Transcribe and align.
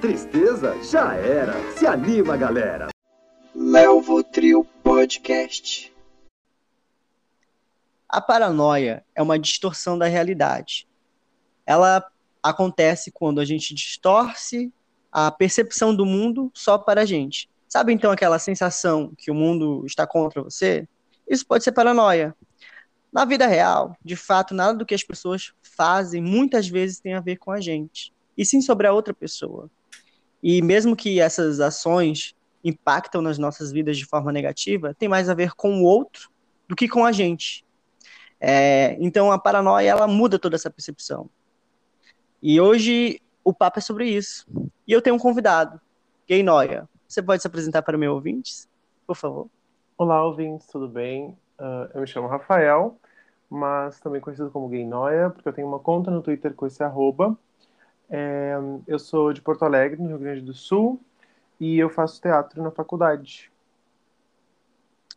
Tristeza 0.00 0.82
já 0.82 1.14
era. 1.14 1.52
Se 1.76 1.86
anima, 1.86 2.34
galera. 2.34 2.88
Melvo 3.54 4.24
Trio 4.24 4.64
Podcast. 4.82 5.94
A 8.08 8.18
paranoia 8.18 9.04
é 9.14 9.20
uma 9.20 9.38
distorção 9.38 9.98
da 9.98 10.06
realidade. 10.06 10.88
Ela 11.66 12.02
acontece 12.42 13.10
quando 13.10 13.42
a 13.42 13.44
gente 13.44 13.74
distorce 13.74 14.72
a 15.12 15.30
percepção 15.30 15.94
do 15.94 16.06
mundo 16.06 16.50
só 16.54 16.78
para 16.78 17.02
a 17.02 17.04
gente. 17.04 17.50
Sabe 17.68 17.92
então 17.92 18.10
aquela 18.10 18.38
sensação 18.38 19.12
que 19.18 19.30
o 19.30 19.34
mundo 19.34 19.84
está 19.84 20.06
contra 20.06 20.42
você? 20.42 20.88
Isso 21.28 21.46
pode 21.46 21.62
ser 21.62 21.72
paranoia. 21.72 22.34
Na 23.12 23.26
vida 23.26 23.46
real, 23.46 23.94
de 24.02 24.16
fato, 24.16 24.54
nada 24.54 24.78
do 24.78 24.86
que 24.86 24.94
as 24.94 25.04
pessoas 25.04 25.52
fazem 25.60 26.22
muitas 26.22 26.66
vezes 26.66 27.00
tem 27.00 27.12
a 27.12 27.20
ver 27.20 27.36
com 27.36 27.50
a 27.50 27.60
gente, 27.60 28.14
e 28.34 28.46
sim 28.46 28.62
sobre 28.62 28.86
a 28.86 28.94
outra 28.94 29.12
pessoa. 29.12 29.70
E 30.42 30.62
mesmo 30.62 30.96
que 30.96 31.20
essas 31.20 31.60
ações 31.60 32.34
impactam 32.64 33.22
nas 33.22 33.38
nossas 33.38 33.72
vidas 33.72 33.96
de 33.96 34.06
forma 34.06 34.32
negativa, 34.32 34.94
tem 34.94 35.08
mais 35.08 35.28
a 35.28 35.34
ver 35.34 35.54
com 35.54 35.80
o 35.80 35.84
outro 35.84 36.30
do 36.68 36.76
que 36.76 36.88
com 36.88 37.04
a 37.04 37.12
gente. 37.12 37.64
É, 38.40 38.96
então 39.00 39.30
a 39.30 39.38
paranoia 39.38 39.90
ela 39.90 40.06
muda 40.06 40.38
toda 40.38 40.56
essa 40.56 40.70
percepção. 40.70 41.28
E 42.42 42.60
hoje 42.60 43.20
o 43.44 43.52
papo 43.52 43.78
é 43.78 43.82
sobre 43.82 44.08
isso. 44.08 44.46
E 44.86 44.92
eu 44.92 45.02
tenho 45.02 45.16
um 45.16 45.18
convidado, 45.18 45.80
Gay 46.26 46.42
Noia. 46.42 46.88
Você 47.06 47.22
pode 47.22 47.42
se 47.42 47.46
apresentar 47.46 47.82
para 47.82 47.98
meus 47.98 48.14
ouvintes, 48.14 48.68
por 49.06 49.16
favor? 49.16 49.48
Olá, 49.98 50.24
ouvintes, 50.24 50.66
tudo 50.68 50.88
bem? 50.88 51.36
Uh, 51.58 51.90
eu 51.92 52.00
me 52.00 52.06
chamo 52.06 52.28
Rafael, 52.28 52.98
mas 53.50 54.00
também 54.00 54.20
conhecido 54.20 54.50
como 54.50 54.68
Gay 54.68 54.86
Noia, 54.86 55.28
porque 55.28 55.48
eu 55.48 55.52
tenho 55.52 55.66
uma 55.68 55.78
conta 55.78 56.10
no 56.10 56.22
Twitter 56.22 56.54
com 56.54 56.66
esse 56.66 56.82
arroba. 56.82 57.36
É, 58.10 58.54
eu 58.86 58.98
sou 58.98 59.32
de 59.32 59.40
Porto 59.40 59.64
Alegre, 59.64 60.02
no 60.02 60.08
Rio 60.08 60.18
Grande 60.18 60.40
do 60.40 60.52
Sul, 60.52 61.00
e 61.60 61.78
eu 61.78 61.88
faço 61.88 62.20
teatro 62.20 62.62
na 62.62 62.70
faculdade. 62.70 63.50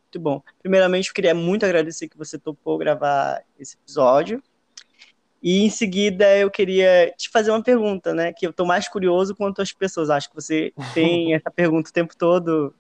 Muito 0.04 0.20
bom. 0.20 0.44
Primeiramente, 0.62 1.08
eu 1.08 1.14
queria 1.14 1.34
muito 1.34 1.66
agradecer 1.66 2.08
que 2.08 2.18
você 2.18 2.38
topou 2.38 2.78
gravar 2.78 3.42
esse 3.58 3.76
episódio. 3.78 4.44
E 5.42 5.66
em 5.66 5.70
seguida 5.70 6.38
eu 6.38 6.50
queria 6.52 7.12
te 7.18 7.30
fazer 7.30 7.50
uma 7.52 7.64
pergunta, 7.64 8.14
né? 8.14 8.32
Que 8.32 8.46
eu 8.46 8.54
tô 8.54 8.64
mais 8.64 8.88
curioso 8.88 9.36
quanto 9.36 9.62
as 9.62 9.74
pessoas. 9.74 10.10
Acho 10.10 10.30
que 10.30 10.36
você 10.36 10.72
tem 10.94 11.34
essa 11.36 11.50
pergunta 11.50 11.90
o 11.90 11.94
tempo 11.94 12.16
todo. 12.16 12.74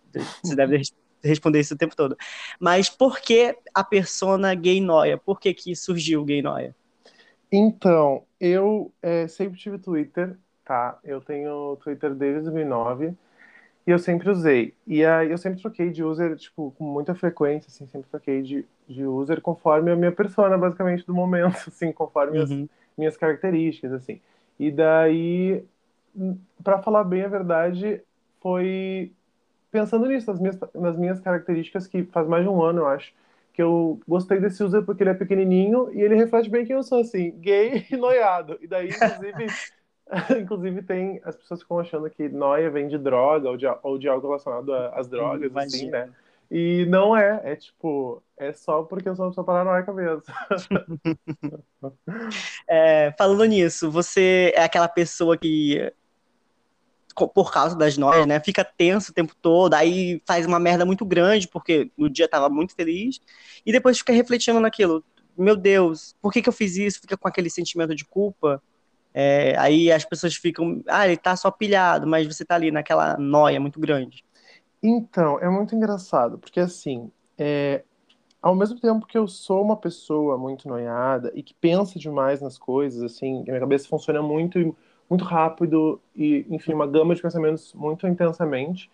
Você 0.43 0.55
deve 0.55 0.81
responder 1.23 1.59
isso 1.59 1.73
o 1.73 1.77
tempo 1.77 1.95
todo. 1.95 2.15
Mas 2.59 2.89
por 2.89 3.19
que 3.19 3.57
a 3.73 3.83
persona 3.83 4.53
gay 4.53 4.79
noia? 4.79 5.17
Por 5.17 5.39
que, 5.39 5.53
que 5.53 5.75
surgiu 5.75 6.21
o 6.21 6.25
gay 6.25 6.41
noia? 6.41 6.75
Então, 7.51 8.23
eu 8.43 8.91
é, 9.01 9.25
sempre 9.25 9.57
tive 9.57 9.77
Twitter, 9.77 10.35
tá? 10.65 10.99
Eu 11.01 11.21
tenho 11.21 11.77
Twitter 11.81 12.13
desde 12.13 12.41
2009 12.41 13.13
e 13.87 13.91
eu 13.91 13.97
sempre 13.97 14.29
usei. 14.29 14.73
E 14.85 15.05
aí 15.05 15.31
eu 15.31 15.37
sempre 15.37 15.61
troquei 15.61 15.89
de 15.89 16.03
user, 16.03 16.35
tipo, 16.35 16.73
com 16.77 16.83
muita 16.83 17.15
frequência, 17.15 17.69
assim, 17.69 17.87
sempre 17.87 18.09
troquei 18.09 18.41
de, 18.41 18.65
de 18.85 19.05
user 19.05 19.39
conforme 19.39 19.91
a 19.91 19.95
minha 19.95 20.11
persona, 20.11 20.57
basicamente, 20.57 21.05
do 21.07 21.13
momento, 21.13 21.55
assim, 21.67 21.93
conforme 21.93 22.37
uhum. 22.37 22.43
as 22.43 22.69
minhas 22.97 23.15
características, 23.15 23.93
assim. 23.93 24.19
E 24.59 24.69
daí, 24.69 25.63
para 26.61 26.79
falar 26.79 27.05
bem 27.05 27.23
a 27.23 27.29
verdade, 27.29 28.01
foi 28.41 29.13
pensando 29.71 30.05
nisso, 30.05 30.29
nas 30.29 30.39
minhas, 30.41 30.59
nas 30.75 30.97
minhas 30.97 31.19
características, 31.21 31.87
que 31.87 32.03
faz 32.03 32.27
mais 32.27 32.43
de 32.43 32.49
um 32.49 32.61
ano, 32.61 32.79
eu 32.81 32.87
acho, 32.87 33.13
que 33.53 33.61
eu 33.61 33.99
gostei 34.07 34.39
desse 34.39 34.63
user 34.63 34.83
porque 34.83 35.03
ele 35.03 35.11
é 35.11 35.13
pequenininho 35.13 35.89
e 35.93 36.01
ele 36.01 36.15
reflete 36.15 36.49
bem 36.49 36.65
quem 36.65 36.75
eu 36.75 36.83
sou, 36.83 37.01
assim, 37.01 37.31
gay 37.39 37.85
e 37.89 37.95
noiado. 37.95 38.57
E 38.59 38.67
daí, 38.67 38.89
inclusive, 38.89 39.45
inclusive 40.41 40.81
tem 40.81 41.21
as 41.23 41.35
pessoas 41.35 41.61
ficam 41.61 41.79
achando 41.79 42.09
que 42.09 42.27
noia 42.27 42.71
vem 42.71 42.87
de 42.87 42.97
droga 42.97 43.49
ou 43.49 43.55
de, 43.55 43.65
ou 43.83 43.97
de 43.99 44.09
algo 44.09 44.27
relacionado 44.27 44.73
às 44.73 45.07
drogas, 45.07 45.51
Imagina. 45.51 45.65
assim, 45.65 45.89
né? 45.89 46.09
E 46.49 46.85
não 46.87 47.15
é, 47.15 47.41
é 47.45 47.55
tipo, 47.55 48.21
é 48.37 48.51
só 48.53 48.83
porque 48.83 49.09
eu 49.09 49.15
sou 49.15 49.25
uma 49.25 49.31
pessoa 49.31 49.45
paranoica 49.45 49.93
mesmo. 49.93 50.23
é, 52.67 53.13
falando 53.17 53.45
nisso, 53.45 53.89
você 53.89 54.51
é 54.55 54.63
aquela 54.63 54.87
pessoa 54.87 55.37
que 55.37 55.91
por 57.13 57.51
causa 57.51 57.75
das 57.75 57.97
noias, 57.97 58.25
né? 58.25 58.39
Fica 58.39 58.63
tenso 58.63 59.11
o 59.11 59.13
tempo 59.13 59.35
todo, 59.41 59.73
aí 59.73 60.21
faz 60.25 60.45
uma 60.45 60.59
merda 60.59 60.85
muito 60.85 61.05
grande, 61.05 61.47
porque 61.47 61.91
no 61.97 62.09
dia 62.09 62.27
tava 62.27 62.49
muito 62.49 62.75
feliz, 62.75 63.19
e 63.65 63.71
depois 63.71 63.99
fica 63.99 64.13
refletindo 64.13 64.59
naquilo. 64.59 65.03
Meu 65.37 65.55
Deus, 65.55 66.15
por 66.21 66.31
que, 66.31 66.41
que 66.41 66.49
eu 66.49 66.53
fiz 66.53 66.75
isso? 66.75 67.01
Fica 67.01 67.17
com 67.17 67.27
aquele 67.27 67.49
sentimento 67.49 67.95
de 67.95 68.05
culpa. 68.05 68.61
É, 69.13 69.55
aí 69.57 69.91
as 69.91 70.03
pessoas 70.03 70.35
ficam, 70.35 70.81
ah, 70.87 71.07
ele 71.07 71.17
tá 71.17 71.35
só 71.35 71.51
pilhado, 71.51 72.07
mas 72.07 72.25
você 72.25 72.43
tá 72.43 72.55
ali 72.55 72.71
naquela 72.71 73.17
noia 73.17 73.59
muito 73.59 73.79
grande. 73.79 74.23
Então, 74.81 75.39
é 75.39 75.49
muito 75.49 75.75
engraçado, 75.75 76.37
porque 76.37 76.59
assim, 76.59 77.11
é, 77.37 77.83
ao 78.41 78.53
mesmo 78.53 78.79
tempo 78.79 79.05
que 79.07 79.17
eu 79.17 79.27
sou 79.27 79.63
uma 79.63 79.77
pessoa 79.77 80.37
muito 80.37 80.67
noiada 80.67 81.31
e 81.33 81.41
que 81.41 81.53
pensa 81.53 81.97
demais 81.97 82.41
nas 82.41 82.57
coisas, 82.57 83.01
assim, 83.01 83.43
minha 83.43 83.59
cabeça 83.59 83.87
funciona 83.87 84.21
muito 84.21 84.75
muito 85.13 85.25
rápido 85.25 86.01
e, 86.15 86.43
enfim, 86.49 86.73
uma 86.73 86.87
gama 86.87 87.13
de 87.13 87.21
pensamentos 87.21 87.71
muito 87.75 88.07
intensamente, 88.07 88.89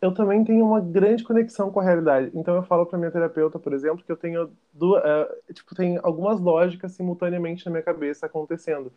eu 0.00 0.14
também 0.14 0.44
tenho 0.44 0.64
uma 0.64 0.80
grande 0.80 1.24
conexão 1.24 1.72
com 1.72 1.80
a 1.80 1.82
realidade. 1.82 2.30
Então 2.34 2.54
eu 2.54 2.62
falo 2.62 2.86
para 2.86 2.96
minha 2.98 3.10
terapeuta, 3.10 3.58
por 3.58 3.72
exemplo, 3.72 4.04
que 4.04 4.12
eu 4.12 4.16
tenho 4.16 4.48
duas, 4.72 5.02
uh, 5.02 5.52
tipo, 5.52 5.74
tem 5.74 5.98
algumas 6.02 6.38
lógicas 6.38 6.92
simultaneamente 6.92 7.64
na 7.66 7.72
minha 7.72 7.82
cabeça 7.82 8.26
acontecendo. 8.26 8.92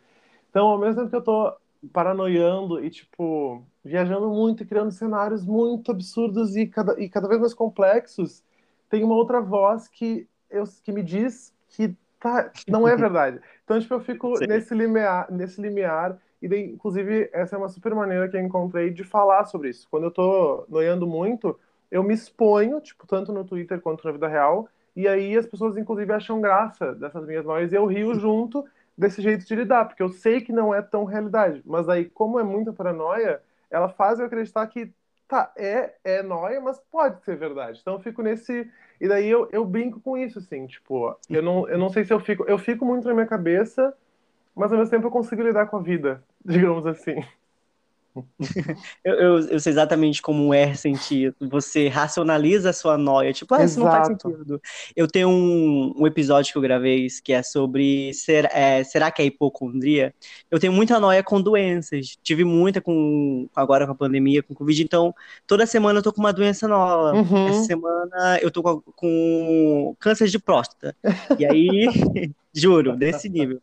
Então, 0.48 0.68
ao 0.68 0.78
mesmo 0.78 0.96
tempo 0.96 1.10
que 1.10 1.16
eu 1.16 1.22
tô 1.22 1.52
paranoiando 1.92 2.84
e 2.84 2.90
tipo 2.90 3.64
viajando 3.82 4.28
muito 4.28 4.62
e 4.62 4.66
criando 4.66 4.92
cenários 4.92 5.44
muito 5.44 5.90
absurdos 5.90 6.54
e 6.54 6.66
cada, 6.66 7.00
e 7.00 7.08
cada 7.08 7.26
vez 7.26 7.40
mais 7.40 7.54
complexos, 7.54 8.44
tem 8.88 9.02
uma 9.02 9.14
outra 9.14 9.40
voz 9.40 9.88
que 9.88 10.28
eu 10.50 10.64
que 10.84 10.92
me 10.92 11.02
diz 11.02 11.52
que 11.70 11.96
tá, 12.20 12.52
não 12.68 12.86
é 12.86 12.94
verdade. 12.96 13.40
Então, 13.64 13.80
tipo, 13.80 13.94
eu 13.94 14.00
fico 14.00 14.36
Sim. 14.36 14.46
nesse 14.46 14.74
limiar, 14.74 15.32
nesse 15.32 15.60
limiar 15.60 16.18
e 16.42 16.48
daí, 16.48 16.70
inclusive, 16.70 17.28
essa 17.32 17.54
é 17.54 17.58
uma 17.58 17.68
super 17.68 17.94
maneira 17.94 18.28
que 18.28 18.36
eu 18.36 18.40
encontrei 18.40 18.90
de 18.90 19.04
falar 19.04 19.44
sobre 19.44 19.68
isso. 19.68 19.86
Quando 19.90 20.04
eu 20.04 20.10
tô 20.10 20.64
noiando 20.68 21.06
muito, 21.06 21.58
eu 21.90 22.02
me 22.02 22.14
exponho, 22.14 22.80
tipo, 22.80 23.06
tanto 23.06 23.32
no 23.32 23.44
Twitter 23.44 23.80
quanto 23.80 24.04
na 24.04 24.12
vida 24.12 24.26
real, 24.26 24.68
e 24.96 25.06
aí 25.06 25.36
as 25.36 25.46
pessoas, 25.46 25.76
inclusive, 25.76 26.12
acham 26.12 26.40
graça 26.40 26.94
dessas 26.94 27.26
minhas 27.26 27.44
noias 27.44 27.72
e 27.72 27.76
eu 27.76 27.86
rio 27.86 28.14
junto 28.14 28.64
desse 28.96 29.20
jeito 29.20 29.46
de 29.46 29.54
lidar, 29.54 29.84
porque 29.86 30.02
eu 30.02 30.08
sei 30.08 30.40
que 30.40 30.52
não 30.52 30.74
é 30.74 30.80
tão 30.82 31.04
realidade. 31.04 31.62
Mas 31.64 31.88
aí, 31.88 32.06
como 32.06 32.40
é 32.40 32.42
muita 32.42 32.72
paranoia, 32.72 33.40
ela 33.70 33.88
faz 33.88 34.18
eu 34.18 34.26
acreditar 34.26 34.66
que, 34.66 34.92
tá, 35.28 35.52
é, 35.56 35.94
é 36.02 36.22
noia, 36.22 36.60
mas 36.60 36.80
pode 36.90 37.22
ser 37.22 37.36
verdade. 37.36 37.78
Então 37.80 37.94
eu 37.94 38.00
fico 38.00 38.22
nesse. 38.22 38.68
E 39.00 39.08
daí 39.08 39.28
eu, 39.28 39.48
eu 39.52 39.64
brinco 39.64 40.00
com 40.00 40.16
isso, 40.16 40.38
assim, 40.38 40.66
tipo, 40.66 41.16
eu 41.28 41.42
não, 41.42 41.68
eu 41.68 41.78
não 41.78 41.88
sei 41.88 42.04
se 42.04 42.12
eu 42.12 42.20
fico. 42.20 42.44
Eu 42.48 42.58
fico 42.58 42.84
muito 42.84 43.06
na 43.06 43.14
minha 43.14 43.26
cabeça 43.26 43.94
mas 44.54 44.72
ao 44.72 44.78
mesmo 44.78 44.90
tempo 44.90 45.06
eu 45.06 45.10
consigo 45.10 45.42
lidar 45.42 45.66
com 45.66 45.76
a 45.76 45.82
vida, 45.82 46.22
digamos 46.44 46.86
assim. 46.86 47.24
eu, 49.04 49.14
eu, 49.14 49.38
eu, 49.48 49.60
sei 49.60 49.72
exatamente 49.72 50.20
como 50.22 50.52
é 50.52 50.74
sentir. 50.74 51.34
Você 51.40 51.88
racionaliza 51.88 52.70
a 52.70 52.72
sua 52.72 52.96
noia. 52.96 53.32
Tipo, 53.32 53.54
ah, 53.54 53.64
isso 53.64 53.80
não 53.80 53.86
faz 53.86 54.06
sentido. 54.08 54.60
Eu 54.94 55.06
tenho 55.06 55.28
um, 55.28 55.94
um, 55.96 56.06
episódio 56.06 56.52
que 56.52 56.58
eu 56.58 56.62
gravei 56.62 57.06
que 57.22 57.32
é 57.32 57.42
sobre 57.42 58.12
ser, 58.14 58.48
é, 58.52 58.82
será 58.84 59.10
que 59.10 59.22
é 59.22 59.24
hipocondria? 59.26 60.14
Eu 60.50 60.58
tenho 60.58 60.72
muita 60.72 60.98
noia 61.00 61.22
com 61.22 61.40
doenças. 61.40 62.16
Tive 62.22 62.44
muita 62.44 62.80
com 62.80 63.48
agora 63.54 63.86
com 63.86 63.92
a 63.92 63.96
pandemia, 63.96 64.42
com 64.42 64.54
Covid. 64.54 64.82
Então, 64.82 65.14
toda 65.46 65.66
semana 65.66 65.98
eu 65.98 66.02
tô 66.02 66.12
com 66.12 66.20
uma 66.20 66.32
doença 66.32 66.66
nova. 66.66 67.16
Uhum. 67.16 67.48
Essa 67.48 67.64
semana 67.64 68.38
eu 68.40 68.50
tô 68.50 68.62
com, 68.62 68.80
com 68.94 69.96
câncer 69.98 70.28
de 70.28 70.38
próstata. 70.38 70.96
E 71.38 71.46
aí, 71.46 71.86
juro, 72.54 72.96
desse 72.96 73.28
nível. 73.28 73.60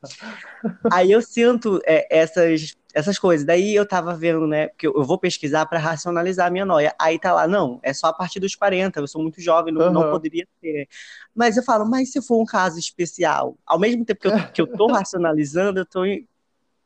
Aí 0.91 1.12
eu 1.12 1.22
sinto 1.22 1.79
é, 1.85 2.07
essas 2.09 2.75
essas 2.97 3.19
coisas. 3.19 3.46
Daí 3.46 3.75
eu 3.75 3.88
tava 3.88 4.16
vendo, 4.16 4.47
né, 4.47 4.69
porque 4.69 4.88
eu 4.88 5.03
vou 5.03 5.19
pesquisar 5.19 5.68
para 5.68 5.77
racionalizar 5.77 6.48
a 6.48 6.50
minha 6.50 6.66
noia. 6.66 6.95
Aí 7.00 7.19
tá 7.19 7.31
lá, 7.31 7.48
não, 7.48 7.80
é 7.83 7.94
só 7.94 8.07
a 8.07 8.13
partir 8.13 8.39
dos 8.39 8.56
40, 8.56 9.00
eu 9.00 9.07
sou 9.07 9.22
muito 9.22 9.39
jovem, 9.39 9.72
não, 9.72 9.88
uhum. 9.88 9.94
não 9.94 10.12
poderia 10.12 10.48
ter. 10.60 10.88
Mas 11.36 11.57
eu 11.57 11.63
falo, 11.63 11.86
mas 11.86 12.12
se 12.12 12.19
for 12.22 12.42
um 12.42 12.45
caso 12.45 12.80
especial, 12.80 13.56
ao 13.66 13.77
mesmo 13.77 14.04
tempo 14.04 14.22
que 14.22 14.27
eu, 14.27 14.48
que 14.51 14.62
eu 14.62 14.68
tô 14.68 14.88
racionalizando, 14.92 15.80
eu 15.80 15.86
tô 15.86 16.01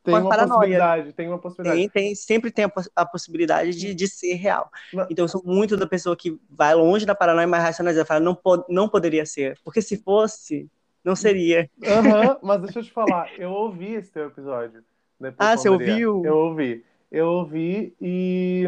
tem 0.04 0.14
uma 0.14 0.28
paranoia. 0.28 0.58
possibilidade, 0.58 1.12
tem 1.12 1.28
uma 1.28 1.38
possibilidade. 1.38 1.80
Tem, 1.80 1.88
tem, 1.88 2.14
sempre 2.14 2.50
tem 2.50 2.64
a, 2.64 2.72
a 2.96 3.06
possibilidade 3.06 3.70
de, 3.70 3.94
de 3.94 4.08
ser 4.08 4.34
real. 4.34 4.68
Mas... 4.92 5.06
Então 5.10 5.24
eu 5.24 5.28
sou 5.28 5.42
muito 5.44 5.76
da 5.76 5.86
pessoa 5.86 6.16
que 6.16 6.38
vai 6.50 6.74
longe 6.74 7.06
da 7.06 7.14
paranoia, 7.14 7.46
mas 7.46 7.62
racionaliza, 7.62 8.04
fala, 8.04 8.20
não, 8.20 8.36
não 8.68 8.88
poderia 8.88 9.24
ser. 9.24 9.58
Porque 9.64 9.80
se 9.80 9.96
fosse, 9.96 10.68
não 11.04 11.14
seria. 11.14 11.70
Uhum, 11.78 12.36
mas 12.42 12.60
deixa 12.60 12.80
eu 12.80 12.82
te 12.82 12.90
falar, 12.90 13.30
eu 13.38 13.50
ouvi 13.50 13.94
esse 13.94 14.10
teu 14.10 14.26
episódio. 14.26 14.82
Né, 15.22 15.32
ah, 15.38 15.56
você 15.56 15.68
ouviu? 15.68 16.24
Eu 16.24 16.36
ouvi. 16.36 16.84
Eu 17.10 17.26
ouvi 17.28 17.94
e, 18.00 18.64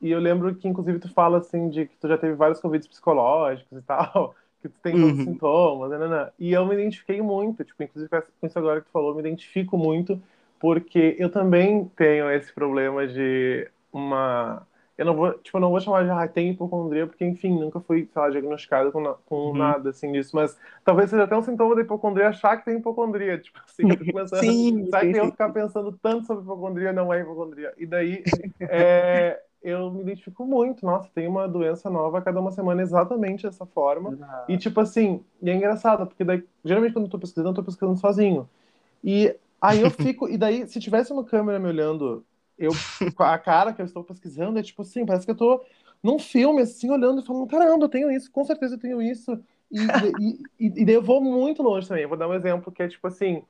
e 0.00 0.10
eu 0.10 0.18
lembro 0.18 0.54
que, 0.54 0.66
inclusive, 0.66 0.98
tu 0.98 1.12
fala 1.12 1.38
assim 1.38 1.68
de 1.68 1.86
que 1.86 1.96
tu 1.96 2.08
já 2.08 2.16
teve 2.16 2.34
vários 2.34 2.60
convites 2.60 2.88
psicológicos 2.88 3.78
e 3.78 3.82
tal, 3.86 4.34
que 4.62 4.68
tu 4.68 4.78
tem 4.82 4.94
os 5.02 5.18
sintomas, 5.18 5.90
né, 5.90 5.98
né, 5.98 6.08
né, 6.08 6.30
E 6.38 6.52
eu 6.52 6.64
me 6.64 6.74
identifiquei 6.74 7.20
muito, 7.20 7.64
tipo, 7.64 7.82
inclusive 7.82 8.08
com 8.40 8.46
isso 8.46 8.58
agora 8.58 8.80
que 8.80 8.86
tu 8.86 8.92
falou, 8.92 9.10
eu 9.10 9.14
me 9.16 9.20
identifico 9.20 9.76
muito, 9.76 10.20
porque 10.58 11.16
eu 11.18 11.30
também 11.30 11.86
tenho 11.96 12.30
esse 12.30 12.52
problema 12.52 13.06
de 13.06 13.68
uma 13.92 14.66
eu 15.02 15.06
não 15.06 15.16
vou, 15.16 15.32
tipo, 15.34 15.58
não 15.58 15.70
vou 15.70 15.80
chamar 15.80 16.04
de 16.04 16.32
tem 16.32 16.50
hipocondria, 16.50 17.06
porque, 17.06 17.24
enfim, 17.24 17.58
nunca 17.58 17.80
fui, 17.80 18.08
sei 18.12 18.22
lá, 18.22 18.30
diagnosticado 18.30 18.92
com, 18.92 19.02
com 19.26 19.36
uhum. 19.48 19.56
nada, 19.56 19.90
assim, 19.90 20.12
disso, 20.12 20.34
mas 20.34 20.56
talvez 20.84 21.10
seja 21.10 21.24
até 21.24 21.36
um 21.36 21.42
sintoma 21.42 21.74
da 21.74 21.82
hipocondria 21.82 22.28
achar 22.28 22.56
que 22.56 22.64
tem 22.64 22.76
hipocondria, 22.76 23.36
tipo 23.36 23.58
assim, 23.66 23.90
eu 23.90 23.98
fico 23.98 24.12
pensando, 24.16 24.40
sim, 24.40 24.86
sabe 24.90 25.12
que 25.12 25.18
eu 25.18 25.30
ficar 25.32 25.50
pensando 25.50 25.92
tanto 26.00 26.26
sobre 26.26 26.44
hipocondria, 26.44 26.92
não 26.92 27.12
é 27.12 27.20
hipocondria, 27.20 27.74
e 27.76 27.84
daí, 27.84 28.22
é, 28.60 29.42
eu 29.60 29.90
me 29.90 30.02
identifico 30.02 30.46
muito, 30.46 30.86
nossa, 30.86 31.10
tem 31.12 31.26
uma 31.26 31.48
doença 31.48 31.90
nova 31.90 32.18
a 32.18 32.22
cada 32.22 32.38
uma 32.38 32.52
semana 32.52 32.80
exatamente 32.80 33.42
dessa 33.42 33.66
forma, 33.66 34.16
e 34.48 34.56
tipo 34.56 34.80
assim, 34.80 35.20
e 35.42 35.50
é 35.50 35.54
engraçado, 35.54 36.06
porque 36.06 36.22
daí, 36.22 36.44
geralmente 36.64 36.92
quando 36.92 37.06
eu 37.06 37.10
tô 37.10 37.18
pesquisando, 37.18 37.50
eu 37.50 37.54
tô 37.54 37.64
pesquisando 37.64 37.98
sozinho, 37.98 38.48
e 39.02 39.34
aí 39.60 39.80
eu 39.80 39.90
fico, 39.90 40.28
e 40.28 40.38
daí, 40.38 40.64
se 40.68 40.78
tivesse 40.78 41.12
uma 41.12 41.24
câmera 41.24 41.58
me 41.58 41.66
olhando 41.66 42.24
eu, 42.58 42.72
a 43.18 43.38
cara 43.38 43.72
que 43.72 43.80
eu 43.80 43.86
estou 43.86 44.04
pesquisando 44.04 44.58
é 44.58 44.62
tipo 44.62 44.82
assim, 44.82 45.04
parece 45.06 45.24
que 45.24 45.30
eu 45.30 45.34
estou 45.34 45.64
num 46.02 46.18
filme, 46.18 46.62
assim, 46.62 46.90
olhando 46.90 47.22
e 47.22 47.26
falando, 47.26 47.46
caramba, 47.46 47.84
eu 47.84 47.88
tenho 47.88 48.10
isso, 48.10 48.30
com 48.30 48.44
certeza 48.44 48.74
eu 48.74 48.80
tenho 48.80 49.00
isso. 49.00 49.38
E, 49.70 49.78
e, 50.20 50.66
e, 50.66 50.82
e 50.82 50.84
daí 50.84 50.94
eu 50.94 51.02
vou 51.02 51.20
muito 51.22 51.62
longe 51.62 51.88
também. 51.88 52.02
Eu 52.02 52.08
vou 52.08 52.18
dar 52.18 52.28
um 52.28 52.34
exemplo 52.34 52.70
que 52.70 52.82
é 52.82 52.88
tipo 52.88 53.06
assim, 53.06 53.42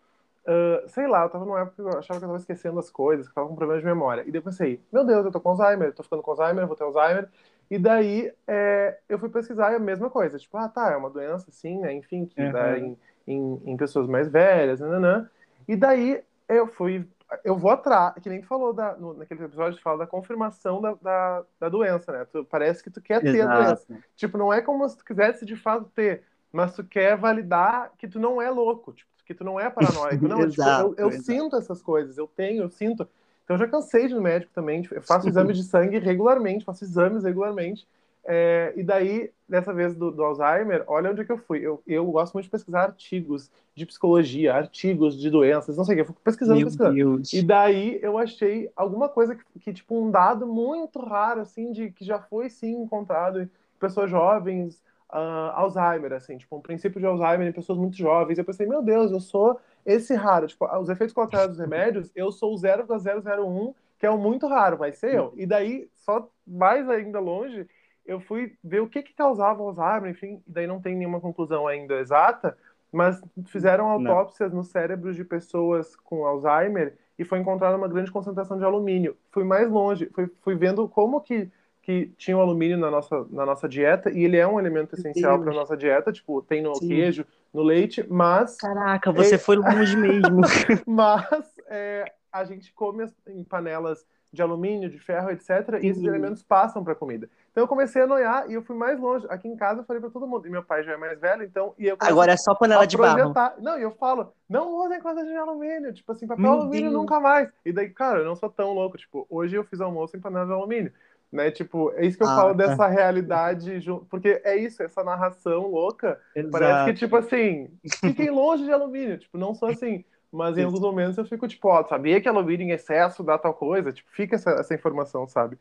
uh, 0.47 0.89
sei 0.89 1.09
lá, 1.09 1.25
eu 1.25 1.31
tava 1.31 1.45
numa 1.45 1.61
época 1.61 1.77
que 1.77 1.83
eu 1.83 1.99
achava 1.99 2.21
que 2.21 2.25
eu 2.25 2.29
tava 2.29 2.39
esquecendo 2.39 2.79
as 2.79 2.91
coisas, 2.91 3.27
que 3.27 3.33
eu 3.33 3.35
tava 3.35 3.49
com 3.49 3.57
problema 3.57 3.81
de 3.81 3.87
memória. 3.87 4.23
E 4.27 4.31
depois 4.31 4.57
pensei, 4.57 4.81
meu 4.93 5.05
Deus, 5.05 5.25
eu 5.25 5.33
tô 5.33 5.41
com 5.41 5.51
Alzheimer, 5.51 5.89
eu 5.89 5.95
tô 5.95 6.03
ficando 6.03 6.23
com 6.23 6.31
Alzheimer, 6.31 6.67
vou 6.67 6.77
ter 6.77 6.85
Alzheimer. 6.85 7.29
E 7.71 7.79
daí 7.79 8.33
é, 8.47 8.99
eu 9.09 9.19
fui 9.19 9.29
pesquisar 9.31 9.73
e 9.73 9.77
a 9.77 9.81
mesma 9.81 10.11
coisa. 10.11 10.39
Tipo, 10.39 10.59
ah, 10.59 10.69
tá, 10.69 10.93
é 10.93 10.97
uma 10.97 11.11
doença, 11.11 11.47
assim, 11.49 11.79
né? 11.79 11.93
Enfim, 11.93 12.27
que 12.27 12.41
uhum. 12.41 12.53
dá 12.53 12.79
em, 12.79 12.99
em, 13.27 13.63
em, 13.65 13.77
pessoas 13.77 14.07
mais 14.07 14.29
velhas, 14.29 14.79
nananã. 14.79 15.29
E 15.67 15.75
daí 15.75 16.23
eu 16.49 16.67
fui 16.67 17.09
eu 17.45 17.57
vou 17.57 17.71
atrás, 17.71 18.15
que 18.23 18.29
nem 18.29 18.43
falou 18.43 18.73
da, 18.73 18.97
no, 18.97 19.15
naquele 19.15 19.45
episódio, 19.45 19.81
fala 19.81 19.99
da 19.99 20.07
confirmação 20.07 20.81
da, 20.81 20.95
da, 20.95 21.45
da, 21.61 21.69
doença, 21.69 22.13
né? 22.13 22.25
Tu, 22.25 22.45
parece 22.45 22.83
que 22.83 22.91
tu 22.91 23.01
quer 23.01 23.21
ter 23.21 23.39
Exato. 23.39 23.53
a 23.53 23.65
doença. 23.65 23.87
Tipo, 24.17 24.39
não 24.39 24.53
é 24.53 24.61
como 24.61 24.89
se 24.89 24.97
tu 24.97 25.05
quisesse 25.05 25.45
de 25.45 25.57
fato 25.57 25.91
ter, 25.95 26.23
mas 26.53 26.75
tu 26.75 26.85
quer 26.85 27.17
validar 27.17 27.93
que 27.97 28.09
tu 28.09 28.19
não 28.19 28.41
é 28.41 28.51
louco, 28.51 28.93
tipo, 28.93 29.11
que 29.25 29.35
tu 29.35 29.45
não 29.45 29.59
é 29.59 29.71
paranoico. 29.71 30.29
Não, 30.29 30.41
exato, 30.41 30.91
tipo, 30.91 31.01
eu, 31.01 31.11
eu 31.11 31.21
sinto 31.21 31.57
essas 31.57 31.81
coisas, 31.81 32.19
eu 32.19 32.27
tenho, 32.27 32.63
eu 32.63 32.69
sinto. 32.69 33.09
Então 33.45 33.57
eu 33.57 33.59
já 33.59 33.69
cansei 33.69 34.07
de 34.07 34.13
ir 34.13 34.17
no 34.17 34.23
médico 34.23 34.53
também, 34.55 34.83
tipo, 34.83 34.95
eu 34.95 35.03
faço 35.03 35.29
exame 35.29 35.53
de 35.53 35.65
sangue 35.65 35.99
regularmente, 35.99 36.65
faço 36.65 36.85
exames 36.85 37.25
regularmente. 37.25 37.87
É, 38.25 38.73
e 38.77 38.85
daí, 38.85 39.31
dessa 39.49 39.73
vez 39.73 39.97
do, 39.97 40.11
do, 40.13 40.23
Alzheimer, 40.23 40.85
olha 40.87 41.11
onde 41.11 41.23
é 41.23 41.25
que 41.25 41.33
eu 41.33 41.39
fui. 41.39 41.59
Eu, 41.59 41.83
eu 41.87 42.05
gosto 42.07 42.35
muito 42.35 42.45
de 42.45 42.51
pesquisar 42.51 42.83
artigos 42.83 43.51
de 43.75 43.85
psicologia, 43.85 44.55
artigos 44.55 45.19
de 45.19 45.29
doenças, 45.29 45.77
não 45.77 45.85
sei 45.85 45.95
o 45.95 45.97
que. 45.97 46.01
Eu 46.03 46.07
fico 46.07 46.21
pesquisando, 46.23 46.59
Meu 46.59 46.67
pesquisando. 46.67 46.95
Deus. 46.95 47.33
E 47.33 47.43
daí 47.43 47.99
eu 48.01 48.17
achei 48.19 48.71
alguma 48.77 49.09
coisa 49.09 49.35
que, 49.35 49.45
que, 49.59 49.73
tipo, 49.73 50.01
um 50.01 50.11
dado 50.11 50.47
muito 50.47 51.01
raro, 51.01 51.41
assim, 51.41 51.73
de 51.73 51.91
que 51.91 52.05
já 52.05 52.21
foi, 52.21 52.49
sim, 52.49 52.83
encontrado 52.83 53.43
em 53.43 53.51
pessoas 53.81 54.09
jovens, 54.09 54.81
uh, 55.11 55.53
Alzheimer, 55.55 56.13
assim, 56.13 56.39
tipo, 56.39 56.57
um 56.57 56.61
princípio 56.61 57.01
de 57.01 57.07
Alzheimer 57.07 57.49
em 57.49 57.53
pessoas 57.53 57.79
muito 57.79 57.97
jovens. 57.97 58.39
Eu 58.39 58.45
pensei, 58.45 58.67
meu 58.67 58.83
Deus, 58.83 59.11
eu 59.11 59.21
sou 59.21 59.59
esse 59.85 60.15
raro. 60.15 60.47
Tipo, 60.47 60.67
os 60.79 60.89
efeitos 60.89 61.13
colaterais 61.13 61.49
dos 61.49 61.59
remédios, 61.59 62.11
eu 62.15 62.31
sou 62.31 62.55
o 62.55 62.57
0,001, 62.57 63.75
que 63.99 64.07
é 64.07 64.11
o 64.11 64.19
muito 64.19 64.47
raro, 64.47 64.77
vai 64.77 64.93
ser 64.93 65.15
eu. 65.15 65.33
E 65.37 65.45
daí, 65.45 65.89
só 65.95 66.29
mais 66.47 66.89
ainda 66.89 67.19
longe 67.19 67.69
eu 68.07 68.21
fui 68.21 68.55
ver 68.63 68.81
o 68.81 68.89
que, 68.89 69.03
que 69.03 69.15
causava 69.15 69.63
Alzheimer, 69.63 70.11
enfim, 70.11 70.43
daí 70.47 70.67
não 70.67 70.81
tem 70.81 70.97
nenhuma 70.97 71.21
conclusão 71.21 71.67
ainda 71.67 71.95
exata, 72.01 72.57
mas 72.91 73.23
fizeram 73.47 73.89
autópsias 73.89 74.51
não. 74.51 74.59
no 74.59 74.65
cérebro 74.65 75.15
de 75.15 75.25
pessoas 75.25 75.97
com 75.97 76.27
Alzheimer 76.27 76.97
e 77.19 77.25
foi 77.25 77.39
encontrada 77.39 77.77
uma 77.77 77.89
grande 77.89 78.11
concentração 78.11 78.59
de 78.59 78.65
alumínio. 78.65 79.17
Fui 79.31 79.45
mais 79.45 79.71
longe, 79.71 80.11
fui, 80.13 80.31
fui 80.41 80.55
vendo 80.55 80.87
como 80.89 81.21
que, 81.21 81.51
que 81.81 82.13
tinha 82.19 82.37
o 82.37 82.41
alumínio 82.41 82.77
na 82.77 82.91
nossa, 82.91 83.27
na 83.31 83.47
nossa 83.47 83.69
dieta, 83.69 84.11
e 84.11 84.25
ele 84.25 84.37
é 84.37 84.47
um 84.47 84.59
elemento 84.59 84.95
essencial 84.95 85.41
para 85.41 85.53
a 85.53 85.55
nossa 85.55 85.77
dieta, 85.77 86.13
tipo, 86.13 86.43
tem 86.43 86.63
no 86.63 86.75
Sim. 86.75 86.89
queijo, 86.89 87.25
no 87.53 87.63
leite, 87.63 88.05
mas... 88.09 88.57
Caraca, 88.57 89.13
você 89.13 89.37
é... 89.37 89.39
foi 89.39 89.57
longe 89.57 89.97
mesmo. 89.97 90.41
mas 90.87 91.55
é, 91.69 92.13
a 92.31 92.45
gente 92.45 92.73
come 92.73 93.07
em 93.27 93.45
panelas 93.45 94.05
de 94.33 94.41
alumínio, 94.41 94.89
de 94.89 94.99
ferro, 94.99 95.31
etc. 95.31 95.79
E 95.83 95.87
esses 95.89 96.03
elementos 96.03 96.43
passam 96.43 96.83
para 96.83 96.95
a 96.95 96.97
comida. 96.97 97.29
Então 97.53 97.65
eu 97.65 97.69
comecei 97.69 98.01
a 98.01 98.07
noiar 98.07 98.51
e 98.51 98.55
eu 98.55 98.63
fui 98.63 98.75
mais 98.75 98.99
longe. 98.99 99.27
Aqui 99.29 99.47
em 99.47 99.55
casa 99.55 99.83
eu 99.83 99.85
falei 99.85 100.01
para 100.01 100.11
todo 100.11 100.27
mundo. 100.27 100.47
E 100.47 100.51
meu 100.51 100.65
pai 100.65 100.83
já 100.83 100.93
é 100.93 100.97
mais 100.97 101.21
velho, 101.21 101.45
então. 101.45 101.75
E 101.79 101.87
eu 101.87 101.97
Agora 102.01 102.33
é 102.33 102.37
só 102.37 102.55
panela 102.55 102.87
de 102.87 102.97
barro. 102.97 103.35
Não, 103.59 103.79
e 103.79 103.83
eu 103.83 103.91
falo, 103.93 104.33
não 104.49 104.73
usem 104.79 104.99
coisa 105.01 105.23
de 105.23 105.37
alumínio. 105.37 105.93
Tipo 105.93 106.13
assim, 106.13 106.27
papel 106.27 106.43
meu 106.43 106.53
alumínio 106.53 106.91
Deus. 106.91 107.01
nunca 107.03 107.21
mais. 107.21 107.51
E 107.65 107.71
daí, 107.71 107.91
cara, 107.91 108.21
eu 108.21 108.25
não 108.25 108.35
sou 108.35 108.49
tão 108.49 108.73
louco. 108.73 108.97
Tipo, 108.97 109.27
hoje 109.29 109.55
eu 109.55 109.65
fiz 109.65 109.83
almoço 109.83 110.17
em 110.17 110.21
panela 110.21 110.47
de 110.47 110.53
alumínio. 110.53 110.93
Né? 111.31 111.51
Tipo, 111.51 111.93
é 111.95 112.07
isso 112.07 112.17
que 112.17 112.25
eu 112.25 112.29
ah, 112.29 112.37
falo 112.37 112.57
tá. 112.57 112.67
dessa 112.67 112.87
realidade, 112.87 113.83
porque 114.09 114.41
é 114.45 114.57
isso, 114.57 114.83
essa 114.83 115.05
narração 115.05 115.67
louca. 115.67 116.19
Exato. 116.35 116.53
Parece 116.53 116.85
que, 116.87 116.99
tipo 116.99 117.17
assim, 117.17 117.71
fiquem 118.01 118.31
longe 118.31 118.65
de 118.65 118.73
alumínio. 118.73 119.19
Tipo, 119.19 119.37
não 119.37 119.55
sou 119.55 119.69
assim. 119.69 120.05
Mas 120.33 120.57
em 120.57 120.65
alguns 120.65 120.81
momentos 120.81 121.19
eu 121.19 121.27
fico 121.27 121.47
tipo, 121.47 121.69
ó, 121.69 121.85
sabia 121.85 122.19
que 122.19 122.27
alumínio 122.27 122.67
em 122.67 122.71
excesso 122.71 123.23
dá 123.23 123.37
tal 123.37 123.53
coisa? 123.53 123.93
Tipo, 123.93 124.11
fica 124.13 124.37
essa, 124.37 124.53
essa 124.53 124.75
informação, 124.75 125.29
sabe? 125.29 125.59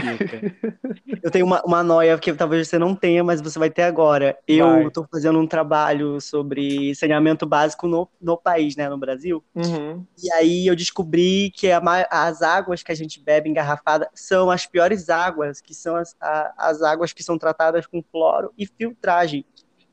Eu 1.22 1.30
tenho 1.30 1.44
uma, 1.44 1.62
uma 1.62 1.82
noia 1.82 2.18
que 2.18 2.32
talvez 2.32 2.68
você 2.68 2.78
não 2.78 2.94
tenha, 2.94 3.22
mas 3.22 3.40
você 3.40 3.58
vai 3.58 3.70
ter 3.70 3.82
agora. 3.82 4.36
Eu 4.46 4.88
estou 4.88 5.06
fazendo 5.10 5.38
um 5.38 5.46
trabalho 5.46 6.20
sobre 6.20 6.94
saneamento 6.94 7.46
básico 7.46 7.86
no, 7.86 8.08
no 8.20 8.36
país, 8.36 8.76
né, 8.76 8.88
no 8.88 8.98
Brasil. 8.98 9.44
Uhum. 9.54 10.04
E 10.22 10.32
aí 10.32 10.66
eu 10.66 10.76
descobri 10.76 11.50
que 11.54 11.70
a, 11.70 11.80
as 12.10 12.42
águas 12.42 12.82
que 12.82 12.92
a 12.92 12.94
gente 12.94 13.22
bebe 13.22 13.48
engarrafada 13.48 14.08
são 14.14 14.50
as 14.50 14.66
piores 14.66 15.08
águas, 15.08 15.60
que 15.60 15.74
são 15.74 15.96
as, 15.96 16.16
a, 16.20 16.54
as 16.56 16.82
águas 16.82 17.12
que 17.12 17.22
são 17.22 17.36
tratadas 17.38 17.86
com 17.86 18.02
cloro 18.02 18.52
e 18.56 18.66
filtragem. 18.66 19.44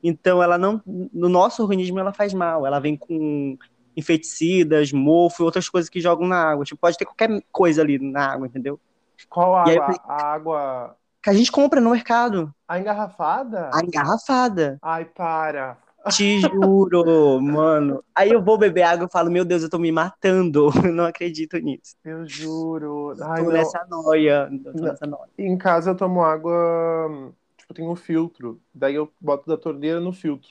Então, 0.02 0.42
ela 0.42 0.56
não, 0.56 0.80
no 0.86 1.28
nosso 1.28 1.62
organismo, 1.62 1.98
ela 1.98 2.12
faz 2.12 2.32
mal. 2.32 2.66
Ela 2.66 2.78
vem 2.78 2.96
com 2.96 3.58
inseticidas, 3.96 4.92
mofo 4.92 5.42
e 5.42 5.44
outras 5.44 5.68
coisas 5.68 5.90
que 5.90 6.00
jogam 6.00 6.28
na 6.28 6.36
água. 6.36 6.64
Tipo, 6.64 6.80
pode 6.80 6.96
ter 6.96 7.04
qualquer 7.04 7.42
coisa 7.50 7.82
ali 7.82 7.98
na 7.98 8.32
água, 8.32 8.46
entendeu? 8.46 8.80
Qual 9.28 9.54
água? 9.54 9.86
Aí, 9.88 9.96
a 10.04 10.26
água. 10.26 10.96
Que 11.22 11.30
a 11.30 11.32
gente 11.32 11.50
compra 11.50 11.80
no 11.80 11.90
mercado. 11.90 12.54
A 12.66 12.78
engarrafada? 12.78 13.70
A 13.72 13.80
engarrafada. 13.82 14.78
Ai, 14.82 15.04
para. 15.04 15.78
Te 16.10 16.40
juro, 16.40 17.40
mano. 17.42 18.04
Aí 18.14 18.30
eu 18.30 18.42
vou 18.42 18.56
beber 18.56 18.82
água 18.82 19.06
e 19.06 19.12
falo, 19.12 19.30
meu 19.30 19.44
Deus, 19.44 19.62
eu 19.62 19.70
tô 19.70 19.78
me 19.78 19.90
matando. 19.90 20.70
Eu 20.84 20.92
não 20.92 21.04
acredito 21.04 21.58
nisso. 21.58 21.96
Eu 22.04 22.26
juro. 22.26 23.16
Ai, 23.20 23.44
tô 23.44 23.50
nessa 23.50 23.86
noia. 23.88 24.50
Tô 24.62 24.80
nessa 24.80 25.06
noia. 25.06 25.28
Em 25.36 25.56
casa 25.58 25.90
eu 25.90 25.96
tomo 25.96 26.22
água 26.22 27.32
tipo, 27.68 27.74
tem 27.74 27.86
um 27.86 27.96
filtro. 27.96 28.60
Daí 28.74 28.94
eu 28.94 29.12
boto 29.20 29.48
da 29.48 29.56
torneira 29.56 30.00
no 30.00 30.12
filtro. 30.12 30.50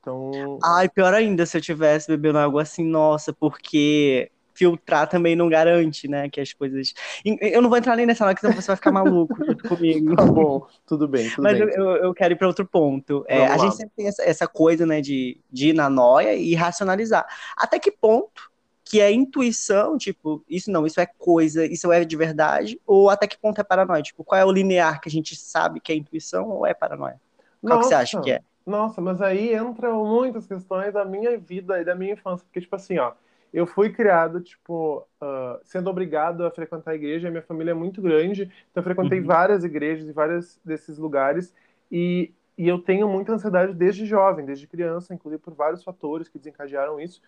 Então. 0.00 0.58
Ai, 0.62 0.88
pior 0.88 1.12
ainda 1.12 1.44
se 1.44 1.56
eu 1.56 1.60
tivesse 1.60 2.08
bebendo 2.08 2.38
água 2.38 2.62
assim, 2.62 2.84
nossa, 2.84 3.32
porque 3.32 4.30
filtrar 4.58 5.08
também 5.08 5.36
não 5.36 5.48
garante, 5.48 6.08
né, 6.08 6.28
que 6.28 6.40
as 6.40 6.52
coisas... 6.52 6.92
Eu 7.24 7.62
não 7.62 7.68
vou 7.68 7.78
entrar 7.78 7.96
nem 7.96 8.04
nessa 8.04 8.26
hora, 8.26 8.36
senão 8.38 8.54
você 8.54 8.66
vai 8.66 8.76
ficar 8.76 8.90
maluco 8.90 9.34
junto 9.46 9.68
comigo. 9.68 10.16
Tá 10.16 10.26
bom, 10.26 10.66
tudo 10.84 11.06
bem, 11.06 11.30
tudo 11.30 11.42
Mas 11.42 11.58
bem. 11.58 11.68
Eu, 11.74 11.96
eu 11.96 12.14
quero 12.14 12.34
ir 12.34 12.36
para 12.36 12.48
outro 12.48 12.66
ponto. 12.66 13.24
É, 13.28 13.46
a 13.46 13.56
gente 13.56 13.76
sempre 13.76 13.92
tem 13.96 14.08
essa, 14.08 14.22
essa, 14.22 14.48
coisa, 14.48 14.84
né, 14.84 15.00
de, 15.00 15.38
de 15.50 15.68
ir 15.68 15.72
na 15.72 15.88
noia 15.88 16.34
e 16.34 16.54
racionalizar. 16.54 17.26
Até 17.56 17.78
que 17.78 17.92
ponto 17.92 18.50
que 18.84 19.00
é 19.02 19.12
intuição, 19.12 19.98
tipo, 19.98 20.42
isso 20.48 20.70
não, 20.70 20.86
isso 20.86 20.98
é 20.98 21.04
coisa, 21.04 21.66
isso 21.66 21.92
é 21.92 22.06
de 22.06 22.16
verdade, 22.16 22.80
ou 22.86 23.10
até 23.10 23.26
que 23.26 23.36
ponto 23.36 23.60
é 23.60 23.64
paranoia? 23.64 24.02
Tipo, 24.02 24.24
qual 24.24 24.40
é 24.40 24.44
o 24.46 24.50
linear 24.50 24.98
que 24.98 25.10
a 25.10 25.12
gente 25.12 25.36
sabe 25.36 25.78
que 25.78 25.92
é 25.92 25.94
intuição 25.94 26.48
ou 26.48 26.66
é 26.66 26.72
paranoia? 26.72 27.20
Qual 27.60 27.76
Nossa. 27.76 27.80
que 27.80 27.86
você 27.88 27.94
acha 27.94 28.20
que 28.22 28.32
é? 28.32 28.40
Nossa, 28.68 29.00
mas 29.00 29.20
aí 29.22 29.54
entram 29.54 30.04
muitas 30.04 30.46
questões 30.46 30.92
da 30.92 31.04
minha 31.04 31.38
vida 31.38 31.80
e 31.80 31.84
da 31.84 31.94
minha 31.94 32.12
infância, 32.12 32.44
porque, 32.44 32.60
tipo 32.60 32.76
assim, 32.76 32.98
ó, 32.98 33.12
eu 33.52 33.66
fui 33.66 33.90
criado, 33.90 34.40
tipo, 34.40 35.06
uh, 35.22 35.58
sendo 35.64 35.88
obrigado 35.88 36.44
a 36.44 36.50
frequentar 36.50 36.92
a 36.92 36.94
igreja, 36.94 37.28
a 37.28 37.30
minha 37.30 37.42
família 37.42 37.70
é 37.70 37.74
muito 37.74 38.02
grande, 38.02 38.42
então 38.70 38.80
eu 38.80 38.82
frequentei 38.82 39.20
uhum. 39.20 39.26
várias 39.26 39.64
igrejas 39.64 40.08
e 40.08 40.12
vários 40.12 40.60
desses 40.64 40.98
lugares, 40.98 41.54
e, 41.90 42.32
e 42.56 42.68
eu 42.68 42.78
tenho 42.78 43.08
muita 43.08 43.32
ansiedade 43.32 43.74
desde 43.74 44.04
jovem, 44.04 44.44
desde 44.44 44.66
criança, 44.66 45.14
inclusive 45.14 45.42
por 45.42 45.54
vários 45.54 45.82
fatores 45.82 46.28
que 46.28 46.38
desencadearam 46.38 47.00
isso, 47.00 47.22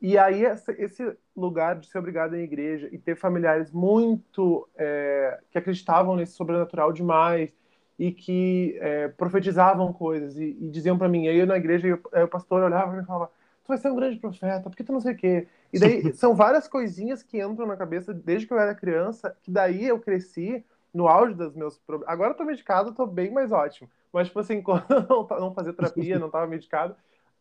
e 0.00 0.18
aí, 0.18 0.42
esse 0.78 1.16
lugar 1.34 1.78
de 1.78 1.86
ser 1.86 1.98
obrigado 1.98 2.36
em 2.36 2.42
igreja 2.42 2.88
e 2.92 2.98
ter 2.98 3.16
familiares 3.16 3.72
muito 3.72 4.68
é, 4.76 5.40
que 5.50 5.56
acreditavam 5.56 6.14
nesse 6.14 6.34
sobrenatural 6.34 6.92
demais 6.92 7.56
e 7.98 8.12
que 8.12 8.76
é, 8.80 9.08
profetizavam 9.08 9.92
coisas 9.92 10.36
e, 10.36 10.56
e 10.60 10.68
diziam 10.68 10.98
para 10.98 11.08
mim, 11.08 11.26
eu 11.26 11.34
ia 11.34 11.46
na 11.46 11.56
igreja 11.56 11.98
o, 12.12 12.22
o 12.22 12.28
pastor 12.28 12.62
olhava 12.62 12.92
e 12.92 12.98
me 12.98 13.06
falava, 13.06 13.30
tu 13.64 13.68
vai 13.68 13.78
ser 13.78 13.90
um 13.90 13.96
grande 13.96 14.18
profeta, 14.18 14.68
porque 14.68 14.84
tu 14.84 14.92
não 14.92 15.00
sei 15.00 15.14
o 15.14 15.16
quê. 15.16 15.46
E 15.74 15.78
daí 15.78 16.14
são 16.14 16.34
várias 16.34 16.68
coisinhas 16.68 17.22
que 17.22 17.42
entram 17.42 17.66
na 17.66 17.76
cabeça 17.76 18.14
desde 18.14 18.46
que 18.46 18.52
eu 18.52 18.58
era 18.58 18.74
criança, 18.74 19.36
que 19.42 19.50
daí 19.50 19.86
eu 19.86 19.98
cresci 19.98 20.64
no 20.92 21.08
auge 21.08 21.34
dos 21.34 21.54
meus 21.54 21.78
problemas. 21.78 22.12
Agora 22.12 22.30
eu 22.30 22.36
tô 22.36 22.44
medicado, 22.44 22.94
tô 22.94 23.06
bem 23.06 23.32
mais 23.32 23.50
ótimo. 23.50 23.90
Mas, 24.12 24.28
tipo 24.28 24.38
assim, 24.38 24.62
quando 24.62 24.84
eu 24.88 25.40
não 25.40 25.52
fazia 25.52 25.72
terapia, 25.72 26.18
não 26.18 26.30
tava 26.30 26.46
medicado, 26.46 26.94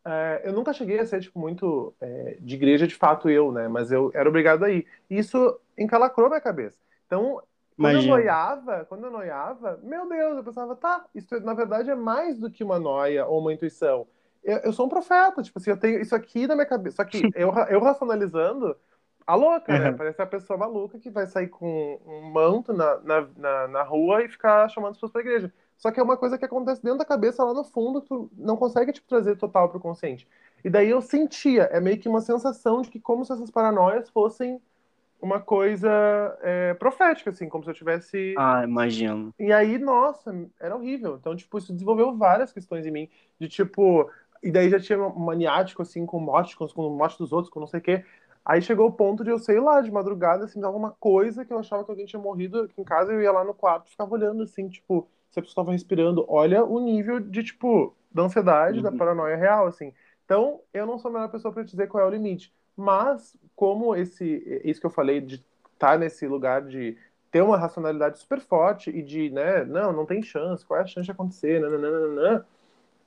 é, 0.03 0.41
eu 0.43 0.53
nunca 0.53 0.73
cheguei 0.73 0.99
a 0.99 1.05
ser, 1.05 1.21
tipo, 1.21 1.39
muito 1.39 1.93
é, 2.01 2.37
de 2.39 2.55
igreja 2.55 2.87
de 2.87 2.95
fato 2.95 3.29
eu, 3.29 3.51
né? 3.51 3.67
Mas 3.67 3.91
eu 3.91 4.11
era 4.13 4.27
obrigado 4.27 4.63
a 4.63 4.71
ir. 4.71 4.87
E 5.09 5.17
isso 5.17 5.59
encalacrou 5.77 6.27
minha 6.27 6.41
cabeça. 6.41 6.77
Então, 7.05 7.41
quando 7.77 7.93
Imagina. 7.93 8.13
eu 8.13 8.17
noiava, 8.17 8.85
quando 8.85 9.03
eu 9.05 9.11
noiava, 9.11 9.79
meu 9.83 10.09
Deus, 10.09 10.37
eu 10.37 10.43
pensava, 10.43 10.75
tá, 10.75 11.05
isso 11.13 11.39
na 11.41 11.53
verdade 11.53 11.89
é 11.89 11.95
mais 11.95 12.39
do 12.39 12.49
que 12.49 12.63
uma 12.63 12.79
noia 12.79 13.25
ou 13.25 13.39
uma 13.39 13.53
intuição. 13.53 14.07
Eu, 14.43 14.57
eu 14.57 14.73
sou 14.73 14.85
um 14.85 14.89
profeta, 14.89 15.41
tipo 15.41 15.57
assim, 15.57 15.69
eu 15.69 15.77
tenho 15.77 16.01
isso 16.01 16.15
aqui 16.15 16.45
na 16.47 16.55
minha 16.55 16.65
cabeça. 16.65 16.97
Só 16.97 17.05
que 17.05 17.21
eu, 17.35 17.53
eu 17.69 17.79
racionalizando, 17.81 18.75
a 19.25 19.35
louca, 19.35 19.73
uhum. 19.73 19.79
né? 19.79 19.91
Parece 19.93 20.21
a 20.21 20.25
pessoa 20.25 20.57
maluca 20.57 20.99
que 20.99 21.09
vai 21.09 21.25
sair 21.27 21.47
com 21.47 21.99
um 22.05 22.31
manto 22.31 22.73
na, 22.73 22.99
na, 22.99 23.27
na, 23.37 23.67
na 23.67 23.83
rua 23.83 24.23
e 24.23 24.29
ficar 24.29 24.67
chamando 24.69 24.91
as 24.91 24.97
pessoas 24.97 25.11
pra 25.11 25.21
igreja. 25.21 25.51
Só 25.77 25.91
que 25.91 25.99
é 25.99 26.03
uma 26.03 26.17
coisa 26.17 26.37
que 26.37 26.45
acontece 26.45 26.83
dentro 26.83 26.99
da 26.99 27.05
cabeça, 27.05 27.43
lá 27.43 27.53
no 27.53 27.63
fundo, 27.63 28.01
tu 28.01 28.29
não 28.37 28.55
consegue 28.55 28.91
tipo, 28.91 29.07
trazer 29.07 29.35
total 29.35 29.69
pro 29.69 29.79
consciente. 29.79 30.27
E 30.63 30.69
daí 30.69 30.89
eu 30.89 31.01
sentia, 31.01 31.63
é 31.63 31.79
meio 31.79 31.97
que 31.97 32.07
uma 32.07 32.21
sensação 32.21 32.81
de 32.81 32.89
que 32.89 32.99
como 32.99 33.25
se 33.25 33.33
essas 33.33 33.51
paranoias 33.51 34.09
fossem 34.09 34.61
uma 35.21 35.39
coisa 35.39 35.89
é, 36.41 36.73
profética, 36.73 37.29
assim, 37.29 37.47
como 37.47 37.63
se 37.63 37.69
eu 37.69 37.73
tivesse. 37.73 38.35
Ah, 38.37 38.63
imagino. 38.63 39.33
E 39.39 39.53
aí, 39.53 39.77
nossa, 39.77 40.35
era 40.59 40.75
horrível. 40.75 41.15
Então, 41.15 41.35
tipo, 41.35 41.57
isso 41.57 41.71
desenvolveu 41.71 42.15
várias 42.15 42.51
questões 42.51 42.85
em 42.85 42.91
mim, 42.91 43.09
de 43.39 43.47
tipo. 43.47 44.09
E 44.43 44.51
daí 44.51 44.69
já 44.69 44.79
tinha 44.79 44.99
um 45.01 45.17
maniático, 45.17 45.81
assim, 45.81 46.05
com 46.05 46.19
morte, 46.19 46.55
com, 46.57 46.67
com 46.67 46.89
morte 46.89 47.17
dos 47.17 47.31
outros, 47.31 47.51
com 47.51 47.59
não 47.59 47.67
sei 47.67 47.79
o 47.79 47.83
quê. 47.83 48.05
Aí 48.45 48.61
chegou 48.61 48.87
o 48.87 48.91
ponto 48.91 49.23
de 49.23 49.29
eu, 49.29 49.39
sei 49.39 49.59
lá, 49.59 49.79
de 49.79 49.89
madrugada, 49.89 50.43
assim, 50.43 50.59
dava 50.59 50.75
uma 50.75 50.91
coisa 50.91 51.45
que 51.45 51.53
eu 51.53 51.59
achava 51.59 51.83
que 51.83 51.89
alguém 51.89 52.05
tinha 52.05 52.21
morrido 52.21 52.61
aqui 52.61 52.79
em 52.79 52.83
casa, 52.83 53.13
eu 53.13 53.21
ia 53.21 53.31
lá 53.31 53.43
no 53.43 53.53
quarto 53.53 53.89
ficava 53.89 54.13
olhando, 54.13 54.43
assim, 54.43 54.67
tipo, 54.67 55.07
se 55.31 55.39
a 55.39 55.41
pessoa 55.41 55.63
estava 55.63 55.71
respirando. 55.71 56.25
Olha 56.27 56.63
o 56.63 56.79
nível 56.79 57.21
de, 57.21 57.41
tipo, 57.41 57.95
da 58.11 58.23
ansiedade, 58.23 58.77
uhum. 58.77 58.83
da 58.83 58.91
paranoia 58.91 59.37
real, 59.37 59.65
assim. 59.65 59.93
Então, 60.25 60.59
eu 60.73 60.85
não 60.85 60.97
sou 60.97 61.09
a 61.09 61.13
melhor 61.13 61.29
pessoa 61.29 61.53
para 61.53 61.63
dizer 61.63 61.87
qual 61.87 62.03
é 62.03 62.07
o 62.07 62.11
limite. 62.11 62.53
Mas, 62.75 63.37
como 63.55 63.95
esse, 63.95 64.61
isso 64.65 64.81
que 64.81 64.85
eu 64.85 64.91
falei, 64.91 65.21
de 65.21 65.35
estar 65.35 65.93
tá 65.93 65.97
nesse 65.97 66.27
lugar 66.27 66.63
de 66.63 66.97
ter 67.31 67.41
uma 67.41 67.57
racionalidade 67.57 68.19
super 68.19 68.39
forte 68.39 68.89
e 68.89 69.01
de, 69.01 69.29
né, 69.29 69.63
não, 69.63 69.91
não 69.91 70.05
tem 70.05 70.21
chance, 70.21 70.65
qual 70.65 70.79
é 70.79 70.83
a 70.83 70.85
chance 70.85 71.05
de 71.05 71.11
acontecer, 71.11 71.59
nananana, 71.59 72.45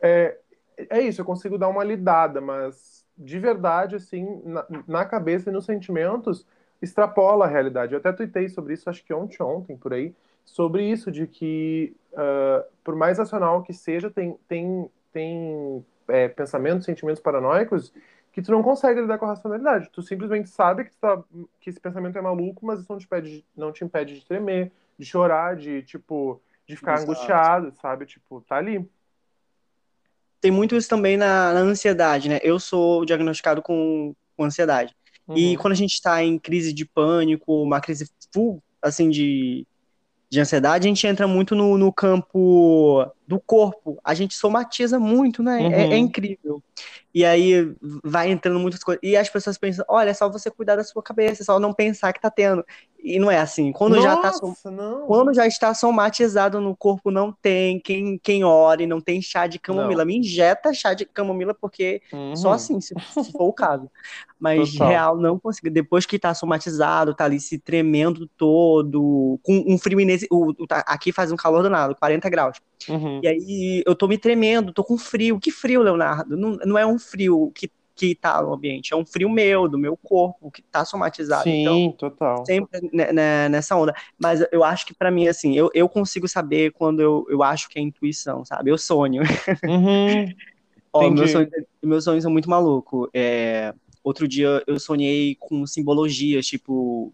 é, 0.01 0.37
é 0.77 1.01
isso, 1.01 1.21
eu 1.21 1.25
consigo 1.25 1.59
dar 1.59 1.69
uma 1.69 1.85
lidada, 1.85 2.41
mas 2.41 3.05
de 3.17 3.39
verdade, 3.39 3.97
assim, 3.97 4.43
na, 4.45 4.67
na 4.87 5.05
cabeça 5.05 5.49
e 5.49 5.53
nos 5.53 5.65
sentimentos, 5.65 6.47
extrapola 6.83 7.47
a 7.47 7.49
realidade. 7.49 7.95
Eu 7.95 7.99
até 7.99 8.13
tuitei 8.13 8.49
sobre 8.49 8.75
isso, 8.75 8.91
acho 8.91 9.05
que 9.05 9.15
ontem, 9.15 9.43
ontem, 9.43 9.77
por 9.77 9.95
aí, 9.95 10.15
sobre 10.45 10.85
isso, 10.85 11.11
de 11.11 11.27
que, 11.27 11.97
uh, 12.13 12.65
por 12.85 12.95
mais 12.95 13.19
racional 13.19 13.63
que 13.63 13.73
seja, 13.73 14.11
tem, 14.11 14.39
tem, 14.47 14.91
tem 15.13 15.85
é, 16.09 16.29
pensamentos, 16.29 16.85
sentimentos 16.85 17.21
paranoicos 17.21 17.93
que 18.33 18.43
tu 18.43 18.53
não 18.53 18.63
consegue 18.63 19.01
lidar 19.01 19.17
com 19.17 19.25
a 19.25 19.29
racionalidade. 19.29 19.89
Tu 19.91 20.03
simplesmente 20.03 20.51
sabe 20.51 20.85
que, 20.85 20.95
tá, 20.97 21.23
que 21.59 21.71
esse 21.71 21.81
pensamento 21.81 22.19
é 22.19 22.21
maluco, 22.21 22.67
mas 22.67 22.81
isso 22.81 22.93
não 22.93 22.99
te, 22.99 23.07
impede, 23.07 23.45
não 23.57 23.73
te 23.73 23.83
impede 23.83 24.15
de 24.15 24.27
tremer, 24.27 24.71
de 24.99 25.07
chorar, 25.07 25.57
de, 25.57 25.83
tipo, 25.83 26.41
de 26.67 26.77
ficar 26.77 26.95
Exato. 26.95 27.11
angustiado, 27.11 27.73
sabe? 27.81 28.05
Tipo, 28.05 28.43
tá 28.43 28.57
ali. 28.57 28.87
Tem 30.41 30.51
muito 30.51 30.77
isso 30.77 30.89
também 30.89 31.17
na, 31.17 31.53
na 31.53 31.61
ansiedade, 31.61 32.29
né? 32.29 32.39
Eu 32.43 32.59
sou 32.59 33.05
diagnosticado 33.05 33.63
com, 33.63 34.15
com 34.37 34.45
ansiedade. 34.45 34.95
Uhum. 35.27 35.37
E 35.37 35.57
quando 35.57 35.73
a 35.73 35.77
gente 35.77 35.95
está 35.95 36.23
em 36.23 36.39
crise 36.39 36.73
de 36.73 36.85
pânico, 36.85 37.63
uma 37.63 37.81
crise 37.81 38.09
full, 38.33 38.63
assim, 38.83 39.11
de 39.11 39.67
de 40.29 40.41
ansiedade, 40.41 40.87
a 40.87 40.89
gente 40.89 41.07
entra 41.07 41.27
muito 41.27 41.55
no, 41.55 41.79
no 41.79 41.93
campo 41.93 43.07
do 43.27 43.41
corpo. 43.41 43.99
A 44.05 44.15
gente 44.15 44.35
somatiza 44.35 44.99
muito, 44.99 45.43
né? 45.43 45.59
Uhum. 45.59 45.73
É, 45.73 45.83
é, 45.83 45.89
uhum. 45.89 45.97
incrível. 45.97 46.63
E 47.13 47.25
aí 47.25 47.75
vai 48.05 48.31
entrando 48.31 48.61
muitas 48.61 48.85
coisas. 48.85 49.01
E 49.03 49.17
as 49.17 49.29
pessoas 49.29 49.57
pensam: 49.57 49.85
olha, 49.89 50.11
é 50.11 50.15
só 50.15 50.29
você 50.29 50.51
cuidar 50.51 50.77
da 50.77 50.85
sua 50.85 51.03
cabeça, 51.03 51.43
é 51.43 51.45
só 51.45 51.59
não 51.59 51.73
pensar 51.73 52.13
que 52.13 52.21
tá 52.21 52.31
tendo. 52.31 52.65
E 53.03 53.19
não 53.19 53.31
é 53.31 53.39
assim. 53.39 53.73
Quando, 53.73 53.97
Nossa, 53.97 54.09
já, 54.09 54.17
tá 54.17 54.33
som... 54.33 54.55
Quando 55.07 55.33
já 55.33 55.47
está 55.47 55.73
somatizado 55.73 56.61
no 56.61 56.75
corpo, 56.75 57.11
não 57.11 57.33
tem 57.33 57.79
quem, 57.79 58.19
quem 58.19 58.43
ore, 58.45 58.87
não 58.87 59.01
tem 59.01 59.23
chá 59.23 59.47
de 59.47 59.59
camomila. 59.59 60.05
Não. 60.05 60.07
Me 60.07 60.19
injeta 60.19 60.75
chá 60.75 60.93
de 60.93 61.07
camomila, 61.07 61.55
porque 61.55 62.03
uhum. 62.13 62.35
só 62.35 62.53
assim, 62.53 62.81
se, 62.81 62.95
se, 62.99 63.33
for 63.33 63.45
o 63.45 63.53
caso. 63.53 63.89
Mas 64.39 64.73
Total. 64.73 64.89
real, 64.89 65.17
não 65.17 65.39
consigo. 65.39 65.71
Depois 65.71 66.05
que 66.05 66.17
está 66.17 66.35
somatizado, 66.35 67.15
tá 67.15 67.25
ali 67.25 67.41
se 67.41 67.59
tremendo 67.59 68.29
todo, 68.37 69.39
com 69.43 69.65
um 69.67 69.79
frio 69.79 69.99
o, 70.31 70.67
tá, 70.67 70.81
Aqui 70.87 71.13
faz 71.13 71.33
um 71.33 71.37
calor 71.37 71.63
danado, 71.63 71.97
40 71.97 72.29
graus. 72.29 72.61
Uhum. 72.89 73.21
E 73.23 73.29
aí 73.29 73.83
eu 73.87 73.95
tô 73.95 74.07
me 74.07 74.19
tremendo, 74.19 74.73
tô 74.73 74.85
com 74.85 74.99
frio. 74.99 75.41
Que 75.41 75.51
frio, 75.51 75.83
Leonardo? 75.83 76.37
Não, 76.37 76.53
não 76.65 76.79
é 76.79 76.87
um 76.87 76.99
frio 76.99 77.51
que 77.55 77.71
que 77.97 78.15
tá 78.15 78.43
no 78.43 78.53
ambiente, 78.53 78.93
é 78.93 78.97
um 78.97 79.07
frio 79.07 79.29
meu, 79.31 79.67
do 79.67 79.79
meu 79.79 79.97
corpo, 79.97 80.51
que 80.51 80.61
tá 80.61 80.85
somatizado. 80.85 81.45
Sim, 81.45 81.63
então, 81.63 81.93
total. 82.11 82.45
Sempre 82.45 82.79
nessa 83.49 83.75
onda. 83.75 83.95
Mas 84.19 84.45
eu 84.53 84.63
acho 84.63 84.87
que 84.87 84.95
para 84.95 85.11
mim, 85.11 85.27
assim, 85.27 85.57
eu, 85.57 85.71
eu 85.73 85.89
consigo 85.89 86.29
saber 86.29 86.73
quando 86.73 87.01
eu, 87.01 87.27
eu 87.31 87.43
acho 87.43 87.71
que 87.71 87.79
é 87.79 87.83
intuição, 87.83 88.45
sabe? 88.45 88.71
Eu 88.71 88.77
sonho. 88.77 89.23
Uhum. 89.67 90.35
Ó, 90.93 91.11
meus, 91.11 91.31
sonhos, 91.31 91.51
meus 91.83 92.05
sonhos 92.05 92.23
são 92.23 92.33
muito 92.33 92.49
malucos. 92.49 93.09
É, 93.13 93.75
outro 94.03 94.27
dia 94.29 94.63
eu 94.67 94.79
sonhei 94.79 95.35
com 95.39 95.67
simbologias, 95.67 96.47
tipo, 96.47 97.13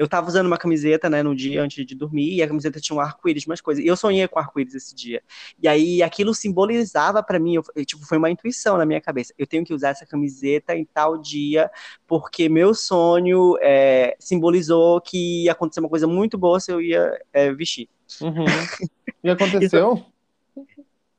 eu 0.00 0.08
tava 0.08 0.28
usando 0.28 0.46
uma 0.46 0.56
camiseta, 0.56 1.10
né, 1.10 1.22
no 1.22 1.36
dia 1.36 1.62
antes 1.62 1.84
de 1.84 1.94
dormir, 1.94 2.34
e 2.34 2.42
a 2.42 2.48
camiseta 2.48 2.80
tinha 2.80 2.96
um 2.96 3.00
arco-íris, 3.00 3.44
umas 3.44 3.60
coisas. 3.60 3.84
E 3.84 3.86
eu 3.86 3.94
sonhei 3.94 4.26
com 4.26 4.38
arco-íris 4.38 4.74
esse 4.74 4.94
dia. 4.94 5.22
E 5.62 5.68
aí 5.68 6.02
aquilo 6.02 6.32
simbolizava 6.32 7.22
para 7.22 7.38
mim, 7.38 7.56
eu, 7.56 7.84
tipo, 7.84 8.06
foi 8.06 8.16
uma 8.16 8.30
intuição 8.30 8.78
na 8.78 8.86
minha 8.86 8.98
cabeça. 8.98 9.34
Eu 9.36 9.46
tenho 9.46 9.62
que 9.62 9.74
usar 9.74 9.90
essa 9.90 10.06
camiseta 10.06 10.74
em 10.74 10.86
tal 10.86 11.18
dia, 11.18 11.70
porque 12.06 12.48
meu 12.48 12.72
sonho 12.72 13.58
é, 13.60 14.16
simbolizou 14.18 15.02
que 15.02 15.44
ia 15.44 15.52
acontecer 15.52 15.80
uma 15.80 15.88
coisa 15.90 16.06
muito 16.06 16.38
boa 16.38 16.58
se 16.58 16.72
eu 16.72 16.80
ia 16.80 17.20
é, 17.30 17.52
vestir. 17.52 17.86
Uhum. 18.22 18.44
E 19.22 19.28
aconteceu? 19.28 19.96
Isso... 19.96 20.06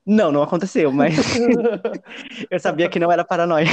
Não, 0.04 0.32
não 0.32 0.42
aconteceu, 0.42 0.92
mas 0.92 1.14
eu 2.50 2.60
sabia 2.60 2.90
que 2.90 2.98
não 2.98 3.12
era 3.12 3.24
paranoia. 3.24 3.68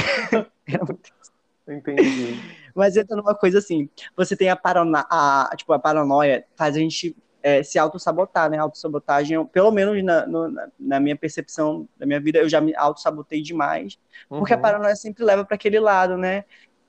Entendi. 1.67 2.58
Mas 2.75 2.97
entra 2.97 3.15
numa 3.15 3.35
coisa 3.35 3.59
assim, 3.59 3.89
você 4.15 4.35
tem 4.35 4.49
a, 4.49 4.55
paranoia, 4.55 5.05
a, 5.09 5.49
tipo, 5.55 5.73
a 5.73 5.79
paranoia, 5.79 6.45
faz 6.55 6.75
a 6.75 6.79
gente 6.79 7.15
é, 7.41 7.63
se 7.63 7.79
auto-sabotar, 7.79 8.49
né? 8.49 8.57
Autossabotagem, 8.57 9.43
pelo 9.47 9.71
menos 9.71 10.03
na, 10.03 10.25
no, 10.25 10.53
na, 10.79 10.99
minha 10.99 11.15
percepção 11.15 11.87
da 11.97 12.05
minha 12.05 12.19
vida, 12.19 12.39
eu 12.39 12.49
já 12.49 12.59
me 12.59 12.75
auto-sabotei 12.75 13.41
demais, 13.41 13.97
porque 14.27 14.53
uhum. 14.53 14.59
a 14.59 14.61
paranoia 14.61 14.95
sempre 14.95 15.23
leva 15.23 15.45
para 15.45 15.55
aquele 15.55 15.79
lado, 15.79 16.17
né? 16.17 16.43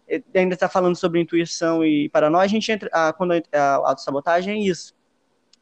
E 0.09 0.23
ainda 0.35 0.55
está 0.55 0.69
falando 0.69 0.97
sobre 0.97 1.21
intuição 1.21 1.85
e 1.85 2.09
paranoia, 2.09 2.45
a 2.45 2.49
gente 2.49 2.71
entra, 2.71 2.91
a, 2.93 3.13
quando 3.13 3.33
a 3.53 3.75
autossabotagem 3.75 4.55
é 4.55 4.69
isso. 4.69 4.95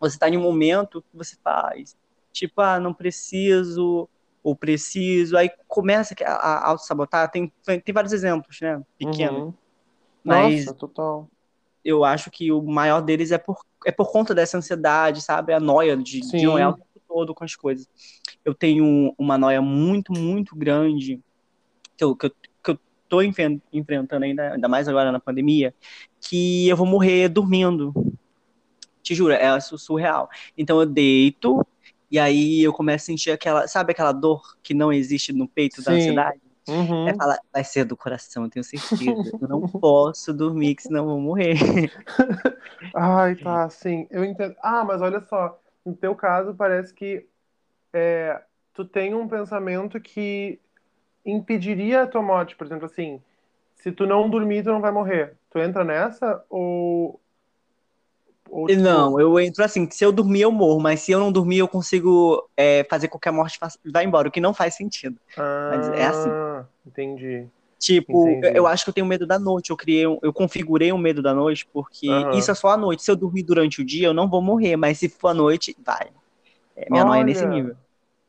Você 0.00 0.16
está 0.16 0.28
em 0.28 0.38
um 0.38 0.42
momento 0.42 1.02
que 1.02 1.16
você 1.16 1.36
faz, 1.42 1.96
tipo, 2.32 2.60
ah, 2.62 2.80
não 2.80 2.94
preciso, 2.94 4.08
ou 4.42 4.56
preciso, 4.56 5.36
aí 5.36 5.50
começa 5.66 6.14
a, 6.24 6.32
a 6.32 6.68
auto-sabotar, 6.68 7.30
tem, 7.30 7.52
tem 7.84 7.92
vários 7.92 8.12
exemplos, 8.12 8.58
né? 8.60 8.80
Pequenos. 8.96 9.42
Uhum. 9.42 9.54
Mas 10.28 10.66
Nossa, 10.66 10.74
total. 10.74 11.30
Eu 11.82 12.04
acho 12.04 12.30
que 12.30 12.52
o 12.52 12.60
maior 12.60 13.00
deles 13.00 13.32
é 13.32 13.38
por, 13.38 13.64
é 13.86 13.90
por 13.90 14.12
conta 14.12 14.34
dessa 14.34 14.58
ansiedade, 14.58 15.22
sabe? 15.22 15.54
A 15.54 15.60
noia 15.60 15.96
de, 15.96 16.20
de 16.20 16.44
noiar 16.44 16.70
o 16.70 16.74
tempo 16.74 17.00
todo 17.08 17.34
com 17.34 17.44
as 17.44 17.56
coisas. 17.56 17.88
Eu 18.44 18.54
tenho 18.54 19.14
uma 19.16 19.38
noia 19.38 19.62
muito, 19.62 20.12
muito 20.12 20.54
grande 20.54 21.18
que 21.96 22.04
eu, 22.04 22.14
que 22.14 22.26
eu, 22.26 22.30
que 22.62 22.70
eu 22.72 22.78
tô 23.08 23.22
enfrentando 23.22 24.24
ainda, 24.24 24.52
ainda 24.52 24.68
mais 24.68 24.86
agora 24.86 25.10
na 25.10 25.18
pandemia, 25.18 25.74
que 26.20 26.68
eu 26.68 26.76
vou 26.76 26.86
morrer 26.86 27.30
dormindo. 27.30 27.94
Te 29.02 29.14
juro, 29.14 29.32
é 29.32 29.58
surreal. 29.60 30.28
Então 30.58 30.78
eu 30.78 30.86
deito, 30.86 31.66
e 32.10 32.18
aí 32.18 32.60
eu 32.60 32.72
começo 32.74 33.04
a 33.04 33.06
sentir 33.06 33.30
aquela, 33.30 33.66
sabe 33.66 33.92
aquela 33.92 34.12
dor 34.12 34.58
que 34.62 34.74
não 34.74 34.92
existe 34.92 35.32
no 35.32 35.48
peito 35.48 35.76
Sim. 35.76 35.84
da 35.84 35.92
ansiedade? 35.92 36.47
Uhum. 36.68 37.06
Vai 37.52 37.64
ser 37.64 37.84
do 37.84 37.96
coração, 37.96 38.44
eu 38.44 38.50
tenho 38.50 38.64
certeza. 38.64 39.38
eu 39.40 39.48
não 39.48 39.60
posso 39.66 40.32
dormir, 40.32 40.74
que 40.74 40.82
senão 40.82 41.04
eu 41.04 41.10
vou 41.10 41.20
morrer. 41.20 41.54
Ai, 42.94 43.34
tá, 43.36 43.68
sim. 43.70 44.06
Eu 44.10 44.24
entendo. 44.24 44.54
Ah, 44.62 44.84
mas 44.84 45.00
olha 45.00 45.20
só, 45.20 45.60
no 45.84 45.94
teu 45.94 46.14
caso 46.14 46.54
parece 46.54 46.92
que 46.92 47.26
é, 47.92 48.42
tu 48.74 48.84
tem 48.84 49.14
um 49.14 49.26
pensamento 49.28 50.00
que 50.00 50.60
impediria 51.24 52.02
a 52.02 52.06
tua 52.06 52.22
morte, 52.22 52.56
por 52.56 52.66
exemplo, 52.66 52.86
assim, 52.86 53.20
se 53.74 53.92
tu 53.92 54.06
não 54.06 54.28
dormir, 54.28 54.62
tu 54.62 54.70
não 54.70 54.80
vai 54.80 54.90
morrer. 54.90 55.36
Tu 55.50 55.58
entra 55.58 55.84
nessa 55.84 56.44
ou 56.48 57.20
ou, 58.50 58.66
tipo... 58.66 58.80
Não, 58.80 59.20
eu 59.20 59.38
entro 59.40 59.64
assim, 59.64 59.88
se 59.90 60.04
eu 60.04 60.12
dormir 60.12 60.42
eu 60.42 60.52
morro, 60.52 60.80
mas 60.80 61.00
se 61.00 61.12
eu 61.12 61.20
não 61.20 61.30
dormir 61.30 61.58
eu 61.58 61.68
consigo 61.68 62.48
é, 62.56 62.86
fazer 62.88 63.08
qualquer 63.08 63.32
morte 63.32 63.58
vai 63.86 64.04
embora, 64.04 64.28
o 64.28 64.30
que 64.30 64.40
não 64.40 64.54
faz 64.54 64.74
sentido. 64.74 65.16
Ah, 65.36 65.70
mas 65.74 65.88
é 65.90 66.06
assim. 66.06 66.30
Entendi. 66.86 67.46
Tipo, 67.78 68.28
entendi. 68.28 68.58
eu 68.58 68.66
acho 68.66 68.84
que 68.84 68.90
eu 68.90 68.94
tenho 68.94 69.06
medo 69.06 69.26
da 69.26 69.38
noite, 69.38 69.70
eu 69.70 69.76
criei, 69.76 70.04
eu 70.04 70.32
configurei 70.32 70.92
um 70.92 70.98
medo 70.98 71.22
da 71.22 71.32
noite, 71.32 71.66
porque 71.72 72.08
uhum. 72.08 72.32
isso 72.32 72.50
é 72.50 72.54
só 72.54 72.70
à 72.70 72.76
noite. 72.76 73.02
Se 73.02 73.10
eu 73.10 73.16
dormir 73.16 73.44
durante 73.44 73.80
o 73.80 73.84
dia, 73.84 74.08
eu 74.08 74.14
não 74.14 74.28
vou 74.28 74.42
morrer, 74.42 74.76
mas 74.76 74.98
se 74.98 75.08
for 75.08 75.28
à 75.28 75.34
noite, 75.34 75.76
vai. 75.84 76.08
É, 76.74 76.90
minha 76.90 77.04
Olha, 77.04 77.10
noia 77.10 77.20
é 77.20 77.24
nesse 77.24 77.46
nível. 77.46 77.76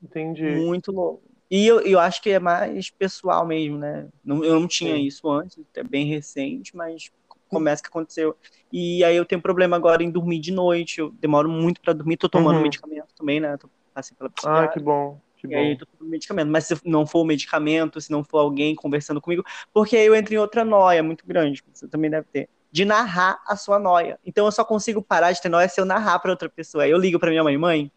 Entendi. 0.04 0.44
Muito 0.44 0.92
louco. 0.92 1.24
E 1.50 1.66
eu, 1.66 1.82
eu 1.82 2.00
acho 2.00 2.22
que 2.22 2.30
é 2.30 2.40
mais 2.40 2.92
pessoal 2.92 3.46
mesmo, 3.46 3.80
né? 3.80 4.08
Eu 4.24 4.60
não 4.60 4.68
tinha 4.68 4.96
Sim. 4.96 5.02
isso 5.02 5.28
antes, 5.30 5.58
é 5.74 5.84
bem 5.84 6.06
recente, 6.06 6.76
mas 6.78 7.12
começa 7.50 7.84
que 7.84 7.90
aconteceu. 7.90 8.38
E 8.72 9.04
aí 9.04 9.16
eu 9.16 9.26
tenho 9.26 9.42
problema 9.42 9.76
agora 9.76 10.04
em 10.04 10.10
dormir 10.10 10.40
de 10.40 10.52
noite, 10.52 11.00
eu 11.00 11.10
demoro 11.20 11.50
muito 11.50 11.82
para 11.82 11.92
dormir, 11.92 12.18
tô 12.18 12.30
tomando 12.30 12.58
uhum. 12.58 12.64
medicamento 12.64 13.14
também, 13.16 13.40
né? 13.40 13.58
Tô 13.58 13.70
pela. 14.18 14.32
Ah, 14.46 14.68
que 14.68 14.80
bom. 14.80 15.20
Que 15.36 15.48
e 15.48 15.50
bom. 15.50 15.58
aí 15.58 15.72
eu 15.72 15.78
tô 15.78 15.86
tomando 15.86 16.12
medicamento. 16.12 16.50
Mas 16.50 16.66
se 16.66 16.80
não 16.86 17.06
for 17.06 17.22
o 17.22 17.26
medicamento, 17.26 18.00
se 18.00 18.12
não 18.12 18.24
for 18.24 18.40
alguém 18.40 18.76
conversando 18.76 19.20
comigo, 19.20 19.44
porque 19.74 19.98
aí 19.98 20.06
eu 20.06 20.16
entro 20.16 20.34
em 20.34 20.38
outra 20.38 20.64
noia 20.64 21.04
muito 21.04 21.26
grande, 21.26 21.64
você 21.74 21.88
também 21.88 22.10
deve 22.10 22.28
ter, 22.32 22.50
de 22.72 22.86
narrar 22.86 23.42
a 23.48 23.56
sua 23.56 23.80
noia. 23.80 24.20
Então 24.26 24.46
eu 24.46 24.52
só 24.52 24.64
consigo 24.64 25.02
parar 25.02 25.32
de 25.32 25.42
ter 25.42 25.50
noia 25.50 25.68
se 25.68 25.82
eu 25.82 25.86
narrar 25.86 26.20
para 26.20 26.32
outra 26.32 26.50
pessoa. 26.50 26.84
Aí 26.84 26.92
eu 26.92 26.98
ligo 26.98 27.20
para 27.20 27.32
minha 27.32 27.44
mãe, 27.44 27.58
mãe, 27.58 27.92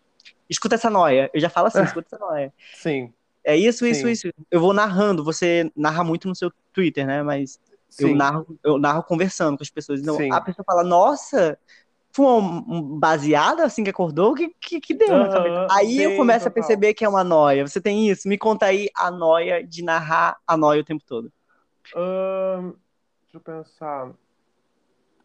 escuta 0.48 0.74
essa 0.74 0.90
noia. 0.90 1.30
Eu 1.32 1.40
já 1.40 1.48
falo 1.48 1.68
assim, 1.68 1.82
escuta 1.82 2.08
essa 2.14 2.24
noia. 2.24 2.52
Sim. 2.74 3.12
É 3.44 3.56
isso, 3.56 3.84
isso, 3.84 4.02
Sim. 4.02 4.10
isso. 4.10 4.30
Eu 4.50 4.60
vou 4.60 4.72
narrando. 4.72 5.24
Você 5.24 5.70
narra 5.76 6.04
muito 6.04 6.28
no 6.28 6.34
seu 6.34 6.52
Twitter, 6.72 7.06
né? 7.06 7.22
Mas 7.22 7.58
eu 7.98 8.14
narro, 8.14 8.58
eu 8.62 8.78
narro 8.78 9.02
conversando 9.02 9.56
com 9.56 9.62
as 9.62 9.70
pessoas. 9.70 10.00
Então, 10.00 10.16
Sim. 10.16 10.32
a 10.32 10.40
pessoa 10.40 10.64
fala, 10.64 10.82
nossa, 10.82 11.58
foi 12.12 12.26
um 12.26 12.98
baseado 12.98 13.60
assim 13.60 13.82
que 13.82 13.90
acordou? 13.90 14.32
O 14.32 14.34
que, 14.34 14.54
que, 14.60 14.80
que 14.80 14.94
deu 14.94 15.16
na 15.16 15.28
cabeça? 15.28 15.66
Aí 15.70 16.02
eu 16.02 16.16
começo 16.16 16.40
total. 16.40 16.50
a 16.50 16.54
perceber 16.54 16.94
que 16.94 17.04
é 17.04 17.08
uma 17.08 17.24
noia. 17.24 17.66
Você 17.66 17.80
tem 17.80 18.08
isso? 18.08 18.28
Me 18.28 18.36
conta 18.36 18.66
aí 18.66 18.88
a 18.94 19.10
noia 19.10 19.64
de 19.66 19.82
narrar 19.82 20.36
a 20.46 20.56
noia 20.56 20.82
o 20.82 20.84
tempo 20.84 21.02
todo. 21.06 21.32
deixa 21.92 23.34
eu 23.34 23.40
pensar. 23.40 24.12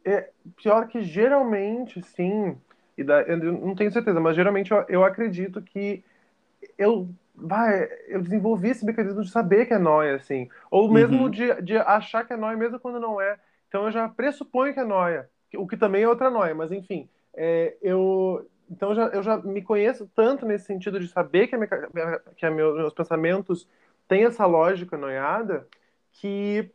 É, 0.05 0.29
pior 0.55 0.87
que 0.87 1.01
geralmente, 1.03 2.01
sim, 2.01 2.57
e 2.97 3.03
da, 3.03 3.21
eu 3.23 3.37
não 3.37 3.75
tenho 3.75 3.91
certeza, 3.91 4.19
mas 4.21 4.35
geralmente 4.35 4.71
eu, 4.71 4.85
eu 4.87 5.03
acredito 5.03 5.61
que 5.61 6.01
eu 6.77 7.09
vai, 7.37 7.87
eu 8.07 8.21
desenvolvi 8.21 8.69
esse 8.69 8.83
mecanismo 8.83 9.21
de 9.21 9.29
saber 9.29 9.67
que 9.67 9.73
é 9.73 9.77
nóia, 9.77 10.15
assim. 10.15 10.49
Ou 10.71 10.91
mesmo 10.91 11.23
uhum. 11.23 11.29
de, 11.29 11.61
de 11.61 11.77
achar 11.77 12.25
que 12.25 12.33
é 12.33 12.37
nóia, 12.37 12.57
mesmo 12.57 12.79
quando 12.79 12.99
não 12.99 13.21
é. 13.21 13.37
Então 13.67 13.85
eu 13.85 13.91
já 13.91 14.09
pressuponho 14.09 14.73
que 14.73 14.79
é 14.79 14.83
nóia, 14.83 15.29
o 15.55 15.67
que 15.67 15.77
também 15.77 16.03
é 16.03 16.09
outra 16.09 16.29
nóia, 16.29 16.55
mas 16.55 16.71
enfim. 16.71 17.07
É, 17.35 17.77
eu, 17.81 18.49
então 18.69 18.95
já, 18.95 19.07
eu 19.07 19.21
já 19.21 19.37
me 19.37 19.61
conheço 19.61 20.09
tanto 20.15 20.45
nesse 20.45 20.65
sentido 20.65 20.99
de 20.99 21.07
saber 21.07 21.47
que, 21.47 21.55
a 21.55 21.57
minha, 21.57 21.69
que 22.35 22.45
a 22.45 22.49
meu, 22.51 22.75
meus 22.75 22.93
pensamentos 22.93 23.67
têm 24.07 24.25
essa 24.25 24.45
lógica 24.45 24.97
noiada, 24.97 25.67
que 26.13 26.71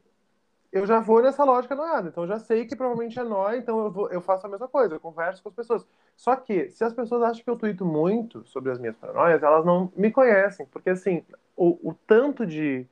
eu 0.72 0.86
já 0.86 1.00
vou 1.00 1.22
nessa 1.22 1.44
lógica 1.44 1.74
noiada. 1.74 2.08
Então 2.08 2.24
eu 2.24 2.28
já 2.28 2.38
sei 2.38 2.64
que 2.64 2.74
provavelmente 2.74 3.18
é 3.18 3.22
nóia, 3.22 3.58
então 3.58 3.84
eu, 3.84 3.90
vou, 3.90 4.10
eu 4.10 4.22
faço 4.22 4.46
a 4.46 4.50
mesma 4.50 4.66
coisa, 4.66 4.94
eu 4.94 5.00
converso 5.00 5.42
com 5.42 5.50
as 5.50 5.54
pessoas. 5.54 5.86
Só 6.16 6.34
que, 6.34 6.70
se 6.70 6.82
as 6.82 6.94
pessoas 6.94 7.22
acham 7.22 7.44
que 7.44 7.50
eu 7.50 7.56
tuito 7.56 7.84
muito 7.84 8.42
sobre 8.46 8.72
as 8.72 8.78
minhas 8.78 8.96
paranoias, 8.96 9.42
elas 9.42 9.66
não 9.66 9.92
me 9.94 10.10
conhecem. 10.10 10.64
Porque, 10.66 10.88
assim, 10.88 11.22
o, 11.54 11.90
o 11.90 11.94
tanto 12.06 12.46
de, 12.46 12.86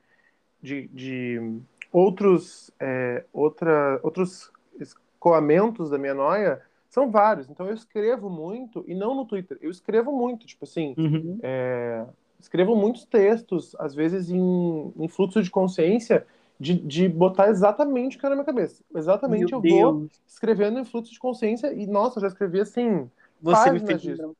de, 0.61 0.87
de 0.89 1.59
outros, 1.91 2.71
é, 2.79 3.25
outra, 3.33 3.99
outros 4.03 4.51
escoamentos 4.79 5.89
da 5.89 5.97
minha 5.97 6.13
noia 6.13 6.61
são 6.87 7.09
vários. 7.09 7.49
Então, 7.49 7.65
eu 7.65 7.73
escrevo 7.73 8.29
muito, 8.29 8.83
e 8.87 8.93
não 8.93 9.15
no 9.15 9.25
Twitter, 9.25 9.57
eu 9.59 9.71
escrevo 9.71 10.11
muito. 10.11 10.45
Tipo 10.45 10.65
assim, 10.65 10.93
uhum. 10.99 11.39
é, 11.41 12.05
escrevo 12.39 12.75
muitos 12.75 13.05
textos, 13.05 13.75
às 13.79 13.95
vezes 13.95 14.29
em, 14.29 14.93
em 14.95 15.07
fluxo 15.07 15.41
de 15.41 15.49
consciência, 15.49 16.27
de, 16.61 16.75
de 16.75 17.09
botar 17.09 17.49
exatamente 17.49 18.15
o 18.15 18.19
que 18.19 18.25
era 18.25 18.35
na 18.35 18.43
minha 18.43 18.45
cabeça. 18.45 18.83
Exatamente, 18.95 19.49
Meu 19.49 19.57
eu 19.57 19.61
Deus. 19.61 19.81
vou 19.81 20.09
escrevendo 20.27 20.79
em 20.79 20.85
fluxo 20.85 21.11
de 21.11 21.17
consciência 21.17 21.73
e, 21.73 21.87
nossa, 21.87 22.21
já 22.21 22.27
escrevi 22.27 22.59
assim. 22.61 23.09
Você 23.41 23.71
me 23.71 23.79
fez 23.79 23.99
disso. 23.99 24.35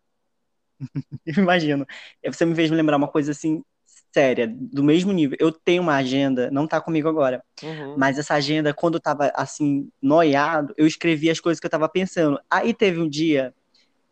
eu 1.25 1.41
imagino. 1.41 1.87
Você 2.23 2.45
me 2.45 2.53
fez 2.53 2.69
me 2.69 2.77
lembrar 2.77 2.95
uma 2.97 3.07
coisa 3.07 3.31
assim 3.31 3.63
séria, 4.13 4.47
do 4.47 4.83
mesmo 4.83 5.11
nível. 5.11 5.35
Eu 5.39 5.51
tenho 5.51 5.81
uma 5.81 5.95
agenda, 5.95 6.51
não 6.51 6.67
tá 6.67 6.79
comigo 6.79 7.09
agora, 7.09 7.41
uhum. 7.63 7.95
mas 7.97 8.19
essa 8.19 8.35
agenda, 8.35 8.71
quando 8.73 8.95
eu 8.95 8.99
tava 8.99 9.31
assim, 9.33 9.89
noiado, 10.01 10.75
eu 10.77 10.85
escrevi 10.85 11.29
as 11.29 11.39
coisas 11.39 11.59
que 11.59 11.65
eu 11.65 11.71
tava 11.71 11.89
pensando. 11.89 12.39
Aí 12.49 12.71
teve 12.71 12.99
um 12.99 13.09
dia 13.09 13.51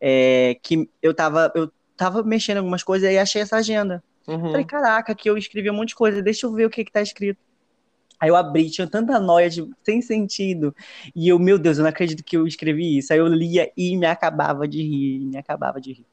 é, 0.01 0.57
que 0.63 0.89
eu 1.01 1.13
tava, 1.13 1.51
eu 1.53 1.69
tava 1.95 2.23
mexendo 2.23 2.55
em 2.55 2.59
algumas 2.59 2.81
coisas 2.81 3.11
e 3.11 3.19
achei 3.19 3.41
essa 3.41 3.57
agenda. 3.57 4.03
Uhum. 4.27 4.51
Falei, 4.51 4.65
caraca, 4.65 5.13
que 5.13 5.29
eu 5.29 5.37
escrevi 5.37 5.69
um 5.69 5.75
monte 5.75 5.89
de 5.89 5.95
coisa, 5.95 6.23
deixa 6.23 6.47
eu 6.47 6.53
ver 6.53 6.65
o 6.65 6.69
que 6.71 6.83
que 6.83 6.91
tá 6.91 7.01
escrito. 7.01 7.48
Aí 8.19 8.29
eu 8.29 8.35
abri, 8.35 8.69
tinha 8.69 8.87
tanta 8.87 9.19
noia 9.19 9.49
de 9.49 9.67
sem 9.83 10.01
sentido. 10.01 10.75
E 11.15 11.27
eu, 11.29 11.39
meu 11.39 11.57
Deus, 11.57 11.77
eu 11.77 11.83
não 11.83 11.89
acredito 11.89 12.23
que 12.23 12.35
eu 12.37 12.45
escrevi 12.47 12.97
isso. 12.97 13.13
Aí 13.13 13.19
eu 13.19 13.27
lia 13.27 13.71
e 13.77 13.95
me 13.97 14.05
acabava 14.05 14.67
de 14.67 14.81
rir, 14.81 15.19
me 15.25 15.37
acabava 15.37 15.79
de 15.79 15.93
rir. 15.93 16.05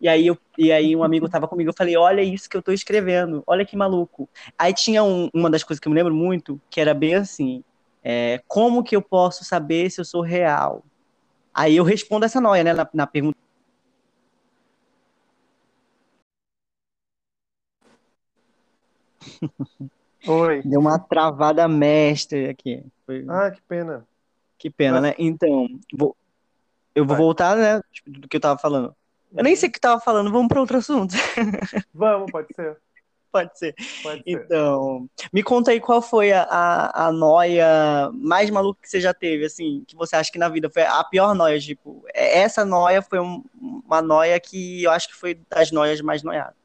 E 0.00 0.08
aí, 0.08 0.26
eu, 0.26 0.38
e 0.58 0.72
aí 0.72 0.96
um 0.96 1.04
amigo 1.04 1.28
tava 1.28 1.46
comigo, 1.46 1.70
eu 1.70 1.74
falei, 1.76 1.96
olha 1.96 2.22
isso 2.22 2.48
que 2.48 2.56
eu 2.56 2.62
tô 2.62 2.72
escrevendo, 2.72 3.42
olha 3.46 3.64
que 3.66 3.76
maluco. 3.76 4.28
Aí 4.58 4.72
tinha 4.72 5.02
um, 5.04 5.28
uma 5.34 5.50
das 5.50 5.62
coisas 5.62 5.80
que 5.80 5.88
eu 5.88 5.92
me 5.92 5.96
lembro 5.98 6.14
muito, 6.14 6.60
que 6.70 6.80
era 6.80 6.94
bem 6.94 7.14
assim, 7.14 7.62
é, 8.02 8.40
como 8.48 8.82
que 8.82 8.96
eu 8.96 9.02
posso 9.02 9.44
saber 9.44 9.90
se 9.90 10.00
eu 10.00 10.04
sou 10.04 10.22
real? 10.22 10.82
Aí 11.54 11.76
eu 11.76 11.84
respondo 11.84 12.24
essa 12.26 12.40
noia, 12.40 12.64
né, 12.64 12.72
na, 12.74 12.88
na 12.94 13.06
pergunta. 13.06 13.38
Oi. 20.26 20.62
Deu 20.64 20.80
uma 20.80 20.98
travada 20.98 21.66
mestre 21.66 22.48
aqui. 22.48 22.84
Foi... 23.06 23.24
Ah, 23.28 23.50
que 23.50 23.60
pena. 23.62 24.06
Que 24.58 24.70
pena, 24.70 25.00
Mas... 25.00 25.02
né? 25.02 25.14
Então, 25.18 25.66
vou... 25.92 26.16
eu 26.94 27.04
vou 27.04 27.16
Vai. 27.16 27.24
voltar, 27.24 27.56
né, 27.56 27.80
tipo, 27.92 28.10
do 28.10 28.28
que 28.28 28.36
eu 28.36 28.40
tava 28.40 28.58
falando. 28.58 28.94
Eu 29.34 29.44
nem 29.44 29.54
sei 29.54 29.68
o 29.68 29.72
que 29.72 29.80
tava 29.80 30.00
falando, 30.00 30.30
vamos 30.30 30.48
para 30.48 30.60
outro 30.60 30.78
assunto. 30.78 31.14
Vamos, 31.94 32.32
pode 32.32 32.48
ser. 32.52 32.76
Pode 33.30 33.56
ser. 33.56 33.74
Pode 34.02 34.24
ser. 34.24 34.24
Então, 34.26 35.08
me 35.32 35.40
conta 35.40 35.70
aí 35.70 35.78
qual 35.78 36.02
foi 36.02 36.32
a, 36.32 36.42
a, 36.42 37.06
a 37.06 37.12
noia 37.12 38.10
mais 38.12 38.50
maluca 38.50 38.80
que 38.82 38.90
você 38.90 39.00
já 39.00 39.14
teve, 39.14 39.44
assim, 39.44 39.84
que 39.86 39.94
você 39.94 40.16
acha 40.16 40.32
que 40.32 40.38
na 40.38 40.48
vida 40.48 40.68
foi 40.68 40.82
a 40.82 41.04
pior 41.04 41.32
noia, 41.32 41.60
tipo, 41.60 42.04
é, 42.12 42.40
essa 42.40 42.64
noia 42.64 43.00
foi 43.02 43.20
um, 43.20 43.44
uma 43.60 44.02
noia 44.02 44.38
que 44.40 44.82
eu 44.82 44.90
acho 44.90 45.08
que 45.08 45.14
foi 45.14 45.38
das 45.48 45.70
noias 45.70 46.00
mais 46.00 46.24
noiadas. 46.24 46.56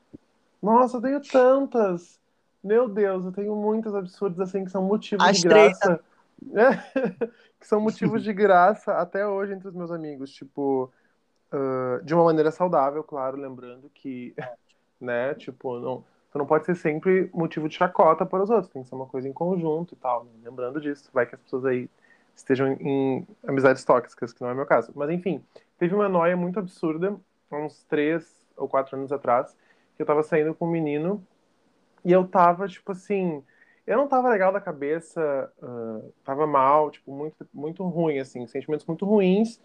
Nossa, 0.61 0.97
eu 0.97 1.01
tenho 1.01 1.21
tantas. 1.21 2.19
Meu 2.65 2.89
Deus, 2.89 3.23
eu 3.23 3.31
tenho 3.31 3.55
muitas 3.55 3.93
absurdas 3.93 4.39
assim 4.39 4.65
que 4.65 4.71
são 4.71 4.81
motivos 4.81 5.23
As 5.23 5.37
de 5.37 5.47
graça. 5.47 5.99
É, 6.51 7.29
que 7.61 7.67
são 7.67 7.79
motivos 7.79 8.23
de 8.23 8.33
graça 8.33 8.93
até 8.93 9.27
hoje 9.27 9.53
entre 9.53 9.67
os 9.67 9.75
meus 9.75 9.91
amigos. 9.91 10.31
Tipo, 10.31 10.91
uh, 11.53 12.03
de 12.03 12.15
uma 12.15 12.23
maneira 12.23 12.49
saudável, 12.49 13.03
claro, 13.03 13.37
lembrando 13.37 13.87
que, 13.93 14.33
né, 14.99 15.35
tipo, 15.35 15.77
não, 15.79 16.03
tu 16.31 16.39
não 16.39 16.45
pode 16.47 16.65
ser 16.65 16.73
sempre 16.73 17.29
motivo 17.31 17.69
de 17.69 17.75
chacota 17.75 18.25
para 18.25 18.41
os 18.41 18.49
outros, 18.49 18.73
tem 18.73 18.81
que 18.81 18.89
ser 18.89 18.95
uma 18.95 19.05
coisa 19.05 19.29
em 19.29 19.33
conjunto 19.33 19.93
e 19.93 19.97
tal. 19.97 20.23
Né? 20.23 20.31
Lembrando 20.43 20.81
disso, 20.81 21.07
vai 21.13 21.27
que 21.27 21.35
as 21.35 21.41
pessoas 21.41 21.65
aí 21.65 21.87
estejam 22.35 22.71
em 22.81 23.27
amizades 23.47 23.85
tóxicas, 23.85 24.33
que 24.33 24.41
não 24.41 24.49
é 24.49 24.55
meu 24.55 24.65
caso. 24.65 24.91
Mas 24.95 25.11
enfim, 25.11 25.39
teve 25.77 25.93
uma 25.93 26.09
noia 26.09 26.35
muito 26.35 26.57
absurda, 26.57 27.15
há 27.51 27.57
uns 27.57 27.83
três 27.83 28.43
ou 28.57 28.67
quatro 28.67 28.97
anos 28.97 29.11
atrás, 29.11 29.55
que 29.95 30.01
eu 30.01 30.05
tava 30.05 30.23
saindo 30.23 30.55
com 30.55 30.65
um 30.65 30.71
menino 30.71 31.23
e 32.05 32.11
eu 32.11 32.27
tava, 32.27 32.67
tipo 32.67 32.91
assim, 32.91 33.43
eu 33.87 33.97
não 33.97 34.07
tava 34.07 34.29
legal 34.29 34.53
da 34.53 34.61
cabeça, 34.61 35.51
uh, 35.61 36.13
tava 36.23 36.45
mal, 36.45 36.91
tipo, 36.91 37.11
muito, 37.11 37.47
muito 37.51 37.83
ruim, 37.83 38.19
assim, 38.19 38.45
sentimentos 38.45 38.85
muito 38.85 39.05
ruins. 39.05 39.59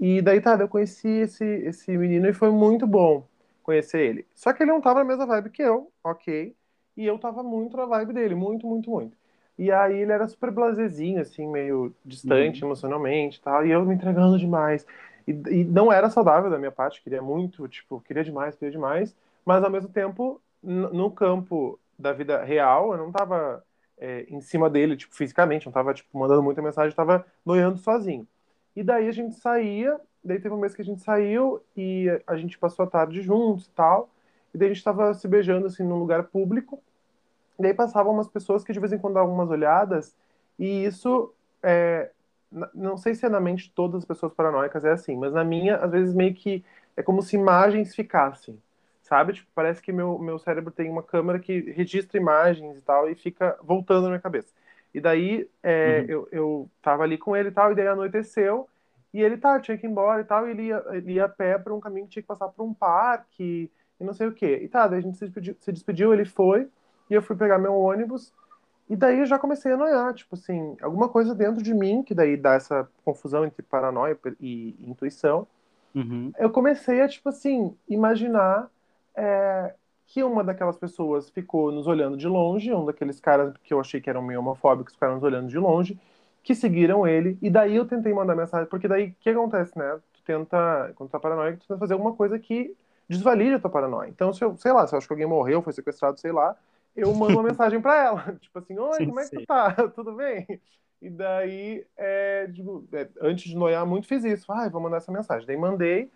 E 0.00 0.22
daí, 0.22 0.40
tá, 0.40 0.56
eu 0.58 0.68
conheci 0.68 1.08
esse, 1.08 1.44
esse 1.44 1.96
menino 1.96 2.26
e 2.26 2.32
foi 2.32 2.50
muito 2.50 2.86
bom 2.86 3.26
conhecer 3.62 4.00
ele. 4.00 4.26
Só 4.34 4.52
que 4.52 4.62
ele 4.62 4.72
não 4.72 4.80
tava 4.80 5.00
na 5.00 5.04
mesma 5.04 5.26
vibe 5.26 5.50
que 5.50 5.62
eu, 5.62 5.92
ok. 6.02 6.56
E 6.96 7.04
eu 7.06 7.18
tava 7.18 7.42
muito 7.42 7.76
na 7.76 7.84
vibe 7.84 8.12
dele, 8.14 8.34
muito, 8.34 8.66
muito, 8.66 8.90
muito. 8.90 9.16
E 9.58 9.70
aí 9.70 9.98
ele 9.98 10.12
era 10.12 10.26
super 10.26 10.50
blazezinho, 10.50 11.20
assim, 11.20 11.46
meio 11.46 11.94
distante 12.04 12.62
uhum. 12.62 12.68
emocionalmente 12.68 13.38
e 13.38 13.42
tal. 13.42 13.66
E 13.66 13.70
eu 13.70 13.84
me 13.84 13.94
entregando 13.94 14.38
demais. 14.38 14.86
E, 15.26 15.32
e, 15.32 15.64
não 15.64 15.92
era 15.92 16.10
saudável 16.10 16.50
da 16.50 16.58
minha 16.58 16.72
parte, 16.72 17.02
queria 17.02 17.22
muito, 17.22 17.68
tipo, 17.68 18.00
queria 18.00 18.24
demais, 18.24 18.54
queria 18.54 18.72
demais. 18.72 19.14
Mas 19.44 19.62
ao 19.62 19.70
mesmo 19.70 19.90
tempo 19.90 20.40
no 20.64 21.10
campo 21.10 21.78
da 21.98 22.12
vida 22.12 22.42
real, 22.42 22.92
eu 22.92 22.98
não 22.98 23.12
tava 23.12 23.64
é, 23.98 24.22
em 24.28 24.40
cima 24.40 24.68
dele, 24.68 24.96
tipo, 24.96 25.14
fisicamente, 25.14 25.66
não 25.66 25.72
tava, 25.72 25.94
tipo, 25.94 26.18
mandando 26.18 26.42
muita 26.42 26.62
mensagem, 26.62 26.94
tava 26.94 27.24
noiando 27.44 27.78
sozinho. 27.78 28.26
E 28.74 28.82
daí 28.82 29.08
a 29.08 29.12
gente 29.12 29.36
saía, 29.36 30.00
daí 30.22 30.40
teve 30.40 30.54
um 30.54 30.58
mês 30.58 30.74
que 30.74 30.82
a 30.82 30.84
gente 30.84 31.02
saiu 31.02 31.62
e 31.76 32.08
a 32.26 32.36
gente 32.36 32.58
passou 32.58 32.84
a 32.84 32.88
tarde 32.88 33.22
juntos 33.22 33.66
e 33.66 33.70
tal, 33.70 34.10
e 34.52 34.58
daí 34.58 34.70
a 34.70 34.72
gente 34.74 34.84
tava 34.84 35.14
se 35.14 35.28
beijando, 35.28 35.66
assim, 35.66 35.84
num 35.84 35.98
lugar 35.98 36.24
público, 36.24 36.82
e 37.58 37.62
daí 37.62 37.74
passavam 37.74 38.12
umas 38.12 38.28
pessoas 38.28 38.64
que 38.64 38.72
de 38.72 38.80
vez 38.80 38.92
em 38.92 38.98
quando 38.98 39.14
davam 39.14 39.32
umas 39.32 39.50
olhadas, 39.50 40.16
e 40.58 40.84
isso, 40.84 41.32
é, 41.62 42.10
não 42.74 42.96
sei 42.96 43.14
se 43.14 43.26
é 43.26 43.28
na 43.28 43.40
mente 43.40 43.64
de 43.64 43.70
todas 43.70 43.98
as 43.98 44.04
pessoas 44.04 44.32
paranoicas 44.32 44.84
é 44.84 44.92
assim, 44.92 45.16
mas 45.16 45.32
na 45.32 45.44
minha, 45.44 45.76
às 45.76 45.90
vezes 45.90 46.14
meio 46.14 46.34
que 46.34 46.64
é 46.96 47.02
como 47.02 47.22
se 47.22 47.36
imagens 47.36 47.94
ficassem 47.94 48.60
sabe? 49.04 49.34
Tipo, 49.34 49.48
parece 49.54 49.80
que 49.80 49.92
meu, 49.92 50.18
meu 50.18 50.38
cérebro 50.38 50.72
tem 50.72 50.90
uma 50.90 51.02
câmera 51.02 51.38
que 51.38 51.60
registra 51.72 52.18
imagens 52.18 52.76
e 52.76 52.80
tal 52.80 53.08
e 53.08 53.14
fica 53.14 53.56
voltando 53.62 54.04
na 54.04 54.08
minha 54.08 54.20
cabeça. 54.20 54.52
E 54.92 55.00
daí 55.00 55.48
é, 55.62 56.00
uhum. 56.00 56.06
eu, 56.08 56.28
eu 56.32 56.70
tava 56.82 57.02
ali 57.02 57.18
com 57.18 57.36
ele 57.36 57.50
e 57.50 57.52
tal, 57.52 57.72
e 57.72 57.74
daí 57.74 57.86
anoiteceu, 57.86 58.68
e 59.12 59.20
ele 59.20 59.36
tá, 59.36 59.60
tinha 59.60 59.76
que 59.76 59.86
ir 59.86 59.90
embora 59.90 60.22
e 60.22 60.24
tal, 60.24 60.48
e 60.48 60.50
ele 60.52 60.62
ia, 60.64 60.82
ele 60.92 61.12
ia 61.12 61.24
a 61.26 61.28
pé 61.28 61.58
para 61.58 61.74
um 61.74 61.80
caminho 61.80 62.06
que 62.06 62.12
tinha 62.12 62.22
que 62.22 62.28
passar 62.28 62.48
por 62.48 62.64
um 62.64 62.72
parque, 62.72 63.70
e 64.00 64.04
não 64.04 64.12
sei 64.12 64.28
o 64.28 64.32
quê. 64.32 64.60
E 64.62 64.68
tá, 64.68 64.86
daí 64.86 65.00
a 65.00 65.02
gente 65.02 65.18
se 65.18 65.24
despediu, 65.24 65.56
se 65.60 65.72
despediu, 65.72 66.12
ele 66.12 66.24
foi, 66.24 66.68
e 67.10 67.14
eu 67.14 67.22
fui 67.22 67.36
pegar 67.36 67.58
meu 67.58 67.74
ônibus, 67.74 68.32
e 68.88 68.96
daí 68.96 69.18
eu 69.18 69.26
já 69.26 69.38
comecei 69.38 69.72
a 69.72 69.76
noiar, 69.76 70.14
tipo 70.14 70.34
assim, 70.34 70.76
alguma 70.80 71.08
coisa 71.08 71.34
dentro 71.34 71.62
de 71.62 71.74
mim, 71.74 72.02
que 72.02 72.14
daí 72.14 72.36
dá 72.36 72.54
essa 72.54 72.88
confusão 73.04 73.44
entre 73.44 73.62
paranoia 73.62 74.16
e 74.40 74.76
intuição. 74.80 75.46
Uhum. 75.94 76.32
Eu 76.38 76.50
comecei 76.50 77.00
a, 77.00 77.08
tipo 77.08 77.28
assim, 77.28 77.76
imaginar 77.88 78.70
é, 79.16 79.74
que 80.06 80.22
uma 80.22 80.44
daquelas 80.44 80.76
pessoas 80.76 81.30
ficou 81.30 81.72
nos 81.72 81.86
olhando 81.86 82.16
de 82.16 82.28
longe, 82.28 82.72
um 82.72 82.84
daqueles 82.84 83.20
caras 83.20 83.54
que 83.62 83.72
eu 83.72 83.80
achei 83.80 84.00
que 84.00 84.10
eram 84.10 84.22
meio 84.22 84.40
homofóbicos, 84.40 84.94
ficaram 84.94 85.14
nos 85.14 85.24
olhando 85.24 85.48
de 85.48 85.58
longe, 85.58 85.98
que 86.42 86.54
seguiram 86.54 87.06
ele, 87.06 87.38
e 87.40 87.48
daí 87.48 87.74
eu 87.74 87.86
tentei 87.86 88.12
mandar 88.12 88.36
mensagem, 88.36 88.68
porque 88.68 88.86
daí 88.86 89.08
o 89.08 89.14
que 89.18 89.30
acontece, 89.30 89.76
né? 89.78 89.98
Tu 90.12 90.22
tenta, 90.24 90.92
quando 90.94 91.08
tu 91.08 91.12
tá 91.12 91.18
paranoico, 91.18 91.58
tu 91.58 91.66
tenta 91.66 91.80
fazer 91.80 91.94
alguma 91.94 92.14
coisa 92.14 92.38
que 92.38 92.76
desvalide 93.08 93.54
a 93.54 93.58
tua 93.58 93.70
paranoia. 93.70 94.08
Então, 94.08 94.32
se 94.32 94.44
eu, 94.44 94.56
sei 94.56 94.72
lá, 94.72 94.86
se 94.86 94.94
eu 94.94 94.98
acho 94.98 95.06
que 95.06 95.12
alguém 95.12 95.26
morreu, 95.26 95.62
foi 95.62 95.72
sequestrado, 95.72 96.20
sei 96.20 96.32
lá, 96.32 96.56
eu 96.94 97.12
mando 97.14 97.34
uma 97.34 97.42
mensagem 97.48 97.80
para 97.80 98.04
ela, 98.04 98.36
tipo 98.40 98.58
assim, 98.58 98.78
oi, 98.78 98.98
sim, 98.98 99.06
como 99.06 99.20
é 99.20 99.24
que 99.24 99.30
sim. 99.30 99.36
tu 99.40 99.46
tá? 99.46 99.72
Tudo 99.94 100.14
bem? 100.14 100.46
E 101.00 101.10
daí, 101.10 101.86
é, 101.96 102.46
digo, 102.46 102.86
é, 102.92 103.08
antes 103.20 103.50
de 103.50 103.56
noiar 103.56 103.84
muito, 103.86 104.06
fiz 104.06 104.24
isso. 104.24 104.50
Ai, 104.52 104.70
vou 104.70 104.80
mandar 104.80 104.98
essa 104.98 105.12
mensagem. 105.12 105.46
Daí 105.46 105.56
mandei, 105.56 106.10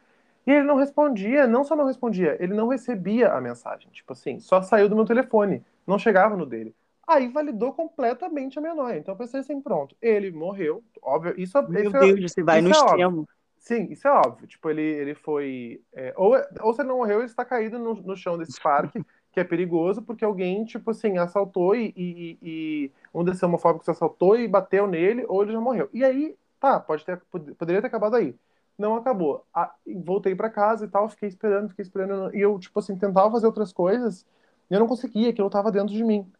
e 0.48 0.50
ele 0.50 0.64
não 0.64 0.76
respondia, 0.76 1.46
não 1.46 1.62
só 1.62 1.76
não 1.76 1.84
respondia, 1.84 2.34
ele 2.40 2.54
não 2.54 2.68
recebia 2.68 3.34
a 3.34 3.38
mensagem. 3.38 3.90
Tipo 3.92 4.14
assim, 4.14 4.40
só 4.40 4.62
saiu 4.62 4.88
do 4.88 4.96
meu 4.96 5.04
telefone, 5.04 5.62
não 5.86 5.98
chegava 5.98 6.38
no 6.38 6.46
dele. 6.46 6.74
Aí 7.06 7.28
validou 7.28 7.74
completamente 7.74 8.58
a 8.58 8.62
minha 8.62 8.74
noia. 8.74 8.96
Então 8.96 9.12
eu 9.12 9.18
pensei 9.18 9.40
assim, 9.40 9.60
pronto, 9.60 9.94
ele 10.00 10.30
morreu, 10.30 10.82
óbvio. 11.02 11.34
Isso, 11.36 11.60
Meu 11.68 11.82
isso 11.82 11.92
Deus, 11.92 12.18
é, 12.18 12.28
você 12.28 12.42
vai 12.42 12.62
no 12.62 12.68
é 12.68 12.70
extremo. 12.70 13.20
Óbvio. 13.20 13.28
Sim, 13.58 13.88
isso 13.90 14.08
é 14.08 14.10
óbvio. 14.10 14.46
Tipo, 14.46 14.70
ele, 14.70 14.80
ele 14.80 15.14
foi. 15.14 15.82
É, 15.92 16.14
ou, 16.16 16.34
ou 16.62 16.72
se 16.72 16.80
ele 16.80 16.88
não 16.88 16.96
morreu, 16.96 17.18
ele 17.18 17.26
está 17.26 17.44
caído 17.44 17.78
no, 17.78 17.92
no 17.92 18.16
chão 18.16 18.38
desse 18.38 18.58
parque, 18.58 19.04
que 19.30 19.40
é 19.40 19.44
perigoso, 19.44 20.00
porque 20.00 20.24
alguém, 20.24 20.64
tipo 20.64 20.92
assim, 20.92 21.18
assaltou 21.18 21.76
e, 21.76 21.92
e, 21.94 22.38
e 22.42 22.92
um 23.12 23.22
desses 23.22 23.42
homofóbicos 23.42 23.90
assaltou 23.90 24.34
e 24.34 24.48
bateu 24.48 24.86
nele, 24.86 25.26
ou 25.28 25.42
ele 25.42 25.52
já 25.52 25.60
morreu. 25.60 25.90
E 25.92 26.02
aí, 26.02 26.34
tá, 26.58 26.80
pode 26.80 27.04
ter, 27.04 27.20
poderia 27.28 27.82
ter 27.82 27.88
acabado 27.88 28.16
aí. 28.16 28.34
Não 28.78 28.94
acabou. 28.94 29.44
Ah, 29.52 29.74
voltei 30.04 30.34
para 30.34 30.48
casa 30.48 30.84
e 30.86 30.88
tal, 30.88 31.08
fiquei 31.08 31.28
esperando, 31.28 31.68
fiquei 31.70 31.82
esperando. 31.82 32.34
E 32.34 32.40
eu, 32.40 32.58
tipo 32.58 32.78
assim, 32.78 32.96
tentava 32.96 33.30
fazer 33.30 33.46
outras 33.46 33.72
coisas 33.72 34.24
e 34.70 34.74
eu 34.74 34.80
não 34.80 34.86
conseguia, 34.86 35.30
aquilo 35.30 35.50
tava 35.50 35.72
dentro 35.72 35.94
de 35.94 36.04
mim. 36.04 36.30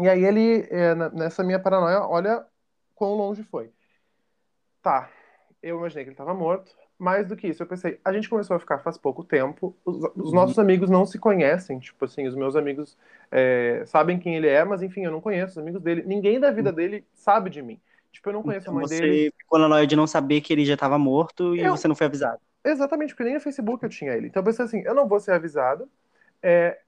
E 0.00 0.08
aí 0.08 0.24
ele, 0.24 0.66
é, 0.70 0.94
nessa 1.12 1.44
minha 1.44 1.58
paranoia, 1.58 2.02
olha 2.02 2.44
quão 2.94 3.14
longe 3.14 3.44
foi. 3.44 3.70
Tá, 4.82 5.08
eu 5.62 5.78
imaginei 5.78 6.04
que 6.04 6.10
ele 6.10 6.14
estava 6.14 6.34
morto. 6.34 6.76
Mais 6.98 7.28
do 7.28 7.36
que 7.36 7.46
isso, 7.46 7.62
eu 7.62 7.66
pensei, 7.66 8.00
a 8.04 8.12
gente 8.12 8.28
começou 8.28 8.56
a 8.56 8.58
ficar 8.58 8.80
faz 8.80 8.98
pouco 8.98 9.22
tempo, 9.22 9.72
os, 9.84 10.02
os 10.16 10.32
nossos 10.32 10.56
uhum. 10.56 10.64
amigos 10.64 10.90
não 10.90 11.06
se 11.06 11.16
conhecem, 11.16 11.78
tipo 11.78 12.04
assim, 12.04 12.26
os 12.26 12.34
meus 12.34 12.56
amigos 12.56 12.98
é, 13.30 13.84
sabem 13.86 14.18
quem 14.18 14.34
ele 14.34 14.48
é, 14.48 14.64
mas 14.64 14.82
enfim, 14.82 15.04
eu 15.04 15.12
não 15.12 15.20
conheço 15.20 15.52
os 15.52 15.58
amigos 15.58 15.80
dele, 15.80 16.02
ninguém 16.04 16.40
da 16.40 16.50
vida 16.50 16.70
uhum. 16.70 16.74
dele 16.74 17.06
sabe 17.14 17.50
de 17.50 17.62
mim. 17.62 17.80
Tipo, 18.18 18.30
eu 18.30 18.32
não 18.32 18.42
conheço 18.42 18.64
então, 18.64 18.74
a 18.74 18.76
mãe 18.76 18.88
você 18.88 19.00
dele. 19.00 19.30
Você 19.30 19.32
ficou 19.38 19.60
na 19.60 19.68
noia 19.68 19.86
de 19.86 19.94
não 19.94 20.04
saber 20.04 20.40
que 20.40 20.52
ele 20.52 20.64
já 20.64 20.74
estava 20.74 20.98
morto 20.98 21.54
e 21.54 21.60
eu... 21.60 21.76
você 21.76 21.86
não 21.86 21.94
foi 21.94 22.08
avisado. 22.08 22.40
Exatamente, 22.64 23.14
porque 23.14 23.22
nem 23.22 23.34
no 23.34 23.40
Facebook 23.40 23.84
eu 23.84 23.88
tinha 23.88 24.12
ele. 24.12 24.26
Então 24.26 24.40
eu 24.40 24.44
pensei 24.44 24.64
assim, 24.64 24.82
eu 24.84 24.92
não 24.92 25.06
vou 25.06 25.20
ser 25.20 25.30
avisado, 25.30 25.88
é, 26.42 26.80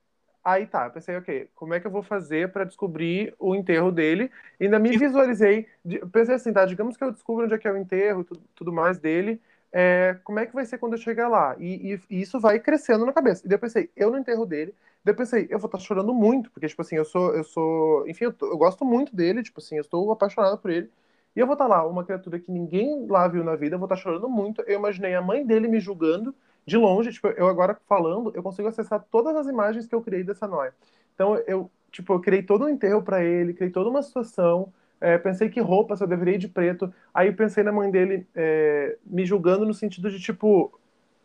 Aí 0.43 0.67
tá, 0.67 0.87
eu 0.87 0.91
pensei, 0.91 1.15
ok, 1.17 1.51
como 1.55 1.75
é 1.75 1.81
que 1.81 1.87
eu 1.87 1.91
vou 1.91 2.03
fazer 2.03 2.51
para 2.51 2.65
descobrir 2.65 3.35
o 3.39 3.55
enterro 3.55 3.93
dele? 3.93 4.31
E 4.59 4.65
ainda 4.65 4.79
me 4.79 4.97
visualizei, 4.97 5.69
pensei 6.11 6.35
assim, 6.35 6.53
tá, 6.53 6.65
digamos 6.65 6.97
que 6.97 7.05
eu 7.05 7.13
descubro 7.13 7.45
onde 7.45 7.55
é 7.55 7.59
que 7.59 7.69
é 7.69 7.73
o 7.73 7.77
enterro, 7.77 8.25
tudo, 8.25 8.41
tudo 8.55 8.73
mais 8.73 8.99
dele, 8.99 9.39
é, 9.71 10.17
como 10.25 10.39
é 10.41 10.47
que 10.47 10.55
vai 10.55 10.65
ser 10.65 10.79
quando 10.79 10.95
eu 10.95 10.99
chegar 10.99 11.29
lá? 11.29 11.55
E, 11.59 11.93
e, 11.93 12.01
e, 12.09 12.21
isso 12.23 12.41
vai 12.41 12.59
crescendo 12.59 13.05
na 13.05 13.13
cabeça. 13.13 13.45
E 13.45 13.49
daí 13.49 13.57
eu 13.57 13.61
pensei, 13.61 13.91
eu 13.95 14.11
no 14.11 14.19
enterro 14.19 14.47
dele, 14.47 14.75
daí 15.05 15.13
eu 15.13 15.17
pensei, 15.17 15.47
eu 15.51 15.59
vou 15.59 15.67
estar 15.67 15.79
tá 15.79 15.85
chorando 15.85 16.15
muito, 16.15 16.51
porque, 16.51 16.67
tipo 16.67 16.81
assim, 16.81 16.97
eu 16.97 17.05
sou, 17.05 17.35
eu 17.35 17.45
sou, 17.45 18.09
enfim, 18.09 18.25
eu, 18.25 18.33
tô, 18.33 18.47
eu 18.47 18.57
gosto 18.57 18.85
muito 18.85 19.15
dele, 19.15 19.43
tipo 19.43 19.61
assim, 19.61 19.77
eu 19.77 19.83
estou 19.83 20.11
apaixonado 20.11 20.59
por 20.59 20.71
ele. 20.71 20.91
E 21.35 21.41
eu 21.41 21.47
vou 21.47 21.55
estar 21.55 21.69
tá 21.69 21.77
lá, 21.77 21.87
uma 21.87 22.05
criatura 22.05 22.39
que 22.39 22.51
ninguém 22.51 23.07
lá 23.07 23.29
viu 23.29 23.45
na 23.45 23.57
vida, 23.57 23.75
eu 23.77 23.79
vou 23.79 23.87
estar 23.87 23.97
tá 23.97 24.03
chorando 24.03 24.29
muito. 24.29 24.63
Eu 24.63 24.79
imaginei 24.79 25.15
a 25.15 25.23
mãe 25.23 25.47
dele 25.47 25.69
me 25.69 25.81
julgando, 25.81 26.35
de 26.67 26.77
longe, 26.77 27.13
tipo, 27.13 27.29
eu 27.29 27.49
agora 27.49 27.79
falando, 27.89 28.33
eu 28.35 28.43
consigo 28.43 28.69
acessar 28.69 29.05
todas 29.11 29.35
as 29.37 29.47
imagens 29.47 29.87
que 29.87 29.95
eu 29.95 30.03
criei 30.03 30.23
dessa 30.23 30.47
noia. 30.47 30.75
Então, 31.15 31.37
eu, 31.47 31.71
tipo, 31.91 32.13
eu 32.13 32.21
criei 32.21 32.43
todo 32.43 32.65
um 32.65 32.69
enterro 32.69 33.03
para 33.03 33.25
ele, 33.25 33.55
criei 33.55 33.71
toda 33.71 33.91
uma 33.91 34.03
situação, 34.03 34.73
é, 35.01 35.17
pensei 35.19 35.49
que 35.49 35.61
roupa 35.61 35.97
se 35.97 36.05
eu 36.05 36.09
deveria 36.09 36.35
ir 36.35 36.39
de 36.39 36.49
preto. 36.49 36.93
Aí 37.15 37.33
pensei 37.33 37.65
na 37.65 37.73
mãe 37.73 37.91
dele 37.91 38.27
é, 38.35 38.99
me 39.05 39.25
julgando 39.25 39.65
no 39.65 39.75
sentido 39.75 40.11
de, 40.11 40.21
tipo, 40.21 40.79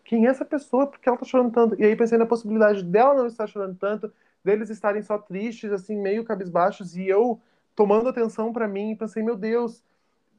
quem 0.03 0.25
é 0.27 0.29
essa 0.29 0.45
pessoa? 0.45 0.87
Por 0.87 0.99
que 0.99 1.09
ela 1.09 1.17
tá 1.17 1.25
chorando 1.25 1.51
tanto? 1.51 1.79
E 1.79 1.83
aí 1.83 1.95
pensei 1.95 2.17
na 2.17 2.25
possibilidade 2.25 2.83
dela 2.83 3.13
não 3.13 3.27
estar 3.27 3.47
chorando 3.47 3.75
tanto, 3.77 4.11
deles 4.43 4.69
estarem 4.69 5.01
só 5.01 5.17
tristes, 5.17 5.71
assim, 5.71 5.97
meio 5.97 6.23
cabisbaixos, 6.23 6.95
e 6.95 7.07
eu 7.07 7.41
tomando 7.75 8.07
atenção 8.07 8.53
para 8.53 8.67
mim, 8.67 8.95
pensei, 8.95 9.21
meu 9.21 9.35
Deus, 9.35 9.83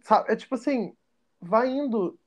sabe? 0.06 0.32
É 0.32 0.36
tipo 0.36 0.54
assim, 0.54 0.94
vai 1.40 1.68
indo 1.68 2.18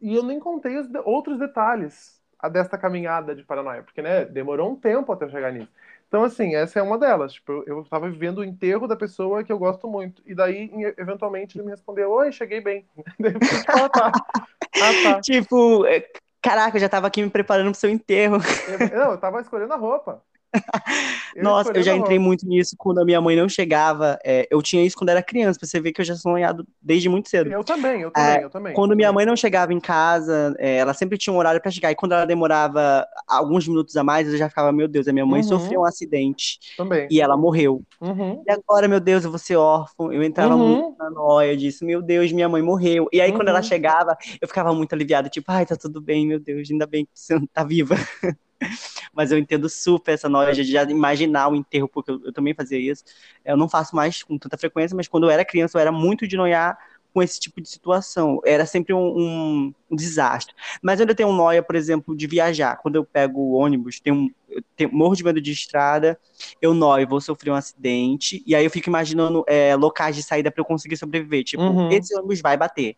e 0.00 0.14
eu 0.14 0.22
nem 0.22 0.40
contei 0.40 0.78
os 0.78 0.88
de 0.88 0.98
outros 1.04 1.38
detalhes 1.38 2.20
desta 2.50 2.78
caminhada 2.78 3.34
de 3.34 3.44
paranoia, 3.44 3.82
porque 3.82 4.00
né, 4.00 4.24
demorou 4.24 4.70
um 4.70 4.76
tempo 4.76 5.12
até 5.12 5.28
chegar 5.28 5.52
nisso. 5.52 5.70
Então, 6.08 6.24
assim, 6.24 6.56
essa 6.56 6.80
é 6.80 6.82
uma 6.82 6.98
delas. 6.98 7.34
Tipo, 7.34 7.62
eu 7.66 7.82
estava 7.82 8.10
vivendo 8.10 8.38
o 8.38 8.44
enterro 8.44 8.88
da 8.88 8.96
pessoa 8.96 9.44
que 9.44 9.52
eu 9.52 9.58
gosto 9.58 9.86
muito. 9.86 10.22
E 10.26 10.34
daí, 10.34 10.68
eventualmente, 10.98 11.56
ele 11.56 11.66
me 11.66 11.70
respondeu: 11.70 12.10
Oi, 12.10 12.32
cheguei 12.32 12.60
bem. 12.60 12.84
ah, 13.68 13.88
tá. 13.88 14.10
Ah, 14.10 15.02
tá. 15.04 15.20
tipo, 15.20 15.86
é, 15.86 16.04
caraca, 16.42 16.76
eu 16.76 16.80
já 16.80 16.86
estava 16.86 17.06
aqui 17.06 17.22
me 17.22 17.30
preparando 17.30 17.66
para 17.66 17.72
o 17.72 17.76
seu 17.76 17.90
enterro. 17.90 18.38
Eu, 18.66 18.98
não, 18.98 19.10
eu 19.10 19.14
estava 19.14 19.40
escolhendo 19.40 19.72
a 19.72 19.76
roupa. 19.76 20.20
Eu 21.36 21.44
Nossa, 21.44 21.70
eu 21.72 21.82
já 21.82 21.94
entrei 21.94 22.18
muito 22.18 22.46
nisso 22.46 22.74
quando 22.76 22.98
a 22.98 23.04
minha 23.04 23.20
mãe 23.20 23.36
não 23.36 23.48
chegava. 23.48 24.18
É, 24.24 24.48
eu 24.50 24.60
tinha 24.60 24.84
isso 24.84 24.96
quando 24.96 25.10
era 25.10 25.22
criança, 25.22 25.58
pra 25.58 25.68
você 25.68 25.80
ver 25.80 25.92
que 25.92 26.00
eu 26.00 26.04
já 26.04 26.14
sou 26.14 26.32
sonhado 26.32 26.66
desde 26.82 27.08
muito 27.08 27.28
cedo. 27.28 27.50
Eu 27.50 27.62
também, 27.62 28.02
eu 28.02 28.10
também, 28.10 28.30
é, 28.30 28.44
eu 28.44 28.50
também. 28.50 28.74
Quando 28.74 28.96
minha 28.96 29.12
mãe 29.12 29.24
não 29.24 29.36
chegava 29.36 29.72
em 29.72 29.80
casa, 29.80 30.54
é, 30.58 30.76
ela 30.76 30.92
sempre 30.92 31.16
tinha 31.16 31.32
um 31.32 31.36
horário 31.36 31.60
para 31.60 31.70
chegar. 31.70 31.90
E 31.90 31.94
quando 31.94 32.12
ela 32.12 32.24
demorava 32.24 33.06
alguns 33.26 33.66
minutos 33.66 33.96
a 33.96 34.02
mais, 34.02 34.28
eu 34.28 34.36
já 34.36 34.48
ficava, 34.48 34.72
meu 34.72 34.88
Deus, 34.88 35.06
a 35.08 35.12
minha 35.12 35.26
mãe 35.26 35.40
uhum. 35.42 35.48
sofreu 35.48 35.80
um 35.80 35.84
acidente. 35.84 36.58
Também. 36.76 37.06
E 37.10 37.20
ela 37.20 37.36
morreu. 37.36 37.82
Uhum. 38.00 38.42
E 38.46 38.50
agora, 38.50 38.88
meu 38.88 39.00
Deus, 39.00 39.24
eu 39.24 39.30
vou 39.30 39.38
ser 39.38 39.56
órfão. 39.56 40.12
Eu 40.12 40.22
entrava 40.22 40.54
uhum. 40.56 40.68
muito 40.68 40.98
na 40.98 41.10
noia 41.10 41.56
disso, 41.56 41.84
meu 41.84 42.02
Deus, 42.02 42.32
minha 42.32 42.48
mãe 42.48 42.62
morreu. 42.62 43.08
E 43.12 43.20
aí, 43.20 43.32
quando 43.32 43.48
ela 43.48 43.58
uhum. 43.58 43.64
chegava, 43.64 44.16
eu 44.40 44.48
ficava 44.48 44.74
muito 44.74 44.92
aliviada, 44.92 45.28
tipo, 45.28 45.50
ai, 45.50 45.64
tá 45.64 45.76
tudo 45.76 46.00
bem, 46.00 46.26
meu 46.26 46.40
Deus, 46.40 46.68
ainda 46.70 46.86
bem 46.86 47.04
que 47.04 47.12
você 47.14 47.38
tá 47.52 47.62
viva. 47.62 47.94
mas 49.12 49.32
eu 49.32 49.38
entendo 49.38 49.68
super 49.68 50.12
essa 50.12 50.28
noia 50.28 50.52
de 50.52 50.64
já 50.64 50.82
imaginar 50.84 51.48
o 51.48 51.56
enterro, 51.56 51.88
porque 51.88 52.10
eu, 52.10 52.20
eu, 52.24 52.32
também 52.32 52.54
fazia 52.54 52.78
isso. 52.78 53.04
Eu 53.44 53.56
não 53.56 53.68
faço 53.68 53.94
mais 53.96 54.22
com 54.22 54.38
tanta 54.38 54.56
frequência, 54.56 54.96
mas 54.96 55.08
quando 55.08 55.24
eu 55.24 55.30
era 55.30 55.44
criança, 55.44 55.78
eu 55.78 55.80
era 55.80 55.92
muito 55.92 56.26
de 56.26 56.36
noiar 56.36 56.78
com 57.12 57.22
esse 57.22 57.40
tipo 57.40 57.60
de 57.60 57.68
situação. 57.68 58.40
Era 58.44 58.64
sempre 58.64 58.94
um, 58.94 58.98
um, 59.00 59.74
um 59.90 59.96
desastre. 59.96 60.54
Mas 60.82 61.00
eu 61.00 61.04
ainda 61.04 61.14
tenho 61.14 61.32
noia, 61.32 61.62
por 61.62 61.74
exemplo, 61.74 62.16
de 62.16 62.26
viajar. 62.26 62.76
Quando 62.76 62.96
eu 62.96 63.04
pego 63.04 63.40
o 63.40 63.52
ônibus, 63.52 64.00
tenho, 64.00 64.16
um, 64.16 64.30
eu 64.48 64.62
tenho, 64.76 64.92
morro 64.92 65.16
de 65.16 65.24
medo 65.24 65.40
de 65.40 65.50
estrada, 65.50 66.18
eu 66.62 66.72
noio, 66.72 67.08
vou 67.08 67.20
sofrer 67.20 67.50
um 67.50 67.56
acidente, 67.56 68.42
e 68.46 68.54
aí 68.54 68.64
eu 68.64 68.70
fico 68.70 68.88
imaginando 68.88 69.44
é, 69.46 69.74
locais 69.74 70.14
de 70.14 70.22
saída 70.22 70.50
para 70.50 70.60
eu 70.60 70.64
conseguir 70.64 70.96
sobreviver. 70.96 71.44
Tipo, 71.44 71.62
uhum. 71.62 71.90
esse 71.90 72.14
ônibus 72.16 72.40
vai 72.40 72.56
bater. 72.56 72.96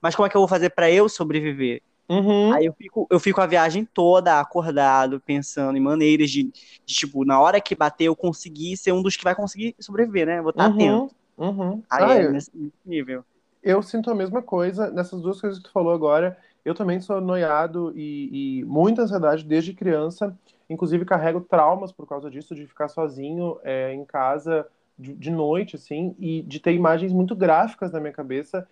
Mas 0.00 0.14
como 0.14 0.26
é 0.26 0.30
que 0.30 0.36
eu 0.36 0.40
vou 0.40 0.48
fazer 0.48 0.70
para 0.70 0.90
eu 0.90 1.08
sobreviver? 1.08 1.82
Uhum. 2.10 2.52
Aí 2.52 2.66
eu 2.66 2.72
fico, 2.72 3.06
eu 3.08 3.20
fico 3.20 3.40
a 3.40 3.46
viagem 3.46 3.84
toda 3.84 4.40
acordado, 4.40 5.20
pensando 5.20 5.78
em 5.78 5.80
maneiras 5.80 6.28
de, 6.28 6.42
de, 6.42 6.94
tipo, 6.94 7.24
na 7.24 7.40
hora 7.40 7.60
que 7.60 7.76
bater, 7.76 8.06
eu 8.06 8.16
conseguir 8.16 8.76
ser 8.76 8.90
um 8.90 9.00
dos 9.00 9.16
que 9.16 9.22
vai 9.22 9.32
conseguir 9.32 9.76
sobreviver, 9.78 10.26
né? 10.26 10.42
Vou 10.42 10.50
estar 10.50 10.68
uhum. 10.68 10.74
atento. 10.74 11.14
Uhum. 11.38 11.82
Aí 11.88 12.04
ah, 12.04 12.18
é 12.18 12.26
eu, 12.26 12.32
nesse 12.32 12.50
nível. 12.84 13.24
Eu 13.62 13.80
sinto 13.80 14.10
a 14.10 14.14
mesma 14.14 14.42
coisa 14.42 14.90
nessas 14.90 15.22
duas 15.22 15.40
coisas 15.40 15.60
que 15.60 15.66
tu 15.66 15.72
falou 15.72 15.92
agora. 15.92 16.36
Eu 16.64 16.74
também 16.74 17.00
sou 17.00 17.20
noiado 17.20 17.92
e, 17.94 18.58
e 18.60 18.64
muita 18.64 19.02
ansiedade 19.02 19.44
desde 19.44 19.72
criança. 19.72 20.36
Inclusive, 20.68 21.04
carrego 21.04 21.40
traumas 21.40 21.92
por 21.92 22.08
causa 22.08 22.28
disso, 22.28 22.56
de 22.56 22.66
ficar 22.66 22.88
sozinho 22.88 23.56
é, 23.62 23.94
em 23.94 24.04
casa 24.04 24.66
de, 24.98 25.14
de 25.14 25.30
noite, 25.30 25.76
assim, 25.76 26.16
e 26.18 26.42
de 26.42 26.58
ter 26.58 26.74
imagens 26.74 27.12
muito 27.12 27.36
gráficas 27.36 27.92
na 27.92 28.00
minha 28.00 28.12
cabeça 28.12 28.66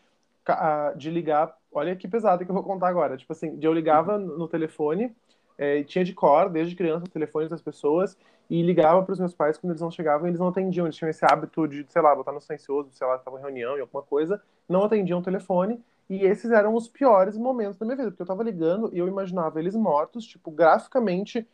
de 0.97 1.11
ligar. 1.11 1.57
Olha 1.73 1.95
que 1.97 2.09
pesado 2.09 2.45
que 2.45 2.51
eu 2.51 2.55
vou 2.55 2.65
contar 2.65 2.89
agora. 2.89 3.17
Tipo 3.17 3.33
assim, 3.33 3.59
eu 3.61 3.73
ligava 3.73 4.19
no 4.19 4.49
telefone, 4.49 5.15
é, 5.57 5.83
tinha 5.83 6.05
de 6.05 6.15
cor, 6.15 6.49
desde 6.49 6.77
criança, 6.77 7.05
os 7.05 7.11
telefones 7.11 7.51
das 7.51 7.61
pessoas, 7.61 8.17
e 8.49 8.63
ligava 8.63 9.03
para 9.03 9.13
os 9.13 9.19
meus 9.19 9.35
pais 9.35 9.59
quando 9.59 9.73
eles 9.73 9.83
não 9.83 9.91
chegavam, 9.91 10.27
eles 10.27 10.41
não 10.41 10.49
atendiam. 10.49 10.87
Eles 10.87 10.97
tinham 10.97 11.11
esse 11.11 11.25
hábito 11.25 11.67
de, 11.69 11.85
sei 11.89 12.01
lá, 12.01 12.15
botar 12.15 12.33
no 12.33 12.41
silencioso, 12.41 12.91
sei 12.93 13.07
lá, 13.07 13.17
estavam 13.17 13.39
em 13.39 13.43
reunião 13.43 13.77
e 13.77 13.81
alguma 13.81 14.03
coisa, 14.03 14.41
não 14.69 14.85
atendiam 14.85 15.19
o 15.19 15.23
telefone. 15.23 15.83
E 16.09 16.25
esses 16.25 16.51
eram 16.51 16.75
os 16.75 16.89
piores 16.89 17.37
momentos 17.37 17.77
da 17.77 17.85
minha 17.85 17.97
vida, 17.97 18.11
porque 18.11 18.23
eu 18.23 18.27
tava 18.27 18.43
ligando 18.43 18.91
e 18.95 18.99
eu 18.99 19.07
imaginava 19.07 19.61
eles 19.61 19.77
mortos, 19.77 20.25
tipo, 20.25 20.51
graficamente, 20.51 21.47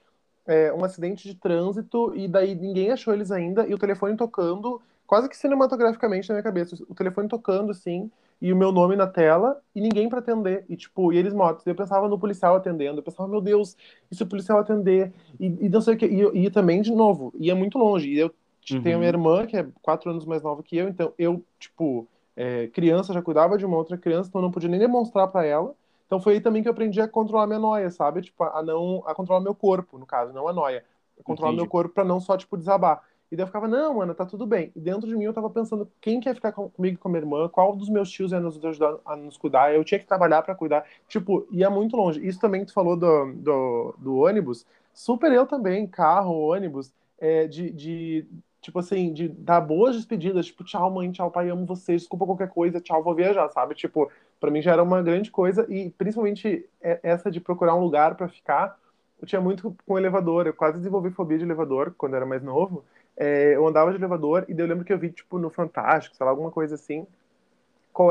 é, 0.46 0.72
um 0.72 0.84
acidente 0.84 1.26
de 1.26 1.34
trânsito, 1.34 2.14
e 2.14 2.28
daí 2.28 2.54
ninguém 2.54 2.92
achou 2.92 3.12
eles 3.12 3.32
ainda, 3.32 3.66
e 3.66 3.74
o 3.74 3.78
telefone 3.78 4.16
tocando, 4.16 4.80
quase 5.08 5.28
que 5.28 5.36
cinematograficamente 5.36 6.28
na 6.28 6.36
minha 6.36 6.42
cabeça, 6.44 6.76
o 6.88 6.94
telefone 6.94 7.26
tocando, 7.26 7.72
assim, 7.72 8.08
e 8.44 8.52
o 8.52 8.56
meu 8.56 8.70
nome 8.70 8.94
na 8.94 9.06
tela 9.06 9.58
e 9.74 9.80
ninguém 9.80 10.06
para 10.06 10.18
atender. 10.18 10.66
E 10.68 10.76
tipo, 10.76 11.10
e 11.10 11.16
eles 11.16 11.32
mortos. 11.32 11.66
Eu 11.66 11.74
pensava 11.74 12.06
no 12.10 12.18
policial 12.18 12.54
atendendo. 12.54 12.98
Eu 12.98 13.02
pensava, 13.02 13.26
meu 13.26 13.40
Deus, 13.40 13.74
e 14.10 14.14
se 14.14 14.22
o 14.22 14.26
policial 14.26 14.58
atender? 14.58 15.14
E, 15.40 15.46
e 15.62 15.68
não 15.70 15.80
sei 15.80 15.94
o 15.94 15.96
que. 15.96 16.04
E, 16.04 16.44
e 16.44 16.50
também, 16.50 16.82
de 16.82 16.92
novo, 16.92 17.32
ia 17.38 17.54
muito 17.54 17.78
longe. 17.78 18.06
E 18.06 18.18
eu 18.18 18.30
uhum. 18.70 18.82
tenho 18.82 18.98
minha 18.98 19.08
irmã, 19.08 19.46
que 19.46 19.56
é 19.56 19.66
quatro 19.80 20.10
anos 20.10 20.26
mais 20.26 20.42
nova 20.42 20.62
que 20.62 20.76
eu, 20.76 20.90
então 20.90 21.10
eu, 21.18 21.42
tipo, 21.58 22.06
é, 22.36 22.66
criança 22.66 23.14
já 23.14 23.22
cuidava 23.22 23.56
de 23.56 23.64
uma 23.64 23.78
outra 23.78 23.96
criança, 23.96 24.28
então 24.28 24.42
eu 24.42 24.44
não 24.44 24.52
podia 24.52 24.68
nem 24.68 24.78
demonstrar 24.78 25.26
para 25.28 25.46
ela. 25.46 25.74
Então 26.04 26.20
foi 26.20 26.34
aí 26.34 26.40
também 26.42 26.60
que 26.60 26.68
eu 26.68 26.72
aprendi 26.72 27.00
a 27.00 27.08
controlar 27.08 27.46
minha 27.46 27.58
noia, 27.58 27.88
sabe? 27.88 28.20
Tipo, 28.20 28.44
a 28.44 28.62
não 28.62 29.02
a 29.06 29.14
controlar 29.14 29.40
meu 29.40 29.54
corpo, 29.54 29.98
no 29.98 30.04
caso, 30.04 30.34
não 30.34 30.46
a 30.46 30.52
noia. 30.52 30.84
A 31.18 31.22
controlar 31.22 31.52
Entendi. 31.52 31.62
meu 31.62 31.70
corpo 31.70 31.94
para 31.94 32.04
não 32.04 32.20
só 32.20 32.36
tipo 32.36 32.58
desabar. 32.58 33.02
E 33.30 33.36
daí 33.36 33.42
eu 33.42 33.46
ficava, 33.46 33.66
não, 33.66 33.94
mano, 33.94 34.14
tá 34.14 34.24
tudo 34.24 34.46
bem. 34.46 34.70
E 34.76 34.80
dentro 34.80 35.08
de 35.08 35.16
mim 35.16 35.24
eu 35.24 35.32
tava 35.32 35.50
pensando, 35.50 35.90
quem 36.00 36.20
quer 36.20 36.34
ficar 36.34 36.52
comigo 36.52 36.98
com 36.98 37.08
a 37.08 37.10
minha 37.10 37.22
irmã? 37.22 37.48
Qual 37.48 37.74
dos 37.74 37.88
meus 37.88 38.10
tios 38.10 38.32
ia 38.32 38.40
nos 38.40 38.62
ajudar 38.64 38.96
a 39.04 39.16
nos 39.16 39.36
cuidar? 39.36 39.74
Eu 39.74 39.84
tinha 39.84 39.98
que 39.98 40.06
trabalhar 40.06 40.42
para 40.42 40.54
cuidar. 40.54 40.84
Tipo, 41.08 41.46
ia 41.50 41.68
muito 41.68 41.96
longe. 41.96 42.24
Isso 42.26 42.38
também 42.38 42.60
que 42.60 42.68
tu 42.68 42.72
falou 42.72 42.96
do, 42.96 43.32
do, 43.34 43.94
do 43.98 44.16
ônibus, 44.18 44.66
super 44.92 45.32
eu 45.32 45.46
também, 45.46 45.86
carro, 45.86 46.50
ônibus, 46.50 46.92
é, 47.18 47.46
de, 47.46 47.70
de, 47.70 48.26
tipo 48.60 48.78
assim, 48.78 49.12
de 49.12 49.28
dar 49.28 49.60
boas 49.60 49.96
despedidas, 49.96 50.46
tipo, 50.46 50.64
tchau 50.64 50.90
mãe, 50.90 51.10
tchau 51.10 51.30
pai, 51.30 51.50
amo 51.50 51.66
vocês, 51.66 52.02
desculpa 52.02 52.26
qualquer 52.26 52.48
coisa, 52.48 52.80
tchau, 52.80 53.02
vou 53.02 53.14
viajar, 53.14 53.48
sabe? 53.50 53.74
Tipo, 53.74 54.10
para 54.38 54.50
mim 54.50 54.62
já 54.62 54.72
era 54.72 54.82
uma 54.82 55.02
grande 55.02 55.30
coisa 55.30 55.66
e 55.68 55.90
principalmente 55.90 56.68
essa 56.80 57.30
de 57.30 57.40
procurar 57.40 57.74
um 57.74 57.80
lugar 57.80 58.14
para 58.14 58.28
ficar, 58.28 58.78
eu 59.20 59.26
tinha 59.26 59.40
muito 59.40 59.74
com 59.86 59.98
elevador, 59.98 60.46
eu 60.46 60.54
quase 60.54 60.78
desenvolvi 60.78 61.10
fobia 61.10 61.38
de 61.38 61.44
elevador 61.44 61.94
quando 61.96 62.14
era 62.14 62.26
mais 62.26 62.42
novo. 62.42 62.84
É, 63.16 63.54
eu 63.54 63.66
andava 63.66 63.90
de 63.90 63.96
elevador 63.96 64.44
e 64.48 64.54
daí 64.54 64.64
eu 64.64 64.68
lembro 64.68 64.84
que 64.84 64.92
eu 64.92 64.98
vi, 64.98 65.10
tipo, 65.10 65.38
no 65.38 65.50
Fantástico, 65.50 66.16
sei 66.16 66.24
lá, 66.24 66.30
alguma 66.30 66.50
coisa 66.50 66.74
assim, 66.74 67.06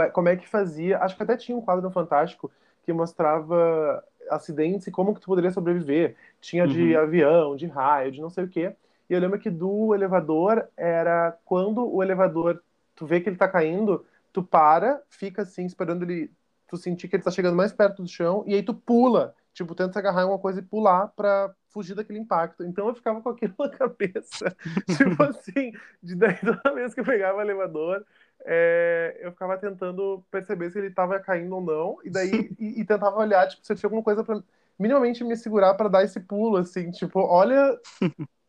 é, 0.02 0.10
como 0.10 0.30
é 0.30 0.36
que 0.36 0.48
fazia, 0.48 1.00
acho 1.00 1.16
que 1.18 1.24
até 1.24 1.36
tinha 1.36 1.58
um 1.58 1.62
quadro 1.62 1.84
no 1.84 1.92
Fantástico 1.92 2.50
que 2.84 2.94
mostrava 2.94 4.04
acidentes 4.30 4.88
e 4.88 4.92
como 4.92 5.14
que 5.14 5.22
tu 5.22 5.28
poderia 5.28 5.52
sobreviver. 5.52 6.16
Tinha 6.40 6.68
de 6.68 6.96
uhum. 6.96 7.02
avião, 7.02 7.56
de 7.56 7.66
raio, 7.66 8.12
de 8.12 8.22
não 8.22 8.30
sei 8.30 8.46
o 8.46 8.50
quê. 8.50 8.76
E 9.10 9.14
eu 9.14 9.20
lembro 9.20 9.40
que 9.40 9.50
do 9.50 9.94
elevador 9.94 10.68
era 10.78 11.38
quando 11.46 11.86
o 11.86 12.02
elevador, 12.02 12.62
tu 12.96 13.06
vê 13.06 13.20
que 13.20 13.30
ele 13.30 13.36
tá 13.36 13.48
caindo, 13.48 14.06
tu 14.32 14.42
para, 14.42 15.02
fica 15.10 15.42
assim, 15.42 15.66
esperando 15.66 16.04
ele, 16.04 16.32
tu 16.68 16.78
sentir 16.78 17.08
que 17.08 17.16
ele 17.16 17.24
tá 17.24 17.32
chegando 17.32 17.56
mais 17.56 17.74
perto 17.74 18.02
do 18.02 18.08
chão, 18.08 18.44
e 18.48 18.54
aí 18.54 18.64
tu 18.64 18.74
pula, 18.74 19.36
tipo, 19.54 19.76
tenta 19.76 19.94
se 19.94 20.00
agarrar 20.00 20.22
em 20.22 20.24
alguma 20.24 20.40
coisa 20.40 20.60
e 20.60 20.64
pular 20.64 21.08
pra 21.10 21.54
fugir 21.74 21.96
daquele 21.96 22.20
impacto. 22.20 22.64
Então 22.64 22.88
eu 22.88 22.96
ficava 22.96 23.22
com 23.22 23.30
aquilo 23.30 23.54
na 23.60 23.70
cabeça. 23.70 24.56
tipo 24.96 25.24
assim, 25.24 25.74
de 26.02 26.16
daí 26.16 26.38
toda 26.40 26.76
vez 26.76 26.94
que 26.94 27.02
eu 27.02 27.06
pegava 27.06 27.40
o 27.40 27.42
elevador, 27.42 28.06
é, 28.46 29.18
eu 29.20 29.32
ficava 29.32 29.58
tentando 29.58 30.24
perceber 30.30 30.70
se 30.72 30.78
ele 30.78 30.92
tava 30.92 31.20
caindo 31.20 31.56
ou 31.56 31.62
não, 31.62 31.98
e 32.04 32.10
daí 32.10 32.52
e, 32.60 32.82
e 32.82 32.86
tentava 32.86 33.18
olhar, 33.18 33.48
tipo, 33.48 33.66
se 33.66 33.74
eu 33.74 33.78
tinha 33.78 33.88
alguma 33.88 34.04
coisa 34.04 34.24
para 34.24 34.42
minimamente 34.78 35.24
me 35.24 35.36
segurar 35.36 35.74
para 35.76 35.90
dar 35.90 36.04
esse 36.04 36.20
pulo, 36.20 36.58
assim, 36.58 36.92
tipo, 36.92 37.20
olha 37.20 37.78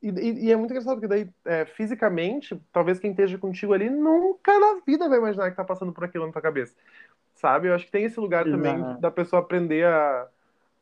e, 0.05 0.09
e, 0.11 0.47
e, 0.47 0.53
é 0.53 0.57
muito 0.57 0.71
engraçado, 0.71 1.01
porque 1.01 1.09
daí, 1.09 1.31
é, 1.47 1.65
fisicamente, 1.65 2.61
talvez 2.71 2.99
quem 2.99 3.13
esteja 3.13 3.39
contigo 3.39 3.73
ali 3.73 3.89
nunca 3.89 4.59
na 4.61 4.81
vida 4.87 5.09
vai 5.09 5.17
imaginar 5.17 5.51
que 5.51 5.57
tá 5.57 5.65
passando 5.65 5.93
por 5.93 6.05
aquilo 6.05 6.27
na 6.27 6.33
tua 6.33 6.43
cabeça. 6.43 6.75
Sabe? 7.35 7.69
Eu 7.69 7.75
acho 7.75 7.87
que 7.87 7.91
tem 7.91 8.05
esse 8.05 8.21
lugar 8.21 8.47
Exato. 8.47 8.63
também 8.63 9.01
da 9.01 9.11
pessoa 9.11 9.41
aprender 9.41 9.87
a, 9.87 10.29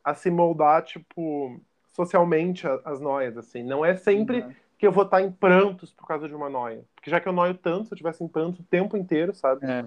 a 0.03 0.13
se 0.13 0.29
moldar, 0.29 0.83
tipo, 0.83 1.57
socialmente 1.93 2.67
as 2.83 2.99
noias, 2.99 3.37
assim. 3.37 3.63
Não 3.63 3.85
é 3.85 3.95
sempre 3.95 4.39
Exato. 4.39 4.55
que 4.77 4.87
eu 4.87 4.91
vou 4.91 5.03
estar 5.03 5.21
em 5.21 5.31
prantos 5.31 5.93
por 5.93 6.07
causa 6.07 6.27
de 6.27 6.35
uma 6.35 6.49
noia. 6.49 6.83
Porque 6.95 7.09
já 7.09 7.19
que 7.19 7.27
eu 7.27 7.33
noio 7.33 7.53
tanto, 7.53 7.87
se 7.87 7.93
eu 7.93 7.97
tivesse 7.97 8.23
em 8.23 8.27
pranto 8.27 8.61
o 8.61 8.65
tempo 8.65 8.97
inteiro, 8.97 9.33
sabe? 9.33 9.65
É. 9.65 9.85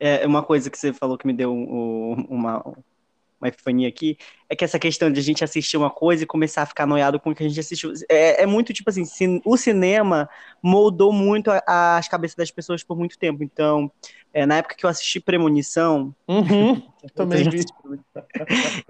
É 0.00 0.26
uma 0.26 0.42
coisa 0.42 0.70
que 0.70 0.78
você 0.78 0.92
falou 0.92 1.18
que 1.18 1.26
me 1.26 1.32
deu 1.32 1.52
um, 1.52 2.26
uma, 2.28 2.64
uma 3.44 3.48
epifania 3.48 3.88
aqui, 3.88 4.16
é 4.48 4.56
que 4.56 4.64
essa 4.64 4.78
questão 4.78 5.10
de 5.10 5.20
a 5.20 5.22
gente 5.22 5.44
assistir 5.44 5.76
uma 5.76 5.90
coisa 5.90 6.24
e 6.24 6.26
começar 6.26 6.62
a 6.62 6.66
ficar 6.66 6.86
noiado 6.86 7.20
com 7.20 7.30
o 7.30 7.34
que 7.34 7.44
a 7.44 7.48
gente 7.48 7.60
assistiu. 7.60 7.92
É, 8.08 8.42
é 8.42 8.46
muito 8.46 8.72
tipo 8.72 8.88
assim, 8.88 9.04
o 9.44 9.56
cinema 9.56 10.28
moldou 10.62 11.12
muito 11.12 11.50
a, 11.50 11.96
as 11.98 12.08
cabeças 12.08 12.36
das 12.36 12.50
pessoas 12.50 12.82
por 12.82 12.96
muito 12.96 13.18
tempo. 13.18 13.42
Então, 13.42 13.90
é, 14.32 14.46
na 14.46 14.56
época 14.56 14.74
que 14.74 14.86
eu 14.86 14.90
assisti 14.90 15.20
Premonição, 15.20 16.14
uhum, 16.26 16.82
também 17.14 17.48
vi. 17.48 17.64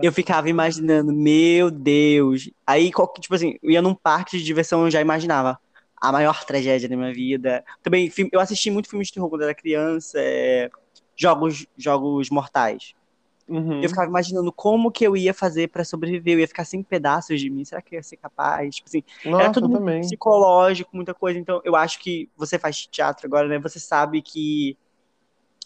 eu 0.01 0.13
ficava 0.13 0.49
imaginando, 0.49 1.13
meu 1.13 1.71
Deus. 1.71 2.51
Aí, 2.67 2.91
tipo 3.21 3.35
assim, 3.35 3.59
eu 3.63 3.71
ia 3.71 3.83
num 3.83 3.95
parque 3.95 4.39
de 4.39 4.45
diversão, 4.45 4.85
eu 4.85 4.91
já 4.91 5.01
imaginava 5.01 5.59
a 6.01 6.13
maior 6.13 6.45
tragédia 6.45 6.89
da 6.89 6.97
minha 6.97 7.13
vida. 7.13 7.65
Também, 7.83 8.13
eu 8.31 8.41
assisti 8.41 8.71
muito 8.71 8.89
filme 8.89 9.05
de 9.05 9.13
terror 9.13 9.29
quando 9.29 9.43
era 9.43 9.55
criança, 9.55 10.19
é, 10.19 10.71
jogos, 11.17 11.67
jogos 11.77 12.31
mortais. 12.31 12.95
Uhum. 13.47 13.83
Eu 13.83 13.89
ficava 13.89 14.09
imaginando 14.09 14.51
como 14.51 14.91
que 14.91 15.07
eu 15.07 15.17
ia 15.17 15.35
fazer 15.35 15.69
para 15.69 15.85
sobreviver. 15.85 16.35
Eu 16.35 16.41
ia 16.41 16.49
ficar 16.49 16.65
sem 16.65 16.83
pedaços 16.83 17.41
de 17.41 17.51
mim. 17.51 17.65
Será 17.65 17.83
que 17.83 17.95
eu 17.95 17.99
ia 17.99 18.03
ser 18.03 18.17
capaz? 18.17 18.77
Tipo 18.77 18.89
assim, 18.89 19.03
Nossa, 19.25 19.43
era 19.43 19.53
tudo 19.53 19.69
muito 19.69 20.01
psicológico, 20.01 20.97
muita 20.97 21.13
coisa. 21.13 21.39
Então, 21.39 21.61
eu 21.65 21.77
acho 21.77 21.99
que 21.99 22.29
você 22.37 22.59
faz 22.59 22.87
teatro 22.87 23.27
agora, 23.27 23.47
né? 23.47 23.59
Você 23.59 23.79
sabe 23.79 24.23
que. 24.23 24.77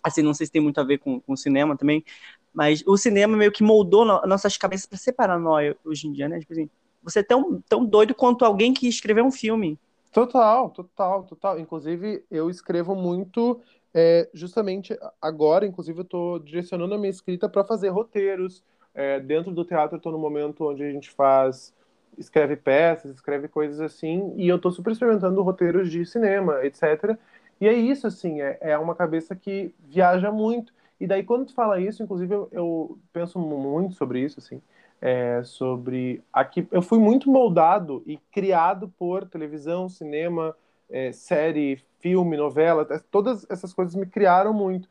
Assim, 0.03 0.23
não 0.23 0.35
sei 0.35 0.47
se 0.47 0.53
tem 0.53 0.62
muito 0.62 0.81
a 0.81 0.85
ver 0.85 0.99
com, 0.99 1.21
com 1.21 1.33
o 1.33 1.37
cinema 1.37 1.77
também, 1.77 2.05
mas 2.53 2.83
o 2.87 2.97
cinema 2.97 3.37
meio 3.37 3.53
que 3.53 3.62
moldou 3.62 4.05
no, 4.05 4.21
nossas 4.23 4.57
cabeças 4.57 4.87
para 4.87 4.97
ser 4.97 5.12
paranoia 5.12 5.77
hoje 5.85 6.07
em 6.07 6.12
dia, 6.12 6.29
né? 6.29 6.38
Tipo 6.38 6.53
assim, 6.53 6.71
você 7.03 7.21
é 7.21 7.23
tão, 7.23 7.61
tão 7.69 7.85
doido 7.85 8.14
quanto 8.14 8.45
alguém 8.45 8.73
que 8.73 8.88
escreveu 8.88 9.25
um 9.25 9.31
filme. 9.31 9.79
Total, 10.12 10.71
total, 10.71 11.25
total. 11.25 11.59
Inclusive, 11.59 12.25
eu 12.31 12.49
escrevo 12.49 12.95
muito 12.95 13.61
é, 13.94 14.29
justamente 14.33 14.96
agora, 15.20 15.66
inclusive, 15.66 15.98
eu 15.98 16.03
estou 16.03 16.38
direcionando 16.38 16.94
a 16.94 16.98
minha 16.98 17.11
escrita 17.11 17.48
para 17.48 17.64
fazer 17.64 17.88
roteiros. 17.88 18.62
É, 18.94 19.20
dentro 19.20 19.53
do 19.53 19.64
teatro, 19.64 19.96
estou 19.96 20.11
no 20.11 20.18
momento 20.18 20.68
onde 20.68 20.83
a 20.83 20.90
gente 20.90 21.11
faz, 21.11 21.72
escreve 22.16 22.57
peças, 22.57 23.12
escreve 23.12 23.46
coisas 23.46 23.81
assim, 23.81 24.33
e 24.37 24.48
eu 24.48 24.57
estou 24.57 24.72
super 24.72 24.92
experimentando 24.92 25.40
roteiros 25.42 25.90
de 25.90 26.05
cinema, 26.05 26.64
etc. 26.64 27.16
E 27.61 27.68
é 27.68 27.72
isso, 27.72 28.07
assim, 28.07 28.40
é, 28.40 28.59
é 28.61 28.79
uma 28.79 28.94
cabeça 28.94 29.37
que 29.37 29.74
viaja 29.88 30.31
muito. 30.33 30.72
E 31.01 31.07
daí, 31.07 31.22
quando 31.22 31.46
tu 31.46 31.55
fala 31.55 31.81
isso, 31.81 32.03
inclusive, 32.03 32.35
eu, 32.35 32.48
eu 32.51 32.98
penso 33.12 33.38
muito 33.38 33.94
sobre 33.94 34.20
isso, 34.20 34.40
assim, 34.40 34.61
é, 35.01 35.42
sobre 35.44 36.22
aqui. 36.33 36.66
Eu 36.72 36.83
fui 36.83 36.98
muito 36.98 37.31
moldado 37.31 38.03
e 38.07 38.16
criado 38.33 38.88
por 38.98 39.27
televisão, 39.29 39.88
cinema, 39.88 40.57
é, 40.90 41.12
série, 41.12 41.81
filme, 42.01 42.37
novela, 42.37 42.85
todas 43.11 43.47
essas 43.51 43.73
coisas 43.73 43.95
me 43.95 44.07
criaram 44.07 44.53
muito. 44.53 44.89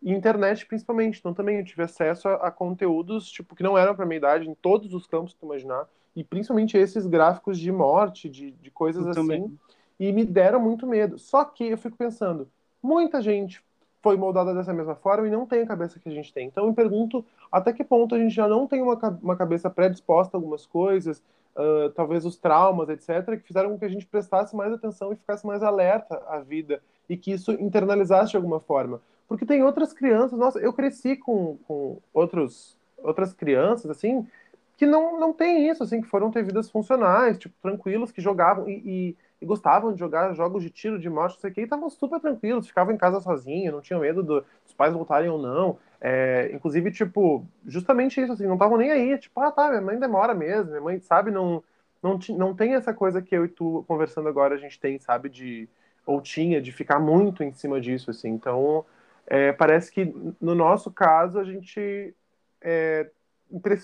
E 0.00 0.12
internet, 0.12 0.64
principalmente. 0.66 1.18
Então, 1.18 1.34
também 1.34 1.58
eu 1.58 1.64
tive 1.64 1.82
acesso 1.82 2.28
a, 2.28 2.34
a 2.34 2.50
conteúdos 2.50 3.30
tipo 3.30 3.54
que 3.54 3.62
não 3.62 3.76
eram 3.76 3.94
para 3.94 4.06
minha 4.06 4.18
idade, 4.18 4.48
em 4.48 4.54
todos 4.54 4.94
os 4.94 5.06
campos 5.06 5.34
que 5.34 5.40
tu 5.40 5.46
imaginar. 5.46 5.88
E 6.14 6.22
principalmente 6.22 6.76
esses 6.76 7.06
gráficos 7.06 7.58
de 7.58 7.70
morte, 7.70 8.28
de, 8.28 8.52
de 8.52 8.70
coisas 8.70 9.04
eu 9.04 9.10
assim. 9.10 9.20
Também. 9.20 9.58
E 9.98 10.12
me 10.12 10.24
deram 10.24 10.60
muito 10.60 10.86
medo. 10.86 11.18
Só 11.18 11.44
que 11.44 11.64
eu 11.64 11.78
fico 11.78 11.96
pensando, 11.96 12.48
muita 12.82 13.20
gente 13.20 13.62
foi 14.02 14.16
moldada 14.16 14.54
dessa 14.54 14.72
mesma 14.72 14.94
forma 14.94 15.26
e 15.26 15.30
não 15.30 15.46
tem 15.46 15.62
a 15.62 15.66
cabeça 15.66 15.98
que 15.98 16.08
a 16.08 16.12
gente 16.12 16.32
tem. 16.32 16.46
Então, 16.46 16.64
eu 16.64 16.70
me 16.70 16.76
pergunto 16.76 17.24
até 17.50 17.72
que 17.72 17.82
ponto 17.82 18.14
a 18.14 18.18
gente 18.18 18.34
já 18.34 18.46
não 18.46 18.66
tem 18.66 18.80
uma, 18.80 18.94
uma 19.22 19.36
cabeça 19.36 19.68
predisposta 19.68 20.36
a 20.36 20.38
algumas 20.38 20.66
coisas, 20.66 21.22
uh, 21.56 21.90
talvez 21.94 22.24
os 22.24 22.36
traumas, 22.36 22.88
etc., 22.88 23.36
que 23.38 23.46
fizeram 23.46 23.70
com 23.70 23.78
que 23.78 23.84
a 23.84 23.90
gente 23.90 24.06
prestasse 24.06 24.54
mais 24.54 24.72
atenção 24.72 25.12
e 25.12 25.16
ficasse 25.16 25.46
mais 25.46 25.62
alerta 25.62 26.22
à 26.28 26.38
vida 26.38 26.80
e 27.08 27.16
que 27.16 27.32
isso 27.32 27.52
internalizasse 27.52 28.30
de 28.30 28.36
alguma 28.36 28.60
forma. 28.60 29.00
Porque 29.26 29.44
tem 29.44 29.62
outras 29.62 29.92
crianças, 29.92 30.38
nossa, 30.38 30.58
eu 30.58 30.72
cresci 30.72 31.16
com, 31.16 31.58
com 31.66 31.98
outros, 32.14 32.76
outras 32.98 33.32
crianças, 33.32 33.90
assim, 33.90 34.26
que 34.76 34.86
não, 34.86 35.18
não 35.18 35.32
tem 35.32 35.68
isso, 35.68 35.82
assim, 35.82 36.00
que 36.00 36.08
foram 36.08 36.30
ter 36.30 36.44
vidas 36.44 36.70
funcionais, 36.70 37.36
tipo, 37.36 37.54
tranquilos, 37.60 38.12
que 38.12 38.22
jogavam 38.22 38.68
e, 38.68 38.82
e, 38.86 39.16
e 39.40 39.46
gostavam 39.46 39.92
de 39.92 39.98
jogar 39.98 40.34
jogos 40.34 40.62
de 40.62 40.70
tiro, 40.70 40.98
de 40.98 41.08
morte, 41.08 41.34
não 41.34 41.40
sei 41.40 41.50
o 41.50 41.54
que, 41.54 41.60
e 41.60 41.64
estavam 41.64 41.88
super 41.88 42.20
tranquilos, 42.20 42.66
ficavam 42.66 42.92
em 42.92 42.98
casa 42.98 43.20
sozinhos, 43.20 43.72
não 43.72 43.80
tinham 43.80 44.00
medo 44.00 44.22
do, 44.22 44.40
dos 44.64 44.74
pais 44.76 44.92
voltarem 44.92 45.30
ou 45.30 45.40
não. 45.40 45.78
É, 46.00 46.50
inclusive, 46.52 46.90
tipo, 46.90 47.46
justamente 47.66 48.20
isso, 48.20 48.32
assim, 48.32 48.46
não 48.46 48.54
estavam 48.54 48.76
nem 48.78 48.90
aí, 48.90 49.18
tipo, 49.18 49.40
ah, 49.40 49.50
tá, 49.52 49.68
minha 49.68 49.80
mãe 49.80 49.98
demora 49.98 50.34
mesmo, 50.34 50.70
minha 50.70 50.80
mãe, 50.80 51.00
sabe, 51.00 51.30
não, 51.30 51.62
não, 52.02 52.18
não 52.36 52.54
tem 52.54 52.74
essa 52.74 52.92
coisa 52.92 53.22
que 53.22 53.34
eu 53.36 53.44
e 53.44 53.48
tu 53.48 53.84
conversando 53.86 54.28
agora 54.28 54.54
a 54.54 54.58
gente 54.58 54.78
tem, 54.78 54.98
sabe, 54.98 55.28
de, 55.28 55.68
ou 56.06 56.20
tinha, 56.20 56.60
de 56.60 56.72
ficar 56.72 56.98
muito 56.98 57.42
em 57.42 57.52
cima 57.52 57.80
disso, 57.80 58.10
assim, 58.10 58.30
então, 58.30 58.84
é, 59.26 59.52
parece 59.52 59.92
que 59.92 60.04
no 60.40 60.54
nosso 60.54 60.90
caso 60.90 61.38
a 61.38 61.44
gente 61.44 62.14
é, 62.60 63.10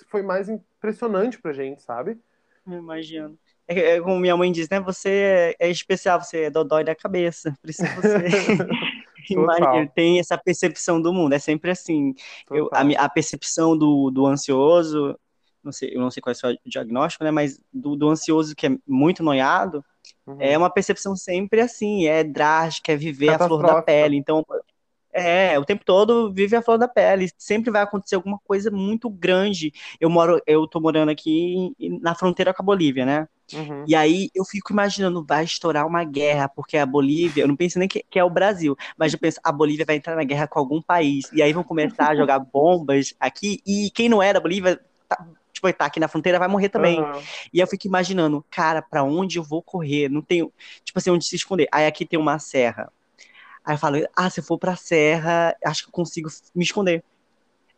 foi 0.07 0.23
mais 0.23 0.49
impressionante 0.49 1.41
pra 1.41 1.53
gente, 1.53 1.83
sabe? 1.83 2.19
Imagino. 2.67 3.39
É, 3.67 3.97
é, 3.97 4.01
como 4.01 4.19
minha 4.19 4.37
mãe 4.37 4.53
diz, 4.53 4.69
né? 4.69 4.81
Você 4.81 5.55
é, 5.61 5.67
é 5.67 5.71
especial, 5.71 6.21
você 6.21 6.45
é 6.45 6.51
dodói 6.51 6.85
da 6.85 6.95
cabeça. 6.95 7.57
Por 7.61 7.71
isso 7.71 7.83
você 7.83 8.25
Imagina, 9.31 9.91
tem 9.95 10.19
essa 10.19 10.37
percepção 10.37 11.01
do 11.01 11.13
mundo, 11.13 11.35
é 11.35 11.39
sempre 11.39 11.71
assim. 11.71 12.15
Eu, 12.51 12.69
a, 12.73 13.05
a, 13.05 13.09
percepção 13.09 13.77
do, 13.77 14.11
do 14.11 14.27
ansioso, 14.27 15.19
não 15.63 15.73
sei, 15.73 15.95
eu 15.95 16.01
não 16.01 16.11
sei 16.11 16.21
qual 16.21 16.33
é 16.33 16.37
o 16.37 16.39
seu 16.39 16.57
diagnóstico, 16.65 17.25
né? 17.25 17.31
Mas 17.31 17.61
do, 17.73 17.97
do 17.97 18.09
ansioso 18.09 18.55
que 18.55 18.67
é 18.67 18.77
muito 18.87 19.23
noiado, 19.23 19.85
uhum. 20.27 20.37
é 20.41 20.57
uma 20.57 20.71
percepção 20.71 21.17
sempre 21.17 21.61
assim, 21.61 22.07
é 22.07 22.23
drástica, 22.23 22.93
é 22.93 22.97
viver 22.97 23.31
a 23.31 23.39
flor 23.39 23.63
da 23.63 23.83
pele. 23.83 24.17
Então, 24.17 24.45
É, 25.13 25.59
o 25.59 25.65
tempo 25.65 25.85
todo 25.85 26.33
vive 26.33 26.57
a 26.57 26.63
flor 26.63 26.77
da 26.77 26.89
pele. 26.89 27.31
Sempre 27.39 27.71
vai 27.71 27.83
acontecer 27.83 28.17
alguma 28.17 28.39
coisa 28.45 28.71
muito 28.71 29.09
grande. 29.09 29.73
Eu 30.01 30.11
moro, 30.11 30.41
eu 30.47 30.67
tô 30.67 30.81
morando 30.81 31.11
aqui 31.11 31.73
na 32.03 32.15
fronteira 32.15 32.53
com 32.53 32.63
a 32.63 32.67
Bolívia, 32.67 33.07
né? 33.07 33.29
Uhum. 33.53 33.85
E 33.87 33.95
aí 33.95 34.31
eu 34.35 34.45
fico 34.45 34.73
imaginando, 34.73 35.25
vai 35.27 35.45
estourar 35.45 35.87
uma 35.87 36.03
guerra, 36.05 36.49
porque 36.49 36.77
a 36.77 36.87
Bolívia, 36.87 37.43
eu 37.43 37.49
não 37.49 37.57
penso 37.57 37.79
nem 37.79 37.87
que, 37.87 38.05
que, 38.09 38.19
é 38.19 38.25
o 38.25 38.31
Brasil, 38.31 38.77
mas 38.97 39.13
eu 39.13 39.19
penso, 39.19 39.39
a 39.45 39.53
Bolívia 39.53 39.85
vai 39.85 39.97
entrar 39.97 40.17
na 40.17 40.25
guerra 40.25 40.47
com 40.47 40.59
algum 40.59 40.81
país. 40.81 41.31
E 41.33 41.43
aí 41.43 41.53
vão 41.53 41.63
começar 41.63 42.09
a 42.09 42.17
jogar 42.17 42.39
bombas 42.53 43.15
aqui, 43.21 43.61
e 43.67 43.91
quem 43.91 44.09
não 44.09 44.23
é 44.23 44.33
da 44.33 44.41
Bolívia, 44.41 44.81
tá, 45.09 45.27
tipo, 45.53 45.73
tá 45.73 45.87
aqui 45.87 46.01
na 46.01 46.09
fronteira, 46.09 46.39
vai 46.39 46.49
morrer 46.49 46.69
também. 46.69 47.01
Uhum. 47.01 47.23
E 47.53 47.61
eu 47.61 47.67
fico 47.67 47.87
imaginando, 47.87 48.45
cara, 48.51 48.81
para 48.81 49.03
onde 49.03 49.39
eu 49.39 49.43
vou 49.43 49.63
correr? 49.63 50.09
Não 50.09 50.23
tenho, 50.23 50.53
tipo 50.83 50.99
assim, 50.99 51.11
onde 51.11 51.27
se 51.27 51.37
esconder. 51.37 51.69
Aí 51.71 51.87
aqui 51.87 52.07
tem 52.07 52.19
uma 52.19 52.39
serra. 52.39 52.91
Aí 53.65 53.75
eu 53.75 53.79
falo, 53.79 53.97
ah, 54.15 54.29
se 54.29 54.41
eu 54.41 54.45
for 54.45 54.59
pra 54.59 54.77
serra, 54.77 55.57
acho 55.65 55.85
que 55.85 55.89
eu 55.89 55.93
consigo 55.93 56.29
me 56.55 56.65
esconder. 56.65 57.03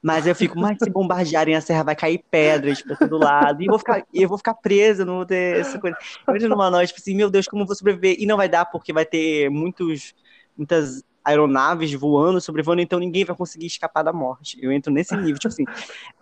Mas 0.07 0.25
eu 0.25 0.37
fico, 0.37 0.57
mas 0.57 0.79
se 0.81 0.89
bombardearem 0.89 1.57
a 1.57 1.61
serra, 1.61 1.83
vai 1.83 1.97
cair 1.97 2.23
pedras 2.31 2.81
pra 2.81 2.95
todo 2.95 3.19
lado. 3.19 3.61
E 3.61 3.67
eu 3.67 3.71
vou 3.71 3.79
ficar, 3.81 4.07
eu 4.15 4.29
vou 4.29 4.39
ficar 4.39 4.55
presa, 4.55 5.05
não 5.05 5.17
vou 5.17 5.27
ter 5.27 5.59
essa 5.59 5.81
coisa. 5.81 5.97
Imagina 6.29 6.55
uma 6.55 6.71
noite, 6.71 6.91
tipo 6.91 7.01
assim, 7.01 7.17
meu 7.17 7.29
Deus, 7.29 7.49
como 7.49 7.67
vou 7.67 7.75
sobreviver? 7.75 8.15
E 8.17 8.25
não 8.25 8.37
vai 8.37 8.49
dar, 8.49 8.67
porque 8.67 8.93
vai 8.93 9.05
ter 9.05 9.51
muitos, 9.51 10.15
muitas 10.57 11.03
aeronaves 11.27 11.93
voando, 11.93 12.41
sobrevoando, 12.41 12.81
então 12.81 13.01
ninguém 13.01 13.25
vai 13.25 13.35
conseguir 13.35 13.67
escapar 13.67 14.05
da 14.05 14.13
morte. 14.13 14.57
Eu 14.63 14.71
entro 14.71 14.93
nesse 14.93 15.17
nível, 15.17 15.35
tipo 15.35 15.49
assim. 15.49 15.65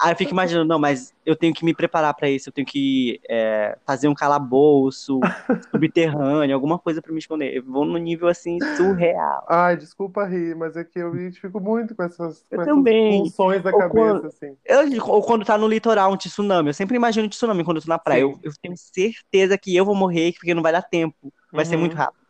Aí 0.00 0.12
eu 0.12 0.16
fico 0.16 0.30
imaginando, 0.30 0.66
não, 0.66 0.78
mas 0.78 1.12
eu 1.26 1.36
tenho 1.36 1.52
que 1.52 1.62
me 1.62 1.74
preparar 1.74 2.14
para 2.14 2.30
isso, 2.30 2.48
eu 2.48 2.52
tenho 2.52 2.66
que 2.66 3.20
é, 3.28 3.76
fazer 3.84 4.08
um 4.08 4.14
calabouço 4.14 5.20
subterrâneo, 5.70 6.54
alguma 6.54 6.78
coisa 6.78 7.02
para 7.02 7.12
me 7.12 7.18
esconder. 7.18 7.54
Eu 7.54 7.62
vou 7.62 7.84
no 7.84 7.98
nível 7.98 8.28
assim 8.28 8.58
surreal. 8.76 9.44
Ai, 9.46 9.76
desculpa 9.76 10.24
rir, 10.24 10.56
mas 10.56 10.74
é 10.74 10.82
que 10.82 10.98
eu 10.98 11.14
identifico 11.14 11.60
muito 11.60 11.94
com 11.94 12.02
essas, 12.02 12.46
com 12.48 12.62
essas 12.62 13.18
funções 13.18 13.62
da 13.62 13.70
ou 13.70 13.78
cabeça, 13.78 13.94
quando, 13.94 14.26
assim. 14.26 14.56
Eu, 14.64 15.04
ou 15.04 15.22
quando 15.22 15.44
tá 15.44 15.58
no 15.58 15.68
litoral, 15.68 16.10
um 16.10 16.16
tsunami. 16.16 16.70
Eu 16.70 16.74
sempre 16.74 16.96
imagino 16.96 17.26
um 17.26 17.30
tsunami 17.30 17.62
quando 17.62 17.76
eu 17.76 17.82
tô 17.82 17.88
na 17.88 17.98
praia. 17.98 18.22
Eu, 18.22 18.38
eu, 18.42 18.52
tenho 18.62 18.74
certeza 18.78 19.58
que 19.58 19.76
eu 19.76 19.84
vou 19.84 19.94
morrer, 19.94 20.32
porque 20.32 20.54
não 20.54 20.62
vai 20.62 20.72
dar 20.72 20.82
tempo. 20.82 21.30
Vai 21.52 21.64
uhum. 21.64 21.70
ser 21.70 21.76
muito 21.76 21.94
rápido. 21.94 22.23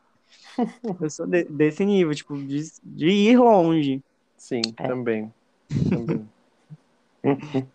Eu 1.01 1.11
sou 1.11 1.27
de, 1.27 1.45
desse 1.45 1.85
nível, 1.85 2.15
tipo, 2.15 2.37
de, 2.37 2.63
de 2.83 3.09
ir 3.09 3.39
longe. 3.39 4.03
Sim, 4.37 4.63
é. 4.77 4.87
também. 4.87 5.33
também. 5.89 6.29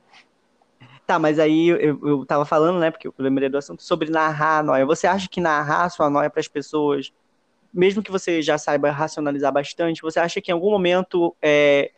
tá, 1.06 1.18
mas 1.18 1.40
aí 1.40 1.70
eu, 1.70 2.00
eu 2.08 2.26
tava 2.26 2.46
falando, 2.46 2.80
né, 2.80 2.92
porque 2.92 3.08
eu 3.08 3.14
lembrei 3.18 3.50
do 3.50 3.58
assunto, 3.58 3.82
sobre 3.82 4.12
narrar 4.12 4.60
a 4.60 4.64
noia. 4.64 4.86
Você 4.86 5.08
acha 5.08 5.28
que 5.28 5.42
narrar 5.42 5.86
a 5.86 5.90
sua 5.90 6.10
noia 6.10 6.30
para 6.30 6.40
as 6.40 6.48
pessoas, 6.48 7.12
mesmo 7.74 8.04
que 8.04 8.12
você 8.12 8.42
já 8.42 8.58
saiba 8.58 8.92
racionalizar 8.92 9.52
bastante, 9.52 10.02
você 10.02 10.20
acha 10.20 10.40
que 10.40 10.52
em 10.52 10.54
algum 10.54 10.70
momento 10.70 11.36
é, 11.42 11.92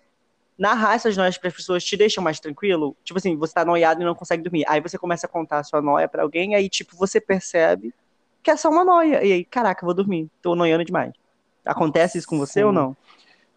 narrar 0.58 0.96
essas 0.96 1.17
noias 1.17 1.38
para 1.38 1.50
as 1.50 1.56
pessoas 1.56 1.84
te 1.84 1.98
deixa 1.98 2.22
mais 2.22 2.39
tranquilo? 2.39 2.96
Tipo 3.04 3.17
assim, 3.17 3.36
você 3.36 3.54
tá 3.54 3.65
noiado 3.65 4.02
e 4.02 4.06
não 4.06 4.15
consegue 4.15 4.44
dormir. 4.44 4.63
Aí 4.67 4.80
você 4.80 4.98
começa 4.98 5.28
a 5.28 5.30
contar 5.30 5.60
a 5.60 5.63
sua 5.63 5.82
noia 5.82 6.08
para 6.08 6.24
alguém, 6.24 6.56
aí 6.56 6.70
tipo, 6.70 6.96
você 6.96 7.20
percebe 7.20 7.94
que 8.43 8.51
é 8.51 8.56
só 8.56 8.69
uma 8.69 8.84
noia. 8.84 9.23
E 9.23 9.32
aí, 9.34 9.45
caraca, 9.45 9.86
vou 9.86 9.93
dormir. 9.93 10.30
Tô 10.41 10.56
noiando 10.56 10.86
demais. 10.86 11.13
Acontece 11.65 12.17
isso 12.17 12.27
com 12.27 12.38
você 12.38 12.60
Sim. 12.62 12.63
ou 12.63 12.71
não? 12.71 12.97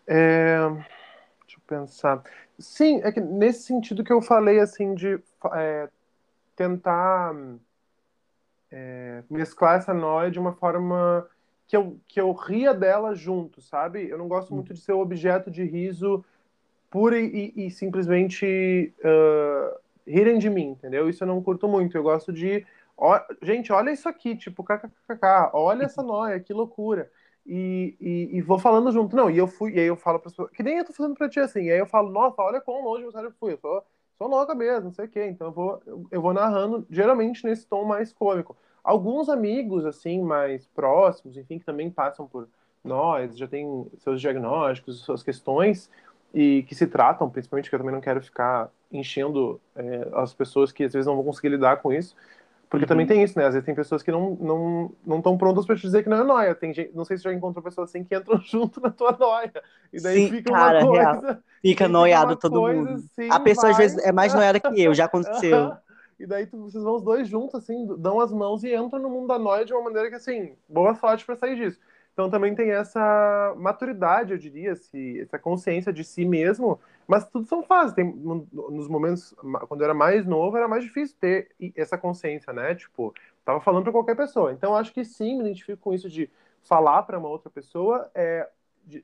É... 0.07 0.69
Deixa 0.69 1.57
eu 1.57 1.63
pensar. 1.67 2.23
Sim, 2.59 3.01
é 3.03 3.11
que 3.11 3.21
nesse 3.21 3.63
sentido 3.63 4.05
que 4.05 4.13
eu 4.13 4.23
falei, 4.23 4.61
assim, 4.61 4.95
de 4.95 5.21
é, 5.55 5.89
tentar 6.55 7.35
é, 8.71 9.23
mesclar 9.29 9.79
essa 9.79 9.93
noia 9.93 10.31
de 10.31 10.39
uma 10.39 10.53
forma 10.53 11.27
que 11.67 11.77
eu, 11.77 11.99
que 12.07 12.21
eu 12.21 12.33
ria 12.33 12.73
dela 12.73 13.15
junto, 13.15 13.61
sabe? 13.61 14.09
Eu 14.09 14.19
não 14.19 14.29
gosto 14.29 14.53
hum. 14.53 14.57
muito 14.57 14.73
de 14.73 14.81
ser 14.81 14.93
objeto 14.93 15.51
de 15.51 15.65
riso 15.65 16.25
pura 16.95 17.19
e, 17.19 17.53
e, 17.57 17.67
e 17.67 17.71
simplesmente 17.73 18.95
uh, 19.01 19.81
rirem 20.07 20.39
de 20.39 20.51
mim, 20.51 20.69
entendeu? 20.69 21.09
Isso 21.09 21.25
eu 21.25 21.29
não 21.29 21.43
curto 21.43 21.69
muito. 21.69 21.97
Eu 21.97 22.03
gosto 22.03 22.33
de 22.33 22.65
Ó, 22.97 23.21
gente, 23.43 23.73
olha 23.73 23.91
isso 23.91 24.09
aqui, 24.09 24.37
tipo, 24.37 24.63
kkkk, 24.63 25.51
olha 25.53 25.85
essa 25.85 26.03
noia, 26.03 26.39
que 26.41 26.53
loucura. 26.53 27.11
E, 27.47 27.97
e, 28.01 28.39
e, 28.39 28.43
vou 28.43 28.59
falando 28.59 28.91
junto. 28.93 29.17
Não, 29.17 29.31
e 29.31 29.37
eu 29.37 29.47
fui, 29.47 29.73
e 29.73 29.81
aí 29.81 29.87
eu 29.87 29.97
falo 29.97 30.19
para 30.19 30.31
pessoas, 30.31 30.51
que 30.51 30.63
nem 30.63 30.79
eu 30.79 30.85
tô 30.85 30.93
fazendo 30.93 31.15
pra 31.15 31.29
ti 31.29 31.41
assim, 31.41 31.65
e 31.65 31.73
aí 31.73 31.79
eu 31.79 31.87
falo, 31.87 32.11
nossa, 32.11 32.41
olha 32.41 32.61
quão 32.61 32.83
longe 32.83 33.05
você 33.05 33.31
fui, 33.33 33.53
eu 33.53 33.59
sou, 33.59 33.85
sou 34.17 34.29
louca 34.29 34.55
mesmo, 34.55 34.85
não 34.85 34.93
sei 34.93 35.07
o 35.07 35.09
quê. 35.09 35.27
Então 35.27 35.49
eu 35.49 35.53
vou, 35.53 35.83
eu, 35.87 36.07
eu 36.11 36.23
vou 36.23 36.33
narrando, 36.33 36.87
geralmente 36.89 37.45
nesse 37.45 37.67
tom 37.67 37.85
mais 37.85 38.13
cômico. 38.13 38.57
Alguns 38.83 39.29
amigos, 39.29 39.85
assim, 39.85 40.23
mais 40.23 40.67
próximos, 40.69 41.37
enfim, 41.37 41.59
que 41.59 41.65
também 41.65 41.91
passam 41.91 42.27
por 42.27 42.49
nós, 42.83 43.37
já 43.37 43.49
tem 43.49 43.87
seus 43.99 44.21
diagnósticos, 44.21 45.01
suas 45.01 45.23
questões, 45.23 45.91
e 46.33 46.63
que 46.65 46.75
se 46.75 46.87
tratam, 46.87 47.31
principalmente, 47.31 47.69
que 47.69 47.75
eu 47.75 47.79
também 47.79 47.95
não 47.95 48.01
quero 48.01 48.23
ficar 48.23 48.71
enchendo 48.97 49.61
é, 49.77 50.09
as 50.15 50.33
pessoas 50.33 50.73
que 50.73 50.85
às 50.85 50.93
vezes 50.93 51.07
não 51.07 51.17
vão 51.17 51.25
conseguir 51.25 51.49
lidar 51.49 51.79
com 51.79 51.93
isso. 51.93 52.15
Porque 52.75 52.85
uhum. 52.85 52.89
também 52.89 53.07
tem 53.07 53.23
isso, 53.23 53.39
né? 53.39 53.47
Às 53.47 53.55
vezes 53.55 53.65
tem 53.65 53.75
pessoas 53.75 54.03
que 54.03 54.11
não 54.11 54.33
estão 54.33 54.93
não, 55.07 55.23
não 55.25 55.39
prontas 55.39 55.65
para 55.65 55.77
te 55.77 55.83
dizer 55.83 56.03
que 56.03 56.09
não 56.09 56.17
é 56.17 56.25
noia. 56.25 56.55
Tem 56.55 56.75
gente, 56.75 56.91
não 56.95 57.05
sei 57.05 57.17
se 57.17 57.23
já 57.23 57.33
encontrou 57.33 57.63
pessoas 57.63 57.91
assim 57.91 58.03
que 58.03 58.17
entram 58.17 58.39
junto 58.43 58.81
na 58.81 58.91
tua 58.91 59.13
noia. 59.13 59.53
E 59.93 60.01
daí 60.01 60.25
Sim, 60.25 60.31
fica 60.31 60.53
cara, 60.53 60.79
uma 60.81 60.87
coisa. 60.89 61.21
Real. 61.21 61.39
Fica 61.63 61.89
noiado 61.89 62.37
todo 62.37 62.61
mundo. 62.61 62.91
Assim, 62.95 63.31
a 63.31 63.41
pessoa 63.41 63.73
vai... 63.73 63.73
às 63.73 63.79
vezes 63.79 64.05
é 64.05 64.13
mais 64.13 64.35
noiada 64.35 64.61
que 64.61 64.83
eu, 64.83 64.93
já 64.93 65.07
aconteceu. 65.07 65.73
e 66.19 66.27
daí 66.27 66.47
tu, 66.47 66.63
vocês 66.65 66.83
vão 66.83 66.97
os 66.97 67.03
dois 67.03 67.27
juntos, 67.27 67.55
assim, 67.55 67.87
dão 67.97 68.21
as 68.21 68.31
mãos 68.33 68.65
e 68.65 68.75
entram 68.75 69.01
no 69.01 69.09
mundo 69.09 69.29
da 69.29 69.39
noia 69.39 69.65
de 69.65 69.73
uma 69.73 69.85
maneira 69.85 70.11
que, 70.11 70.17
assim, 70.17 70.55
boa 70.69 70.95
sorte 70.95 71.25
para 71.25 71.37
sair 71.37 71.57
disso. 71.57 71.79
Então 72.13 72.29
também 72.29 72.55
tem 72.55 72.71
essa 72.71 73.55
maturidade, 73.57 74.33
eu 74.33 74.39
diria, 74.39 74.73
essa 74.73 75.39
consciência 75.39 75.93
de 75.93 76.05
si 76.05 76.25
mesmo 76.25 76.79
mas 77.07 77.27
tudo 77.29 77.47
são 77.47 77.63
fases. 77.63 77.95
Tem, 77.95 78.05
nos 78.05 78.89
momentos, 78.89 79.35
quando 79.69 79.81
eu 79.81 79.85
era 79.85 79.95
mais 79.95 80.27
novo, 80.27 80.57
era 80.57 80.69
mais 80.69 80.85
difícil 80.85 81.17
ter 81.21 81.51
essa 81.77 81.99
consciência, 81.99 82.53
né? 82.53 82.75
Tipo, 82.75 83.15
tava 83.45 83.61
falando 83.61 83.85
para 83.85 83.93
qualquer 83.93 84.17
pessoa. 84.17 84.53
Então, 84.53 84.77
acho 84.77 84.93
que 84.93 85.05
sim, 85.05 85.35
me 85.35 85.45
identifico 85.45 85.83
com 85.83 85.95
isso 85.95 86.09
de 86.09 86.31
falar 86.63 87.03
para 87.03 87.19
uma 87.19 87.29
outra 87.29 87.51
pessoa. 87.51 88.11
É, 88.15 88.49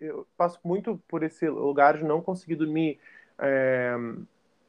eu 0.00 0.26
passo 0.36 0.58
muito 0.64 1.00
por 1.08 1.22
esse 1.22 1.48
lugar 1.48 1.96
de 1.98 2.04
não 2.04 2.20
conseguir 2.20 2.56
dormir. 2.56 2.98
É, 3.38 3.94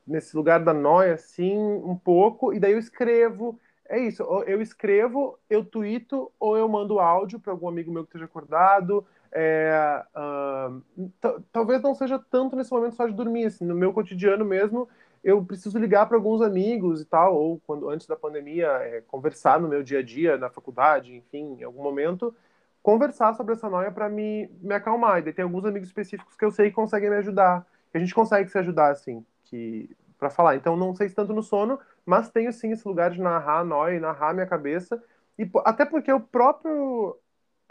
nesse 0.05 0.35
lugar 0.35 0.59
da 0.63 0.73
noia, 0.73 1.13
assim, 1.13 1.57
um 1.57 1.95
pouco. 1.95 2.53
E 2.53 2.59
daí 2.59 2.73
eu 2.73 2.79
escrevo. 2.79 3.59
É 3.87 3.99
isso, 3.99 4.23
eu 4.47 4.61
escrevo, 4.61 5.37
eu 5.49 5.65
tuito 5.65 6.31
ou 6.39 6.57
eu 6.57 6.67
mando 6.69 6.97
áudio 6.97 7.39
para 7.41 7.51
algum 7.51 7.67
amigo 7.67 7.91
meu 7.91 8.03
que 8.03 8.09
esteja 8.09 8.23
acordado 8.23 9.05
é, 9.31 10.03
uh, 10.15 11.41
talvez 11.51 11.81
não 11.81 11.95
seja 11.95 12.19
tanto 12.29 12.55
nesse 12.55 12.71
momento 12.71 12.95
só 12.95 13.07
de 13.07 13.13
dormir, 13.13 13.45
assim, 13.45 13.65
no 13.65 13.75
meu 13.75 13.93
cotidiano 13.93 14.43
mesmo, 14.43 14.87
eu 15.23 15.43
preciso 15.45 15.77
ligar 15.77 16.07
para 16.07 16.17
alguns 16.17 16.41
amigos 16.41 17.01
e 17.01 17.05
tal, 17.05 17.35
ou 17.35 17.59
quando 17.65 17.89
antes 17.89 18.07
da 18.07 18.15
pandemia, 18.15 18.67
é, 18.67 19.01
conversar 19.01 19.59
no 19.59 19.67
meu 19.67 19.83
dia 19.83 19.99
a 19.99 20.03
dia, 20.03 20.37
na 20.37 20.49
faculdade, 20.49 21.15
enfim, 21.15 21.57
em 21.59 21.63
algum 21.63 21.83
momento, 21.83 22.35
conversar 22.81 23.33
sobre 23.35 23.53
essa 23.53 23.69
noia 23.69 23.91
para 23.91 24.09
me, 24.09 24.49
me 24.61 24.73
acalmar. 24.73 25.19
E 25.19 25.21
daí 25.23 25.33
tem 25.33 25.43
alguns 25.43 25.65
amigos 25.65 25.87
específicos 25.87 26.35
que 26.35 26.43
eu 26.43 26.51
sei 26.51 26.69
que 26.69 26.75
conseguem 26.75 27.09
me 27.09 27.17
ajudar, 27.17 27.65
a 27.93 27.99
gente 27.99 28.15
consegue 28.15 28.49
se 28.49 28.57
ajudar, 28.57 28.91
assim, 28.91 29.23
que 29.43 29.95
para 30.17 30.29
falar. 30.29 30.55
Então, 30.55 30.77
não 30.77 30.95
sei 30.95 31.09
se 31.09 31.15
tanto 31.15 31.33
no 31.33 31.43
sono, 31.43 31.79
mas 32.05 32.29
tenho 32.29 32.51
sim 32.53 32.71
esse 32.71 32.87
lugar 32.87 33.11
de 33.11 33.21
narrar 33.21 33.59
a 33.59 33.63
noia, 33.63 33.99
narrar 33.99 34.29
a 34.29 34.33
minha 34.33 34.45
cabeça, 34.45 35.01
e 35.37 35.49
até 35.65 35.85
porque 35.85 36.11
o 36.11 36.19
próprio 36.19 37.17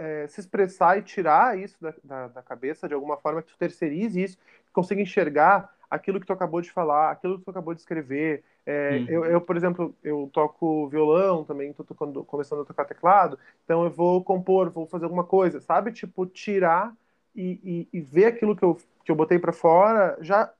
é, 0.01 0.27
se 0.29 0.41
expressar 0.41 0.99
e 0.99 1.03
tirar 1.03 1.59
isso 1.59 1.77
da, 1.79 1.95
da, 2.03 2.29
da, 2.29 2.43
cabeça 2.43 2.89
de 2.89 2.95
alguma 2.95 3.19
forma, 3.19 3.43
que 3.43 3.53
tu 3.53 3.59
terceirize 3.59 4.23
isso, 4.23 4.39
que 4.39 4.73
consiga 4.73 5.03
enxergar 5.03 5.71
aquilo 5.91 6.19
que 6.19 6.27
tu 6.27 6.33
acabou 6.33 6.63
de 6.63 6.71
falar, 6.71 7.11
aquilo 7.11 7.39
que 7.39 7.45
tu 7.45 7.51
acabou 7.51 7.75
de 7.75 7.81
escrever. 7.81 8.43
É, 8.65 8.97
uhum. 8.97 9.07
eu, 9.09 9.25
eu, 9.27 9.41
por 9.43 9.57
exemplo, 9.57 9.95
eu 10.03 10.31
toco 10.33 10.89
violão 10.89 11.45
também, 11.45 11.73
tô 11.75 11.85
tocando, 11.85 12.25
começando 12.25 12.63
a 12.63 12.65
tocar 12.65 12.87
teclado, 12.87 13.39
então 13.65 13.85
eu 13.85 13.91
vou 13.91 14.25
compor, 14.25 14.71
vou 14.71 14.87
fazer 14.87 15.05
alguma 15.05 15.25
coisa, 15.25 15.61
sabe? 15.61 15.93
Tipo, 15.93 16.25
tirar 16.25 16.95
e, 17.37 17.89
e, 17.93 17.99
e 17.99 18.01
ver 18.01 18.27
aquilo 18.27 18.57
que 18.57 18.65
eu, 18.65 18.79
que 19.05 19.13
eu 19.13 19.17
botei 19.17 19.39
para 19.39 19.53
fora, 19.53 20.17
já 20.23 20.51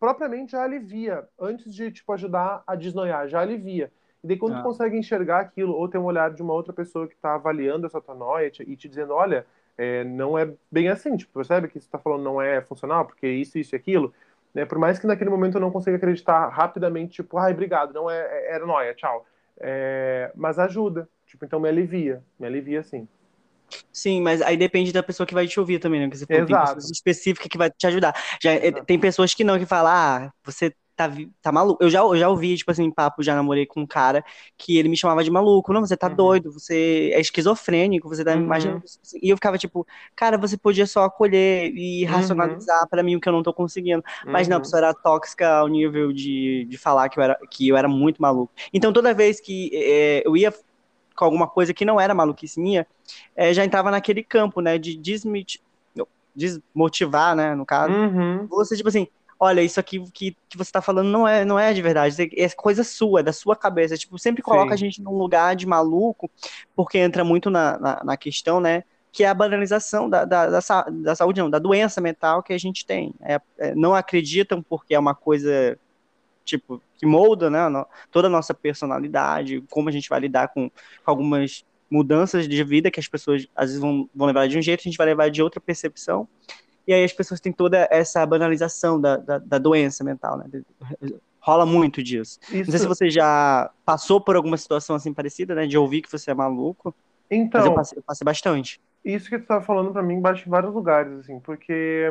propriamente 0.00 0.52
já 0.52 0.64
alivia, 0.64 1.28
antes 1.38 1.72
de, 1.72 1.92
tipo, 1.92 2.12
ajudar 2.12 2.64
a 2.66 2.74
desnoiar, 2.74 3.28
já 3.28 3.40
alivia. 3.40 3.92
E 4.22 4.26
daí 4.26 4.36
quando 4.36 4.54
ah. 4.54 4.58
tu 4.58 4.64
consegue 4.64 4.96
enxergar 4.96 5.40
aquilo, 5.40 5.74
ou 5.74 5.88
ter 5.88 5.98
um 5.98 6.04
olhar 6.04 6.32
de 6.32 6.42
uma 6.42 6.52
outra 6.52 6.72
pessoa 6.72 7.06
que 7.06 7.14
está 7.14 7.34
avaliando 7.34 7.86
essa 7.86 8.00
tua 8.00 8.14
noia 8.14 8.50
e 8.66 8.76
te 8.76 8.88
dizendo, 8.88 9.12
olha, 9.12 9.46
é, 9.76 10.02
não 10.04 10.36
é 10.36 10.52
bem 10.70 10.88
assim, 10.88 11.16
tipo, 11.16 11.32
percebe 11.32 11.68
que 11.68 11.78
você 11.78 11.86
está 11.86 11.98
falando 11.98 12.24
não 12.24 12.42
é 12.42 12.60
funcional, 12.60 13.04
porque 13.04 13.28
isso, 13.28 13.58
isso 13.58 13.74
e 13.74 13.76
aquilo, 13.76 14.12
né? 14.52 14.64
Por 14.64 14.78
mais 14.78 14.98
que 14.98 15.06
naquele 15.06 15.30
momento 15.30 15.54
eu 15.54 15.60
não 15.60 15.70
consiga 15.70 15.96
acreditar 15.96 16.48
rapidamente, 16.48 17.22
tipo, 17.22 17.38
ai, 17.38 17.52
obrigado, 17.52 17.94
não 17.94 18.10
é, 18.10 18.18
é 18.18 18.54
era 18.54 18.66
noia, 18.66 18.92
tchau. 18.94 19.24
É, 19.60 20.32
mas 20.34 20.58
ajuda, 20.58 21.08
tipo, 21.26 21.44
então 21.44 21.60
me 21.60 21.68
alivia, 21.68 22.22
me 22.38 22.46
alivia 22.46 22.82
sim. 22.82 23.06
Sim, 23.92 24.22
mas 24.22 24.40
aí 24.42 24.56
depende 24.56 24.92
da 24.92 25.02
pessoa 25.02 25.26
que 25.26 25.34
vai 25.34 25.46
te 25.46 25.60
ouvir 25.60 25.78
também, 25.78 26.00
né? 26.00 26.06
Porque 26.06 26.18
você 26.18 26.26
tem 26.26 26.44
pessoas 26.44 26.90
específicas 26.90 27.48
que 27.48 27.58
vai 27.58 27.70
te 27.70 27.86
ajudar. 27.86 28.14
Já, 28.42 28.50
tem 28.86 28.98
pessoas 28.98 29.34
que 29.34 29.44
não, 29.44 29.58
que 29.58 29.66
falam, 29.66 29.92
ah, 29.92 30.32
você 30.42 30.72
tá, 30.98 31.08
tá 31.40 31.52
maluco. 31.52 31.82
Eu 31.82 31.88
já, 31.88 32.00
eu 32.00 32.16
já 32.16 32.28
ouvi, 32.28 32.56
tipo 32.56 32.72
assim, 32.72 32.90
papo, 32.90 33.22
já 33.22 33.32
namorei 33.32 33.64
com 33.64 33.82
um 33.82 33.86
cara 33.86 34.24
que 34.56 34.76
ele 34.76 34.88
me 34.88 34.96
chamava 34.96 35.22
de 35.22 35.30
maluco. 35.30 35.72
Não, 35.72 35.80
você 35.80 35.96
tá 35.96 36.08
uhum. 36.08 36.16
doido, 36.16 36.52
você 36.52 37.12
é 37.14 37.20
esquizofrênico, 37.20 38.08
você 38.08 38.24
tá 38.24 38.34
uhum. 38.34 38.42
imaginando. 38.42 38.82
E 39.22 39.30
eu 39.30 39.36
ficava 39.36 39.56
tipo, 39.56 39.86
cara, 40.16 40.36
você 40.36 40.56
podia 40.56 40.86
só 40.86 41.04
acolher 41.04 41.72
e 41.72 42.04
uhum. 42.04 42.10
racionalizar 42.10 42.82
uhum. 42.82 42.88
para 42.88 43.02
mim 43.04 43.14
o 43.14 43.20
que 43.20 43.28
eu 43.28 43.32
não 43.32 43.44
tô 43.44 43.52
conseguindo. 43.52 44.02
Mas 44.26 44.48
não, 44.48 44.56
a 44.56 44.58
uhum. 44.58 44.62
pessoa 44.64 44.80
era 44.80 44.92
tóxica 44.94 45.48
ao 45.48 45.68
nível 45.68 46.12
de, 46.12 46.66
de 46.68 46.76
falar 46.76 47.08
que 47.08 47.20
eu, 47.20 47.22
era, 47.22 47.38
que 47.48 47.68
eu 47.68 47.76
era 47.76 47.86
muito 47.86 48.20
maluco. 48.20 48.52
Então 48.72 48.92
toda 48.92 49.14
vez 49.14 49.40
que 49.40 49.70
é, 49.72 50.22
eu 50.26 50.36
ia 50.36 50.52
com 51.14 51.24
alguma 51.24 51.46
coisa 51.46 51.72
que 51.72 51.84
não 51.84 52.00
era 52.00 52.14
maluquice 52.14 52.60
minha, 52.60 52.86
é, 53.36 53.52
já 53.52 53.64
entrava 53.64 53.90
naquele 53.90 54.22
campo, 54.22 54.60
né, 54.60 54.78
de 54.78 54.96
desmit 54.96 55.60
desmotivar, 56.38 57.34
né, 57.34 57.54
no 57.56 57.66
caso. 57.66 57.92
Uhum. 57.92 58.46
Você, 58.46 58.76
tipo 58.76 58.88
assim, 58.88 59.08
olha, 59.38 59.62
isso 59.62 59.78
aqui 59.78 60.02
que, 60.12 60.36
que 60.48 60.58
você 60.58 60.72
tá 60.72 60.82
falando 60.82 61.08
não 61.08 61.26
é, 61.26 61.44
não 61.44 61.58
é 61.58 61.72
de 61.72 61.80
verdade, 61.80 62.30
é 62.36 62.48
coisa 62.50 62.82
sua, 62.82 63.20
é 63.20 63.22
da 63.22 63.32
sua 63.32 63.54
cabeça. 63.54 63.96
Tipo, 63.96 64.18
sempre 64.18 64.42
coloca 64.42 64.68
Sim. 64.68 64.74
a 64.74 64.76
gente 64.76 65.02
num 65.02 65.16
lugar 65.16 65.54
de 65.54 65.66
maluco, 65.66 66.30
porque 66.74 66.98
entra 66.98 67.22
muito 67.22 67.48
na, 67.48 67.78
na, 67.78 68.04
na 68.04 68.16
questão, 68.16 68.60
né? 68.60 68.82
Que 69.12 69.24
é 69.24 69.28
a 69.28 69.34
banalização 69.34 70.10
da, 70.10 70.24
da, 70.24 70.46
da, 70.46 70.60
da, 70.90 71.14
saúde, 71.14 71.40
não, 71.40 71.48
da 71.48 71.58
doença 71.58 72.00
mental 72.00 72.42
que 72.42 72.52
a 72.52 72.58
gente 72.58 72.84
tem. 72.84 73.14
É, 73.20 73.40
é, 73.58 73.74
não 73.74 73.94
acreditam 73.94 74.62
porque 74.62 74.94
é 74.94 74.98
uma 74.98 75.14
coisa, 75.14 75.78
tipo, 76.44 76.82
que 76.98 77.06
molda, 77.06 77.48
né? 77.48 77.60
Toda 78.10 78.26
a 78.26 78.30
nossa 78.30 78.52
personalidade, 78.52 79.62
como 79.70 79.88
a 79.88 79.92
gente 79.92 80.08
vai 80.08 80.20
lidar 80.20 80.48
com, 80.48 80.68
com 80.68 81.10
algumas 81.10 81.64
mudanças 81.90 82.46
de 82.46 82.64
vida 82.64 82.90
que 82.90 83.00
as 83.00 83.08
pessoas 83.08 83.46
às 83.56 83.66
vezes 83.70 83.80
vão, 83.80 84.08
vão 84.14 84.26
levar 84.26 84.46
de 84.46 84.58
um 84.58 84.62
jeito, 84.62 84.80
a 84.80 84.84
gente 84.84 84.98
vai 84.98 85.06
levar 85.06 85.30
de 85.30 85.42
outra 85.42 85.60
percepção. 85.60 86.28
E 86.88 86.94
aí 86.94 87.04
as 87.04 87.12
pessoas 87.12 87.38
têm 87.38 87.52
toda 87.52 87.86
essa 87.90 88.24
banalização 88.24 88.98
da, 88.98 89.18
da, 89.18 89.36
da 89.36 89.58
doença 89.58 90.02
mental, 90.02 90.38
né? 90.38 90.46
Rola 91.38 91.66
muito 91.66 92.02
disso. 92.02 92.40
Isso. 92.44 92.56
Não 92.56 92.64
sei 92.64 92.78
se 92.78 92.86
você 92.86 93.10
já 93.10 93.70
passou 93.84 94.22
por 94.22 94.36
alguma 94.36 94.56
situação 94.56 94.96
assim 94.96 95.12
parecida, 95.12 95.54
né? 95.54 95.66
De 95.66 95.76
ouvir 95.76 96.00
que 96.00 96.10
você 96.10 96.30
é 96.30 96.34
maluco. 96.34 96.94
Então. 97.30 97.62
Eu 97.62 97.74
passei, 97.74 97.98
eu 97.98 98.02
passei 98.02 98.24
bastante. 98.24 98.80
Isso 99.04 99.28
que 99.28 99.36
tu 99.36 99.42
estava 99.42 99.62
falando 99.62 99.92
para 99.92 100.02
mim 100.02 100.18
bate 100.18 100.46
em 100.46 100.50
vários 100.50 100.72
lugares, 100.72 101.12
assim, 101.18 101.38
porque 101.40 102.10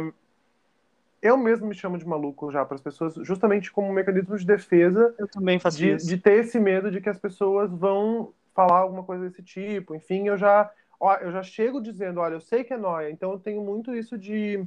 eu 1.23 1.35
mesmo 1.37 1.65
me 1.65 1.73
chamo 1.73 1.97
de 1.97 2.05
maluco 2.07 2.51
já 2.51 2.63
para 2.63 2.75
as 2.75 2.81
pessoas, 2.81 3.15
justamente 3.23 3.71
como 3.71 3.89
um 3.89 3.93
mecanismo 3.93 4.37
de 4.37 4.45
defesa. 4.45 5.11
Eu 5.17 5.27
também 5.27 5.57
faço 5.57 5.77
de, 5.77 5.95
isso. 5.95 6.07
De 6.07 6.17
ter 6.17 6.33
esse 6.41 6.59
medo 6.59 6.91
de 6.91 7.01
que 7.01 7.09
as 7.09 7.17
pessoas 7.17 7.71
vão 7.71 8.31
falar 8.53 8.77
alguma 8.77 9.01
coisa 9.01 9.27
desse 9.27 9.41
tipo. 9.41 9.95
Enfim, 9.95 10.27
eu 10.27 10.37
já 10.37 10.69
ó, 10.99 11.15
eu 11.15 11.31
já 11.31 11.43
chego 11.43 11.81
dizendo, 11.81 12.19
olha, 12.19 12.35
eu 12.35 12.41
sei 12.41 12.63
que 12.63 12.73
é 12.73 12.77
noia, 12.77 13.09
então 13.09 13.31
eu 13.31 13.39
tenho 13.39 13.61
muito 13.61 13.95
isso 13.95 14.17
de 14.17 14.65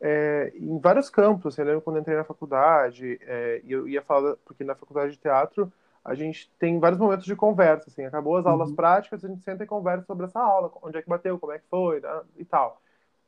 é, 0.00 0.52
em 0.54 0.78
vários 0.78 1.10
campos. 1.10 1.54
Assim, 1.54 1.62
eu 1.62 1.66
lembro 1.68 1.82
quando 1.82 1.98
entrei 1.98 2.16
na 2.16 2.24
faculdade, 2.24 3.18
é, 3.22 3.60
e 3.64 3.72
eu 3.72 3.88
ia 3.88 4.02
falar, 4.02 4.36
porque 4.44 4.64
na 4.64 4.74
faculdade 4.74 5.12
de 5.12 5.18
teatro 5.18 5.72
a 6.04 6.14
gente 6.14 6.48
tem 6.58 6.78
vários 6.78 7.00
momentos 7.00 7.26
de 7.26 7.34
conversa, 7.34 7.90
assim, 7.90 8.04
acabou 8.04 8.36
as 8.36 8.46
aulas 8.46 8.70
uhum. 8.70 8.76
práticas, 8.76 9.24
a 9.24 9.28
gente 9.28 9.42
senta 9.42 9.64
e 9.64 9.66
conversa 9.66 10.06
sobre 10.06 10.26
essa 10.26 10.38
aula, 10.38 10.70
onde 10.80 10.96
é 10.96 11.02
que 11.02 11.08
bateu, 11.08 11.36
como 11.36 11.52
é 11.52 11.58
que 11.58 11.66
foi, 11.68 12.00
né, 12.00 12.22
e 12.36 12.44
tal. 12.44 12.80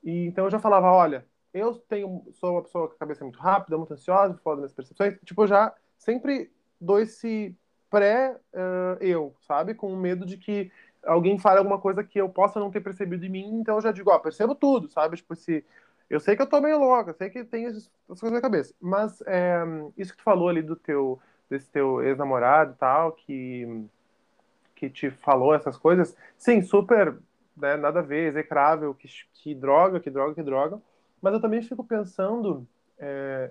E 0.03 0.27
então 0.27 0.45
eu 0.45 0.51
já 0.51 0.61
falava, 0.61 0.93
olha, 0.93 1.27
eu 1.53 1.75
tenho, 1.75 2.25
sou 2.35 2.53
uma 2.53 2.63
pessoa 2.63 2.87
com 2.87 2.95
a 2.95 2.99
cabeça 2.99 3.25
muito 3.25 3.41
rápida, 3.41 3.77
muito 3.77 3.93
ansiosa, 3.93 4.39
das 4.45 4.57
minhas 4.57 4.73
percepções, 4.73 5.19
tipo, 5.25 5.43
eu 5.43 5.49
já 5.49 5.75
sempre 5.99 6.53
dou 6.81 7.01
esse 7.01 7.57
pré-eu, 7.91 9.25
uh, 9.25 9.35
sabe, 9.41 9.75
com 9.75 9.97
medo 9.97 10.25
de 10.25 10.37
que 10.37 10.71
alguém 11.05 11.39
fale 11.39 11.59
alguma 11.59 11.79
coisa 11.79 12.05
que 12.05 12.21
eu 12.21 12.29
possa 12.29 12.61
não 12.61 12.71
ter 12.71 12.81
percebido 12.81 13.25
em 13.25 13.29
mim, 13.29 13.61
então 13.61 13.77
eu 13.77 13.83
já 13.83 13.93
digo, 13.93 14.11
ó, 14.11 14.19
percebo 14.19 14.55
tudo, 14.55 14.89
sabe? 14.89 15.17
Tipo, 15.17 15.35
se 15.35 15.65
eu 16.09 16.21
sei 16.21 16.37
que 16.37 16.43
eu 16.43 16.49
tô 16.49 16.61
meio 16.61 16.79
louca, 16.79 17.13
sei 17.13 17.31
que 17.31 17.45
tem 17.45 17.67
essas 17.67 17.91
coisas 18.07 18.33
na 18.33 18.41
cabeça, 18.41 18.75
mas 18.81 19.23
é, 19.27 19.63
isso 19.97 20.13
que 20.13 20.19
tu 20.19 20.25
falou 20.25 20.49
ali 20.49 20.63
do 20.63 20.77
teu 20.77 21.19
desse 21.51 21.71
teu 21.71 22.03
ex-namorado 22.03 22.73
e 22.73 22.77
tal, 22.77 23.13
que 23.13 23.89
que 24.79 24.89
te 24.89 25.11
falou 25.11 25.53
essas 25.55 25.77
coisas, 25.77 26.17
sim, 26.37 26.63
super, 26.63 27.19
né, 27.57 27.77
nada 27.77 27.99
a 27.99 28.03
ver, 28.03 28.29
execrável, 28.29 28.95
que, 28.95 29.09
que 29.35 29.53
droga, 29.53 29.99
que 29.99 30.09
droga, 30.09 30.35
que 30.35 30.43
droga, 30.43 30.81
mas 31.21 31.35
eu 31.35 31.41
também 31.41 31.61
fico 31.63 31.83
pensando, 31.83 32.65
é, 32.97 33.51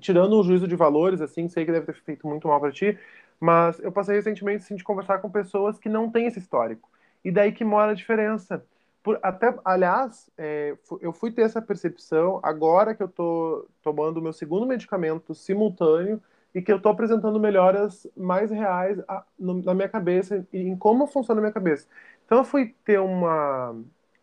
tirando 0.00 0.32
o 0.32 0.42
juízo 0.42 0.66
de 0.66 0.74
valores, 0.74 1.20
assim, 1.20 1.48
sei 1.48 1.64
que 1.64 1.70
deve 1.70 1.86
ter 1.86 1.94
feito 2.02 2.26
muito 2.26 2.48
mal 2.48 2.60
para 2.60 2.72
ti, 2.72 2.98
mas 3.40 3.78
eu 3.80 3.92
passei 3.92 4.16
recentemente 4.16 4.64
assim, 4.64 4.76
de 4.76 4.84
conversar 4.84 5.18
com 5.18 5.30
pessoas 5.30 5.78
que 5.78 5.88
não 5.88 6.10
têm 6.10 6.26
esse 6.26 6.38
histórico. 6.38 6.88
E 7.24 7.30
daí 7.30 7.52
que 7.52 7.64
mora 7.64 7.92
a 7.92 7.94
diferença. 7.94 8.64
Por, 9.02 9.18
até, 9.22 9.54
aliás, 9.64 10.30
é, 10.36 10.76
eu 11.00 11.12
fui 11.12 11.30
ter 11.30 11.42
essa 11.42 11.62
percepção 11.62 12.40
agora 12.42 12.94
que 12.94 13.02
eu 13.02 13.06
estou 13.06 13.68
tomando 13.82 14.18
o 14.18 14.22
meu 14.22 14.32
segundo 14.32 14.66
medicamento 14.66 15.34
simultâneo 15.34 16.20
e 16.54 16.62
que 16.62 16.72
eu 16.72 16.78
estou 16.78 16.90
apresentando 16.90 17.38
melhoras 17.38 18.06
mais 18.16 18.50
reais 18.50 18.98
a, 19.06 19.24
no, 19.38 19.62
na 19.62 19.74
minha 19.74 19.88
cabeça 19.88 20.46
e 20.52 20.58
em 20.58 20.76
como 20.76 21.06
funciona 21.06 21.40
a 21.40 21.42
minha 21.42 21.52
cabeça. 21.52 21.86
Então 22.24 22.38
eu 22.38 22.44
fui 22.44 22.74
ter 22.84 22.98
uma, 22.98 23.76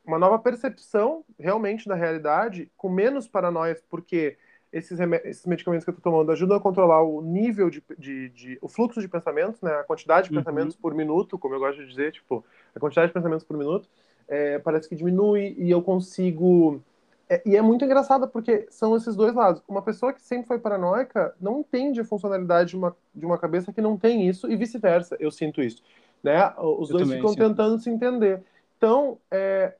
uma 0.05 0.19
nova 0.19 0.39
percepção 0.39 1.23
realmente 1.39 1.87
da 1.87 1.95
realidade, 1.95 2.71
com 2.75 2.89
menos 2.89 3.27
paranoias, 3.27 3.81
porque 3.89 4.37
esses, 4.73 4.99
esses 5.23 5.45
medicamentos 5.45 5.85
que 5.85 5.91
eu 5.91 5.95
estou 5.95 6.11
tomando 6.11 6.31
ajudam 6.31 6.57
a 6.57 6.59
controlar 6.59 7.03
o 7.03 7.21
nível 7.21 7.69
de, 7.69 7.81
de, 7.97 8.29
de, 8.29 8.57
o 8.59 8.67
fluxo 8.67 8.99
de 8.99 9.07
pensamentos, 9.07 9.61
né, 9.61 9.71
a 9.71 9.83
quantidade 9.83 10.27
de 10.27 10.35
uhum. 10.35 10.41
pensamentos 10.41 10.75
por 10.75 10.95
minuto, 10.95 11.37
como 11.37 11.53
eu 11.53 11.59
gosto 11.59 11.79
de 11.79 11.87
dizer, 11.87 12.11
tipo, 12.11 12.43
a 12.75 12.79
quantidade 12.79 13.07
de 13.07 13.13
pensamentos 13.13 13.45
por 13.45 13.55
minuto, 13.55 13.87
é, 14.27 14.57
parece 14.57 14.89
que 14.89 14.95
diminui 14.95 15.55
e 15.59 15.69
eu 15.69 15.81
consigo. 15.81 16.81
É, 17.29 17.41
e 17.45 17.55
é 17.55 17.61
muito 17.61 17.85
engraçado 17.85 18.27
porque 18.27 18.65
são 18.71 18.95
esses 18.95 19.15
dois 19.15 19.35
lados. 19.35 19.61
Uma 19.67 19.83
pessoa 19.83 20.11
que 20.11 20.21
sempre 20.21 20.47
foi 20.47 20.57
paranoica 20.57 21.35
não 21.39 21.59
entende 21.59 22.01
a 22.01 22.05
funcionalidade 22.05 22.71
de 22.71 22.75
uma, 22.75 22.95
de 23.13 23.25
uma 23.25 23.37
cabeça 23.37 23.71
que 23.71 23.81
não 23.81 23.95
tem 23.95 24.27
isso 24.27 24.51
e 24.51 24.55
vice-versa. 24.55 25.15
Eu 25.19 25.29
sinto 25.29 25.61
isso. 25.61 25.83
Né? 26.23 26.51
Os 26.57 26.89
eu 26.89 26.97
dois 26.97 27.11
ficam 27.11 27.29
sinto. 27.29 27.47
tentando 27.47 27.79
se 27.79 27.89
entender. 27.89 28.41
Então, 28.77 29.17
é, 29.31 29.73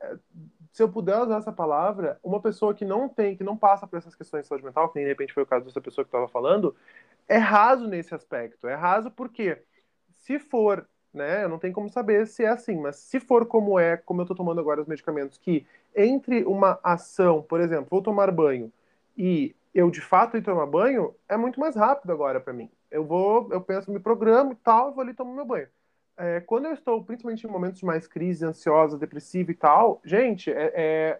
se 0.73 0.81
eu 0.81 0.89
puder 0.89 1.19
usar 1.19 1.37
essa 1.37 1.51
palavra, 1.51 2.19
uma 2.23 2.41
pessoa 2.41 2.73
que 2.73 2.83
não 2.83 3.07
tem, 3.07 3.37
que 3.37 3.43
não 3.43 3.55
passa 3.55 3.85
por 3.85 3.97
essas 3.97 4.15
questões 4.15 4.41
de 4.41 4.47
saúde 4.47 4.65
mental, 4.65 4.89
que 4.89 4.99
de 4.99 5.05
repente 5.05 5.31
foi 5.31 5.43
o 5.43 5.45
caso 5.45 5.65
dessa 5.65 5.79
pessoa 5.79 6.03
que 6.03 6.09
estava 6.09 6.27
falando, 6.27 6.75
é 7.27 7.37
raso 7.37 7.87
nesse 7.87 8.15
aspecto. 8.15 8.67
É 8.67 8.73
raso 8.73 9.11
porque, 9.11 9.61
se 10.17 10.39
for, 10.39 10.89
né, 11.13 11.43
eu 11.43 11.49
não 11.49 11.59
tenho 11.59 11.73
como 11.73 11.89
saber 11.89 12.25
se 12.25 12.43
é 12.43 12.49
assim, 12.49 12.75
mas 12.75 12.95
se 12.95 13.19
for 13.19 13.45
como 13.45 13.77
é, 13.77 13.97
como 13.97 14.21
eu 14.21 14.23
estou 14.23 14.35
tomando 14.35 14.59
agora 14.59 14.81
os 14.81 14.87
medicamentos, 14.87 15.37
que 15.37 15.63
entre 15.95 16.43
uma 16.43 16.79
ação, 16.83 17.43
por 17.43 17.61
exemplo, 17.61 17.87
vou 17.91 18.01
tomar 18.01 18.31
banho 18.31 18.73
e 19.15 19.55
eu 19.75 19.91
de 19.91 20.01
fato 20.01 20.37
ir 20.37 20.41
tomar 20.41 20.65
banho, 20.65 21.15
é 21.29 21.37
muito 21.37 21.59
mais 21.59 21.75
rápido 21.75 22.11
agora 22.11 22.39
para 22.41 22.51
mim. 22.51 22.69
Eu 22.89 23.05
vou, 23.05 23.47
eu 23.51 23.61
penso, 23.61 23.91
me 23.91 23.99
programo 23.99 24.53
e 24.53 24.55
tal, 24.55 24.91
vou 24.91 25.03
ali 25.03 25.13
tomo 25.13 25.35
meu 25.35 25.45
banho 25.45 25.67
é, 26.17 26.41
quando 26.41 26.65
eu 26.65 26.73
estou, 26.73 27.03
principalmente 27.03 27.45
em 27.45 27.49
momentos 27.49 27.79
de 27.79 27.85
mais 27.85 28.07
crise, 28.07 28.45
ansiosa, 28.45 28.97
depressiva 28.97 29.51
e 29.51 29.55
tal, 29.55 30.01
gente, 30.03 30.51
é, 30.51 30.73
é, 30.75 31.19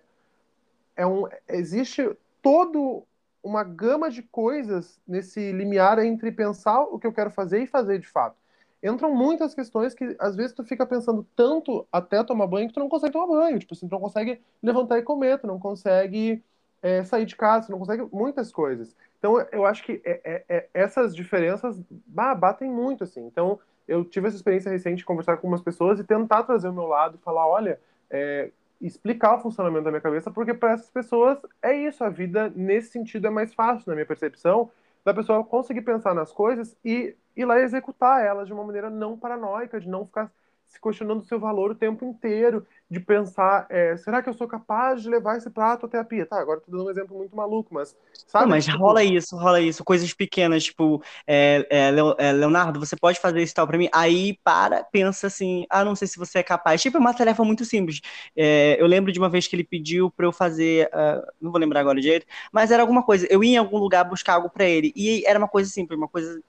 é 0.95 1.07
um, 1.07 1.27
existe 1.47 2.09
todo 2.41 3.03
uma 3.43 3.63
gama 3.63 4.09
de 4.09 4.21
coisas 4.21 4.99
nesse 5.07 5.51
limiar 5.51 5.99
entre 5.99 6.31
pensar 6.31 6.81
o 6.83 6.97
que 6.97 7.05
eu 7.05 7.13
quero 7.13 7.29
fazer 7.29 7.61
e 7.61 7.67
fazer 7.67 7.99
de 7.99 8.07
fato. 8.07 8.37
Entram 8.81 9.13
muitas 9.13 9.53
questões 9.55 9.93
que 9.93 10.15
às 10.19 10.35
vezes 10.35 10.53
tu 10.53 10.63
fica 10.63 10.85
pensando 10.85 11.25
tanto 11.35 11.87
até 11.91 12.21
tomar 12.23 12.47
banho 12.47 12.67
que 12.67 12.73
tu 12.73 12.79
não 12.79 12.89
consegue 12.89 13.13
tomar 13.13 13.27
banho. 13.27 13.59
Tipo 13.59 13.73
assim, 13.73 13.87
tu 13.87 13.91
não 13.91 13.99
consegue 13.99 14.41
levantar 14.61 14.97
e 14.97 15.03
comer, 15.03 15.39
tu 15.39 15.47
não 15.47 15.57
consegue 15.57 16.43
é, 16.81 17.03
sair 17.03 17.25
de 17.25 17.35
casa, 17.35 17.67
tu 17.67 17.71
não 17.71 17.79
consegue 17.79 18.05
muitas 18.11 18.51
coisas. 18.51 18.93
Então 19.17 19.39
eu 19.53 19.65
acho 19.65 19.83
que 19.83 20.01
é, 20.03 20.21
é, 20.25 20.43
é 20.49 20.69
essas 20.73 21.15
diferenças 21.15 21.81
bah, 22.05 22.35
batem 22.35 22.69
muito, 22.69 23.05
assim. 23.05 23.25
Então 23.25 23.57
eu 23.87 24.03
tive 24.05 24.27
essa 24.27 24.37
experiência 24.37 24.71
recente 24.71 24.99
de 24.99 25.05
conversar 25.05 25.33
com 25.33 25.47
algumas 25.47 25.61
pessoas 25.61 25.99
e 25.99 26.03
tentar 26.03 26.43
trazer 26.43 26.67
o 26.69 26.73
meu 26.73 26.85
lado 26.85 27.17
e 27.17 27.23
falar, 27.23 27.47
olha, 27.47 27.79
é, 28.09 28.51
explicar 28.79 29.35
o 29.35 29.41
funcionamento 29.41 29.85
da 29.85 29.91
minha 29.91 30.01
cabeça, 30.01 30.31
porque 30.31 30.53
para 30.53 30.73
essas 30.73 30.89
pessoas 30.89 31.39
é 31.61 31.73
isso, 31.75 32.03
a 32.03 32.09
vida 32.09 32.51
nesse 32.55 32.91
sentido 32.91 33.27
é 33.27 33.29
mais 33.29 33.53
fácil, 33.53 33.85
na 33.87 33.95
minha 33.95 34.05
percepção, 34.05 34.69
da 35.03 35.13
pessoa 35.13 35.43
conseguir 35.43 35.81
pensar 35.81 36.13
nas 36.13 36.31
coisas 36.31 36.77
e 36.83 37.15
ir 37.35 37.45
lá 37.45 37.59
executar 37.59 38.23
elas 38.25 38.47
de 38.47 38.53
uma 38.53 38.63
maneira 38.63 38.89
não 38.89 39.17
paranoica, 39.17 39.79
de 39.79 39.89
não 39.89 40.05
ficar 40.05 40.31
se 40.73 40.81
questionando 40.81 41.21
o 41.21 41.25
seu 41.25 41.39
valor 41.39 41.69
o 41.69 41.75
tempo 41.75 42.03
inteiro, 42.03 42.65
de 42.89 42.99
pensar, 42.99 43.67
é, 43.69 43.95
será 43.95 44.23
que 44.23 44.29
eu 44.29 44.33
sou 44.33 44.47
capaz 44.47 45.03
de 45.03 45.09
levar 45.09 45.37
esse 45.37 45.49
prato 45.49 45.85
até 45.85 45.99
a 45.99 46.03
pia? 46.03 46.25
Tá, 46.25 46.39
agora 46.39 46.59
tô 46.59 46.71
dando 46.71 46.85
um 46.85 46.89
exemplo 46.89 47.15
muito 47.15 47.35
maluco, 47.35 47.71
mas 47.71 47.95
sabe? 48.25 48.45
Não, 48.45 48.49
mas 48.49 48.65
tipo... 48.65 48.79
rola 48.79 49.03
isso, 49.03 49.37
rola 49.37 49.61
isso, 49.61 49.83
coisas 49.83 50.11
pequenas, 50.13 50.63
tipo, 50.63 51.03
é, 51.27 51.67
é, 51.69 51.91
é 52.17 52.31
Leonardo, 52.31 52.79
você 52.79 52.95
pode 52.95 53.19
fazer 53.19 53.43
isso 53.43 53.53
tal 53.53 53.67
para 53.67 53.77
mim? 53.77 53.87
Aí 53.93 54.39
para, 54.43 54.83
pensa 54.83 55.27
assim, 55.27 55.63
ah, 55.69 55.85
não 55.85 55.95
sei 55.95 56.07
se 56.07 56.17
você 56.17 56.39
é 56.39 56.43
capaz. 56.43 56.81
Tipo, 56.81 56.97
é 56.97 56.99
uma 56.99 57.13
tarefa 57.13 57.43
muito 57.43 57.63
simples. 57.65 58.01
É, 58.35 58.75
eu 58.81 58.87
lembro 58.87 59.11
de 59.11 59.19
uma 59.19 59.29
vez 59.29 59.47
que 59.47 59.55
ele 59.55 59.63
pediu 59.63 60.09
para 60.09 60.25
eu 60.25 60.31
fazer, 60.31 60.87
uh, 60.87 61.23
não 61.39 61.51
vou 61.51 61.61
lembrar 61.61 61.81
agora 61.81 62.01
direito, 62.01 62.25
mas 62.51 62.71
era 62.71 62.81
alguma 62.81 63.03
coisa. 63.03 63.27
Eu 63.29 63.43
ia 63.43 63.53
em 63.53 63.57
algum 63.57 63.77
lugar 63.77 64.03
buscar 64.03 64.33
algo 64.33 64.49
para 64.49 64.65
ele 64.65 64.91
e 64.95 65.23
era 65.27 65.37
uma 65.37 65.47
coisa 65.47 65.69
simples, 65.69 65.99
uma 65.99 66.07
coisa 66.07 66.41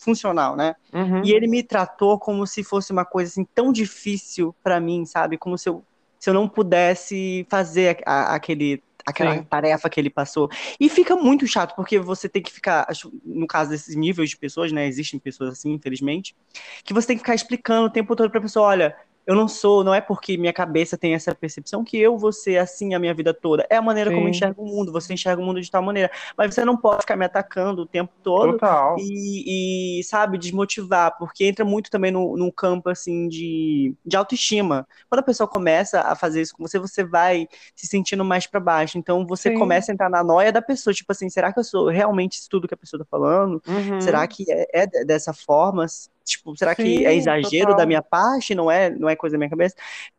funcional, 0.00 0.56
né? 0.56 0.74
Uhum. 0.92 1.22
E 1.24 1.32
ele 1.32 1.46
me 1.46 1.62
tratou 1.62 2.18
como 2.18 2.46
se 2.46 2.64
fosse 2.64 2.92
uma 2.92 3.04
coisa 3.04 3.30
assim 3.30 3.46
tão 3.54 3.72
difícil 3.72 4.54
para 4.62 4.80
mim, 4.80 5.04
sabe? 5.04 5.36
Como 5.36 5.56
se 5.56 5.68
eu, 5.68 5.84
se 6.18 6.30
eu 6.30 6.34
não 6.34 6.48
pudesse 6.48 7.46
fazer 7.48 8.02
a, 8.06 8.32
a, 8.32 8.34
aquele 8.34 8.82
aquela 9.06 9.36
Sim. 9.36 9.44
tarefa 9.44 9.88
que 9.88 9.98
ele 9.98 10.10
passou. 10.10 10.48
E 10.78 10.88
fica 10.88 11.16
muito 11.16 11.46
chato, 11.46 11.74
porque 11.74 11.98
você 11.98 12.28
tem 12.28 12.42
que 12.42 12.52
ficar, 12.52 12.86
no 13.24 13.46
caso 13.46 13.70
desses 13.70 13.96
níveis 13.96 14.30
de 14.30 14.36
pessoas, 14.36 14.72
né? 14.72 14.86
Existem 14.86 15.18
pessoas 15.18 15.52
assim, 15.52 15.72
infelizmente, 15.72 16.36
que 16.84 16.92
você 16.92 17.08
tem 17.08 17.16
que 17.16 17.22
ficar 17.22 17.34
explicando 17.34 17.86
o 17.86 17.90
tempo 17.90 18.14
todo 18.14 18.30
pra 18.30 18.40
pessoa, 18.40 18.68
olha, 18.68 18.96
eu 19.26 19.34
não 19.34 19.46
sou, 19.46 19.84
não 19.84 19.94
é 19.94 20.00
porque 20.00 20.36
minha 20.36 20.52
cabeça 20.52 20.96
tem 20.96 21.14
essa 21.14 21.34
percepção 21.34 21.84
que 21.84 21.96
eu 21.98 22.16
vou 22.16 22.32
ser 22.32 22.58
assim 22.58 22.94
a 22.94 22.98
minha 22.98 23.14
vida 23.14 23.32
toda. 23.32 23.66
É 23.70 23.76
a 23.76 23.82
maneira 23.82 24.10
Sim. 24.10 24.16
como 24.16 24.26
eu 24.26 24.30
enxergo 24.30 24.62
o 24.62 24.66
mundo, 24.66 24.90
você 24.90 25.12
enxerga 25.12 25.40
o 25.40 25.44
mundo 25.44 25.60
de 25.60 25.70
tal 25.70 25.82
maneira. 25.82 26.10
Mas 26.36 26.54
você 26.54 26.64
não 26.64 26.76
pode 26.76 27.02
ficar 27.02 27.16
me 27.16 27.24
atacando 27.24 27.82
o 27.82 27.86
tempo 27.86 28.12
todo 28.22 28.58
e, 28.98 30.00
e, 30.00 30.04
sabe, 30.04 30.38
desmotivar, 30.38 31.16
porque 31.18 31.44
entra 31.44 31.64
muito 31.64 31.90
também 31.90 32.10
no, 32.10 32.36
no 32.36 32.50
campo, 32.50 32.88
assim, 32.88 33.28
de, 33.28 33.94
de 34.04 34.16
autoestima. 34.16 34.86
Quando 35.08 35.20
a 35.20 35.24
pessoa 35.24 35.46
começa 35.46 36.00
a 36.00 36.14
fazer 36.16 36.40
isso 36.40 36.54
com 36.56 36.66
você, 36.66 36.78
você 36.78 37.04
vai 37.04 37.46
se 37.74 37.86
sentindo 37.86 38.24
mais 38.24 38.46
para 38.46 38.58
baixo. 38.58 38.98
Então 38.98 39.26
você 39.26 39.50
Sim. 39.50 39.58
começa 39.58 39.92
a 39.92 39.94
entrar 39.94 40.08
na 40.08 40.24
noia 40.24 40.50
da 40.50 40.62
pessoa, 40.62 40.94
tipo 40.94 41.12
assim, 41.12 41.28
será 41.28 41.52
que 41.52 41.60
eu 41.60 41.64
sou 41.64 41.88
realmente 41.88 42.32
isso 42.34 42.48
tudo 42.50 42.66
que 42.66 42.74
a 42.74 42.76
pessoa 42.76 43.00
tá 43.00 43.06
falando? 43.08 43.62
Uhum. 43.66 44.00
Será 44.00 44.26
que 44.26 44.44
é, 44.48 44.82
é 44.82 45.04
dessa 45.04 45.32
forma? 45.32 45.86
Tipo, 46.30 46.56
será 46.56 46.74
Sim, 46.74 46.82
que 46.82 47.06
é 47.06 47.14
exagero 47.14 47.66
total. 47.66 47.76
da 47.76 47.86
minha 47.86 48.02
parte? 48.02 48.54
Não 48.54 48.70
é, 48.70 48.90
não 48.90 49.08
é 49.08 49.16
coisa 49.16 49.34
da 49.34 49.38
minha 49.38 49.50
cabeça? 49.50 49.76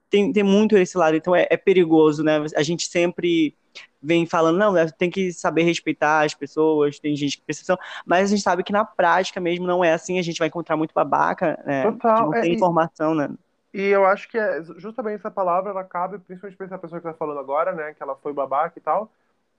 Tem, 0.10 0.32
tem 0.32 0.44
muito 0.44 0.78
esse 0.78 0.98
lado, 0.98 1.16
então 1.16 1.36
é, 1.36 1.48
é 1.50 1.58
perigoso, 1.58 2.24
né? 2.24 2.44
A 2.56 2.64
gente 2.64 2.88
sempre 2.88 3.56
vem 4.02 4.26
falando, 4.26 4.58
não, 4.58 4.74
né, 4.74 4.88
tem 4.98 5.10
que 5.10 5.32
saber 5.32 5.64
respeitar 5.64 6.26
as 6.26 6.34
pessoas, 6.34 7.00
tem 7.00 7.16
gente 7.16 7.38
que 7.38 7.44
percepção, 7.44 7.78
mas 8.06 8.26
a 8.26 8.28
gente 8.36 8.42
sabe 8.42 8.64
que 8.64 8.74
na 8.74 8.84
prática 8.84 9.40
mesmo 9.40 9.68
não 9.68 9.84
é 9.84 9.94
assim, 9.94 10.18
a 10.18 10.24
gente 10.24 10.40
vai 10.40 10.48
encontrar 10.48 10.76
muito 10.76 10.94
babaca, 10.94 11.62
né? 11.66 11.84
Total. 11.84 12.16
Que 12.16 12.22
não 12.24 12.32
tem 12.32 12.52
é, 12.52 12.56
informação, 12.56 13.14
né? 13.14 13.30
E 13.74 13.84
eu 13.84 14.06
acho 14.06 14.28
que 14.28 14.38
é 14.38 14.62
justamente 14.78 15.20
essa 15.20 15.32
palavra, 15.32 15.72
ela 15.72 15.84
cabe 15.84 16.20
principalmente 16.20 16.58
para 16.58 16.66
essa 16.66 16.78
pessoa 16.78 17.00
que 17.00 17.08
está 17.08 17.18
falando 17.18 17.40
agora, 17.40 17.72
né? 17.72 17.94
Que 17.94 18.04
ela 18.04 18.16
foi 18.16 18.34
babaca 18.34 18.78
e 18.78 18.82
tal. 18.82 19.10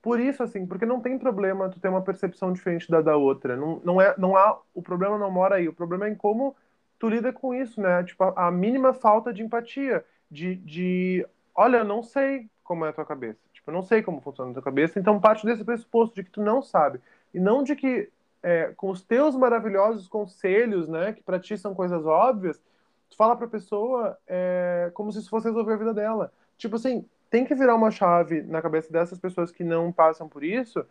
Por 0.03 0.19
isso, 0.19 0.43
assim, 0.43 0.67
porque 0.67 0.85
não 0.85 0.99
tem 0.99 1.17
problema 1.17 1.69
tu 1.69 1.79
ter 1.79 1.87
uma 1.87 2.03
percepção 2.03 2.51
diferente 2.51 2.91
da 2.91 3.01
da 3.01 3.15
outra. 3.15 3.55
Não, 3.55 3.81
não, 3.85 4.01
é, 4.01 4.13
não 4.17 4.35
há, 4.35 4.59
o 4.73 4.81
problema 4.81 5.17
não 5.17 5.31
mora 5.31 5.55
aí. 5.55 5.69
O 5.69 5.73
problema 5.73 6.07
é 6.07 6.11
em 6.11 6.15
como 6.15 6.53
tu 6.99 7.07
lida 7.07 7.31
com 7.31 7.55
isso, 7.55 7.79
né? 7.81 8.03
Tipo, 8.03 8.25
a, 8.25 8.47
a 8.47 8.51
mínima 8.51 8.93
falta 8.93 9.33
de 9.33 9.41
empatia. 9.41 10.03
De, 10.29 10.55
de, 10.57 11.25
olha, 11.55 11.77
eu 11.77 11.85
não 11.85 12.03
sei 12.03 12.49
como 12.65 12.85
é 12.85 12.89
a 12.89 12.93
tua 12.93 13.05
cabeça. 13.05 13.39
Tipo, 13.53 13.71
eu 13.71 13.73
não 13.73 13.81
sei 13.81 14.03
como 14.03 14.19
funciona 14.19 14.51
a 14.51 14.53
tua 14.55 14.63
cabeça. 14.63 14.99
Então, 14.99 15.21
parte 15.21 15.45
desse 15.45 15.63
pressuposto 15.63 16.15
de 16.15 16.23
que 16.25 16.31
tu 16.31 16.41
não 16.41 16.61
sabe. 16.61 16.99
E 17.33 17.39
não 17.39 17.63
de 17.63 17.73
que, 17.75 18.11
é, 18.41 18.73
com 18.75 18.89
os 18.89 19.01
teus 19.01 19.35
maravilhosos 19.37 20.07
conselhos, 20.09 20.89
né? 20.89 21.13
Que 21.13 21.23
pra 21.23 21.39
ti 21.39 21.57
são 21.57 21.73
coisas 21.73 22.05
óbvias, 22.05 22.61
tu 23.09 23.15
fala 23.15 23.37
pra 23.37 23.47
pessoa 23.47 24.17
é, 24.27 24.91
como 24.93 25.11
se 25.13 25.19
isso 25.19 25.29
fosse 25.29 25.47
resolver 25.47 25.73
a 25.73 25.77
vida 25.77 25.93
dela. 25.93 26.33
Tipo 26.57 26.75
assim, 26.75 27.05
tem 27.33 27.43
que 27.43 27.55
virar 27.55 27.73
uma 27.73 27.89
chave 27.89 28.43
na 28.43 28.61
cabeça 28.61 28.93
dessas 28.93 29.17
pessoas 29.17 29.51
que 29.51 29.63
não 29.63 29.91
passam 29.91 30.29
por 30.29 30.43
isso, 30.43 30.85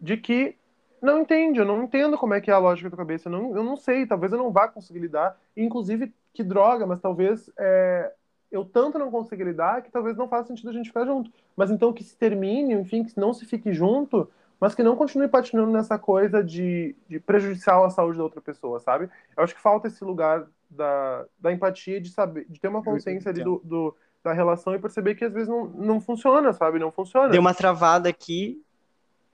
de 0.00 0.16
que 0.16 0.56
não 1.02 1.20
entende, 1.20 1.58
eu 1.58 1.66
não 1.66 1.82
entendo 1.82 2.16
como 2.16 2.32
é 2.32 2.40
que 2.40 2.50
é 2.50 2.54
a 2.54 2.58
lógica 2.58 2.88
da 2.88 2.96
cabeça, 2.96 3.28
eu 3.28 3.32
não, 3.32 3.54
eu 3.54 3.62
não 3.62 3.76
sei, 3.76 4.06
talvez 4.06 4.32
eu 4.32 4.38
não 4.38 4.50
vá 4.50 4.66
conseguir 4.66 5.00
lidar, 5.00 5.38
inclusive, 5.54 6.10
que 6.32 6.42
droga, 6.42 6.86
mas 6.86 7.02
talvez 7.02 7.50
é, 7.58 8.10
eu 8.50 8.64
tanto 8.64 8.98
não 8.98 9.10
consiga 9.10 9.44
lidar 9.44 9.82
que 9.82 9.90
talvez 9.90 10.16
não 10.16 10.26
faça 10.26 10.48
sentido 10.48 10.70
a 10.70 10.72
gente 10.72 10.88
ficar 10.88 11.04
junto. 11.04 11.30
Mas 11.54 11.70
então 11.70 11.92
que 11.92 12.02
se 12.02 12.16
termine, 12.16 12.72
enfim, 12.72 13.04
que 13.04 13.20
não 13.20 13.34
se 13.34 13.44
fique 13.44 13.70
junto, 13.74 14.26
mas 14.58 14.74
que 14.74 14.82
não 14.82 14.96
continue 14.96 15.28
patinando 15.28 15.70
nessa 15.70 15.98
coisa 15.98 16.42
de, 16.42 16.96
de 17.06 17.20
prejudicial 17.20 17.84
à 17.84 17.90
saúde 17.90 18.16
da 18.16 18.24
outra 18.24 18.40
pessoa, 18.40 18.80
sabe? 18.80 19.10
Eu 19.36 19.44
acho 19.44 19.54
que 19.54 19.60
falta 19.60 19.88
esse 19.88 20.02
lugar 20.02 20.46
da, 20.70 21.26
da 21.38 21.52
empatia, 21.52 22.00
de 22.00 22.08
saber, 22.08 22.46
de 22.48 22.58
ter 22.58 22.68
uma 22.68 22.82
consciência 22.82 23.30
ali 23.30 23.44
do, 23.44 23.60
do 23.62 23.94
da 24.24 24.32
relação 24.32 24.74
e 24.74 24.78
perceber 24.78 25.14
que 25.14 25.24
às 25.24 25.32
vezes 25.32 25.48
não, 25.48 25.66
não 25.66 26.00
funciona, 26.00 26.50
sabe? 26.54 26.78
Não 26.78 26.90
funciona. 26.90 27.28
Deu 27.28 27.42
uma 27.42 27.52
travada 27.52 28.08
aqui. 28.08 28.64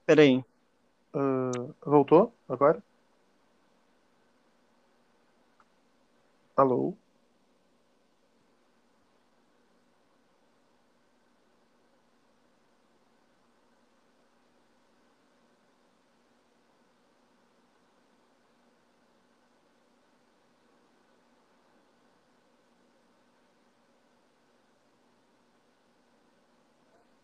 Peraí. 0.05 0.43
Uh, 1.15 1.73
voltou 1.81 2.35
agora? 2.47 2.83
Alô? 6.57 6.93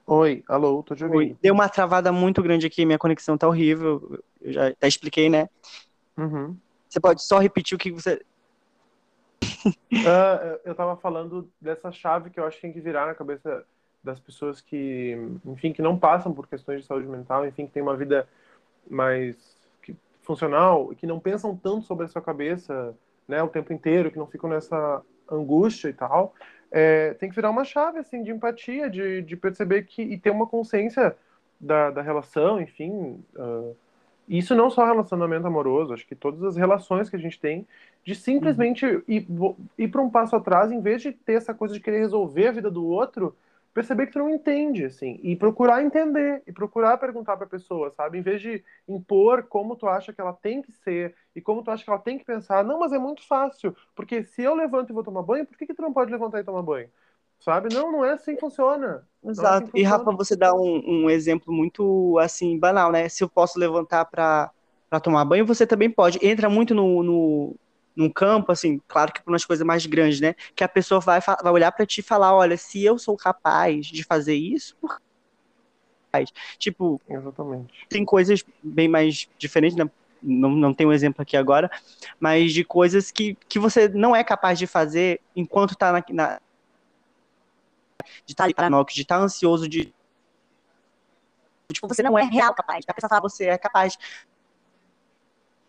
Oi, 0.09 0.41
alô, 0.47 0.81
tô 0.83 0.95
te 0.95 1.03
ouvindo. 1.03 1.17
Oi. 1.17 1.37
Deu 1.41 1.53
uma 1.53 1.67
travada 1.67 2.13
muito 2.13 2.41
grande 2.41 2.65
aqui, 2.65 2.85
minha 2.85 2.97
conexão 2.97 3.37
tá 3.37 3.45
horrível. 3.45 4.17
Eu 4.39 4.53
já 4.53 4.67
até 4.69 4.87
expliquei, 4.87 5.29
né? 5.29 5.49
Uhum. 6.17 6.55
Você 6.87 6.97
pode 6.97 7.21
só 7.21 7.39
repetir 7.39 7.75
o 7.75 7.77
que 7.77 7.91
você. 7.91 8.21
uh, 9.43 10.59
eu 10.63 10.73
tava 10.73 10.95
falando 10.95 11.49
dessa 11.59 11.91
chave 11.91 12.29
que 12.29 12.39
eu 12.39 12.45
acho 12.45 12.55
que 12.55 12.61
tem 12.61 12.71
que 12.71 12.79
virar 12.79 13.05
na 13.05 13.13
cabeça 13.13 13.65
das 14.01 14.17
pessoas 14.17 14.61
que, 14.61 15.17
enfim, 15.45 15.73
que 15.73 15.81
não 15.81 15.99
passam 15.99 16.33
por 16.33 16.47
questões 16.47 16.79
de 16.81 16.87
saúde 16.87 17.05
mental, 17.05 17.45
enfim, 17.45 17.65
que 17.65 17.73
tem 17.73 17.83
uma 17.83 17.97
vida 17.97 18.25
mais 18.89 19.57
funcional 20.21 20.93
e 20.93 20.95
que 20.95 21.05
não 21.05 21.19
pensam 21.19 21.53
tanto 21.53 21.85
sobre 21.85 22.05
a 22.05 22.07
sua 22.07 22.21
cabeça, 22.21 22.95
né, 23.27 23.43
o 23.43 23.49
tempo 23.49 23.73
inteiro, 23.73 24.09
que 24.09 24.17
não 24.17 24.27
ficam 24.27 24.49
nessa 24.49 25.01
angústia 25.29 25.89
e 25.89 25.93
tal 25.93 26.33
é, 26.71 27.13
tem 27.15 27.29
que 27.29 27.35
virar 27.35 27.49
uma 27.49 27.63
chave 27.63 27.99
assim 27.99 28.23
de 28.23 28.31
empatia, 28.31 28.89
de, 28.89 29.21
de 29.21 29.35
perceber 29.35 29.83
que 29.83 30.01
e 30.01 30.17
ter 30.17 30.29
uma 30.29 30.47
consciência 30.47 31.15
da, 31.59 31.91
da 31.91 32.01
relação, 32.01 32.61
enfim. 32.61 33.23
Uh, 33.35 33.75
isso 34.27 34.53
não 34.53 34.69
só 34.69 34.85
relacionamento 34.85 35.47
amoroso, 35.47 35.93
acho 35.93 36.05
que 36.05 36.15
todas 36.15 36.43
as 36.43 36.57
relações 36.57 37.09
que 37.09 37.15
a 37.15 37.19
gente 37.19 37.39
tem, 37.39 37.65
de 38.03 38.13
simplesmente 38.13 38.85
uhum. 38.85 39.01
ir, 39.07 39.27
ir 39.77 39.87
para 39.87 40.01
um 40.01 40.09
passo 40.09 40.35
atrás, 40.35 40.71
em 40.71 40.81
vez 40.81 41.01
de 41.01 41.13
ter 41.13 41.33
essa 41.33 41.53
coisa 41.53 41.73
de 41.73 41.79
querer 41.79 41.99
resolver 41.99 42.47
a 42.47 42.51
vida 42.51 42.69
do 42.69 42.85
outro, 42.85 43.35
perceber 43.77 44.07
que 44.07 44.13
tu 44.13 44.17
não 44.17 44.31
entende, 44.31 44.85
assim, 44.85 45.19
e 45.21 45.35
procurar 45.35 45.83
entender, 45.83 46.41
e 46.47 46.51
procurar 46.51 46.97
perguntar 46.97 47.37
para 47.37 47.45
a 47.45 47.49
pessoa, 47.49 47.91
sabe? 47.91 48.17
Em 48.17 48.23
vez 48.23 48.41
de 48.41 48.63
impor 48.89 49.43
como 49.43 49.75
tu 49.75 49.87
acha 49.87 50.11
que 50.11 50.19
ela 50.19 50.33
tem 50.33 50.63
que 50.63 50.71
ser 50.71 51.13
e 51.35 51.39
como 51.39 51.61
tu 51.61 51.69
acha 51.69 51.83
que 51.83 51.89
ela 51.91 51.99
tem 51.99 52.17
que 52.17 52.25
pensar. 52.25 52.63
Não, 52.63 52.79
mas 52.79 52.91
é 52.91 52.97
muito 52.97 53.21
fácil, 53.27 53.75
porque 53.95 54.23
se 54.23 54.41
eu 54.41 54.55
levanto 54.55 54.89
e 54.89 54.93
vou 54.93 55.03
tomar 55.03 55.21
banho, 55.21 55.45
por 55.45 55.55
que, 55.55 55.67
que 55.67 55.75
tu 55.75 55.83
não 55.83 55.93
pode 55.93 56.11
levantar 56.11 56.39
e 56.39 56.43
tomar 56.43 56.63
banho? 56.63 56.89
Sabe? 57.39 57.71
Não, 57.71 57.91
não 57.91 58.03
é 58.03 58.13
assim 58.13 58.33
que 58.33 58.41
funciona. 58.41 59.07
Exato. 59.23 59.47
É 59.47 59.51
assim 59.51 59.65
funciona. 59.67 59.79
E, 59.79 59.83
Rafa, 59.83 60.11
você 60.11 60.35
dá 60.35 60.55
um, 60.55 61.03
um, 61.03 61.09
exemplo 61.11 61.53
muito, 61.53 62.17
assim, 62.17 62.57
banal, 62.57 62.91
né? 62.91 63.07
Se 63.07 63.23
eu 63.23 63.29
posso 63.29 63.59
levantar 63.59 64.05
para 64.05 64.51
tomar 65.03 65.23
banho, 65.23 65.45
você 65.45 65.67
também 65.67 65.91
pode. 65.91 66.17
Entra 66.25 66.49
muito 66.49 66.73
no, 66.73 67.03
no 67.03 67.55
num 67.97 68.11
campo, 68.11 68.51
assim, 68.51 68.79
claro 68.87 69.11
que 69.11 69.21
para 69.21 69.31
umas 69.31 69.43
coisas 69.43 69.65
mais 69.65 69.85
grandes, 69.85 70.21
né? 70.21 70.35
Que 70.55 70.63
a 70.63 70.69
pessoa 70.69 71.01
vai, 71.01 71.19
vai 71.19 71.51
olhar 71.51 71.71
para 71.71 71.85
ti 71.85 71.99
e 72.01 72.03
falar, 72.03 72.35
olha, 72.35 72.55
se 72.55 72.83
eu 72.85 72.99
sou 72.99 73.17
capaz 73.17 73.87
de 73.87 74.03
fazer 74.03 74.35
isso, 74.35 74.75
por 74.79 75.01
Tipo, 76.57 76.99
Exatamente. 77.07 77.73
tem 77.89 78.03
coisas 78.03 78.43
bem 78.63 78.87
mais 78.87 79.29
diferentes, 79.37 79.77
né? 79.77 79.87
Não, 80.21 80.49
não 80.49 80.73
tenho 80.73 80.89
um 80.89 80.93
exemplo 80.93 81.21
aqui 81.21 81.37
agora, 81.37 81.69
mas 82.19 82.51
de 82.51 82.63
coisas 82.63 83.11
que, 83.11 83.37
que 83.47 83.59
você 83.59 83.87
não 83.87 84.15
é 84.15 84.23
capaz 84.23 84.57
de 84.57 84.65
fazer 84.65 85.21
enquanto 85.35 85.75
tá 85.75 85.91
na, 85.91 86.03
na 86.09 86.39
de 88.25 88.33
estar 88.33 88.51
tá 88.51 88.83
de 88.83 89.01
estar 89.01 89.17
tá 89.17 89.23
ansioso, 89.23 89.69
de 89.69 89.93
tipo, 91.71 91.87
você 91.87 92.01
não 92.01 92.17
é 92.17 92.23
real 92.23 92.53
capaz. 92.55 92.83
A 92.87 92.93
pessoa 92.93 93.09
fala, 93.09 93.21
você 93.21 93.45
é 93.45 93.57
capaz. 93.59 93.95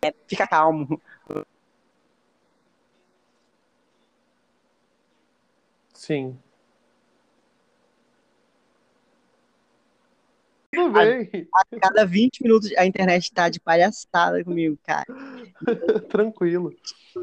É, 0.02 0.14
fica 0.26 0.46
calmo. 0.46 1.00
Sim. 5.98 6.38
Tudo 10.72 10.92
bem. 10.92 11.48
A, 11.52 11.60
a, 11.60 11.80
cada 11.80 12.06
20 12.06 12.40
minutos 12.40 12.70
a 12.76 12.86
internet 12.86 13.32
tá 13.32 13.48
de 13.48 13.58
palhaçada 13.58 14.44
comigo, 14.44 14.78
cara. 14.84 15.06
Tranquilo. 16.08 16.72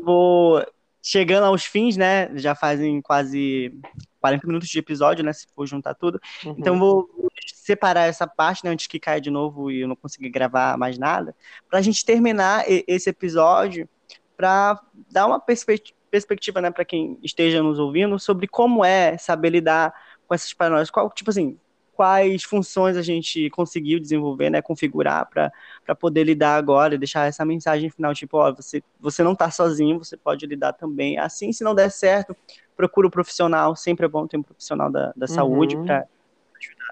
Vou 0.04 0.62
chegando 1.02 1.46
aos 1.46 1.64
fins, 1.64 1.96
né? 1.96 2.38
Já 2.38 2.54
fazem 2.54 3.02
quase 3.02 3.74
40 4.20 4.46
minutos 4.46 4.68
de 4.68 4.78
episódio, 4.78 5.24
né? 5.24 5.32
Se 5.32 5.48
for 5.56 5.66
juntar 5.66 5.94
tudo. 5.94 6.20
Uhum. 6.44 6.56
Então 6.58 6.78
vou 6.78 7.10
separar 7.54 8.08
essa 8.10 8.28
parte, 8.28 8.66
né? 8.66 8.72
Antes 8.72 8.88
que 8.88 9.00
caia 9.00 9.22
de 9.22 9.32
novo 9.32 9.72
e 9.72 9.80
eu 9.80 9.88
não 9.88 9.96
conseguir 9.96 10.30
gravar 10.30 10.78
mais 10.78 10.98
nada. 10.98 11.34
Pra 11.70 11.82
gente 11.82 12.04
terminar 12.04 12.66
esse 12.68 13.10
episódio, 13.10 13.88
pra 14.36 14.82
dar 15.10 15.28
uma 15.28 15.40
perspectiva 15.40 15.96
perspectiva, 16.16 16.62
né, 16.62 16.72
para 16.72 16.86
quem 16.86 17.20
esteja 17.22 17.62
nos 17.62 17.78
ouvindo, 17.78 18.18
sobre 18.18 18.48
como 18.48 18.86
é 18.86 19.18
saber 19.18 19.50
lidar 19.50 19.94
com 20.26 20.34
essas 20.34 20.54
paranoias. 20.54 20.90
Qual, 20.90 21.12
tipo 21.12 21.30
assim, 21.30 21.60
quais 21.92 22.44
funções 22.44 22.96
a 22.96 23.02
gente 23.02 23.50
conseguiu 23.50 24.00
desenvolver, 24.00 24.50
né, 24.50 24.62
configurar 24.62 25.30
para 25.30 25.96
poder 25.96 26.24
lidar 26.24 26.56
agora 26.56 26.96
e 26.96 26.98
deixar 26.98 27.28
essa 27.28 27.44
mensagem 27.44 27.90
final, 27.90 28.14
tipo, 28.14 28.38
ó, 28.38 28.54
você, 28.54 28.82
você 28.98 29.24
não 29.24 29.34
está 29.34 29.52
sozinho, 29.52 30.00
você 30.00 30.16
pode 30.16 30.46
lidar 30.46 30.72
também. 30.72 31.20
Assim, 31.20 31.52
se 31.52 31.66
não 31.66 31.76
der 31.76 31.92
certo, 31.92 32.34
procura 32.78 33.08
o 33.08 33.10
um 33.10 33.12
profissional, 33.12 33.76
sempre 33.76 34.06
é 34.06 34.10
bom 34.10 34.26
ter 34.26 34.38
um 34.38 34.44
profissional 34.44 34.90
da, 34.90 35.12
da 35.18 35.28
saúde 35.28 35.76
uhum. 35.76 35.82
ajudar, 35.84 36.08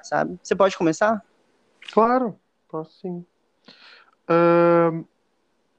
sabe? 0.03 0.37
Você 0.43 0.53
pode 0.53 0.77
começar? 0.77 1.23
Claro, 1.93 2.37
posso 2.67 2.99
sim. 2.99 3.25
Uh, 4.29 5.05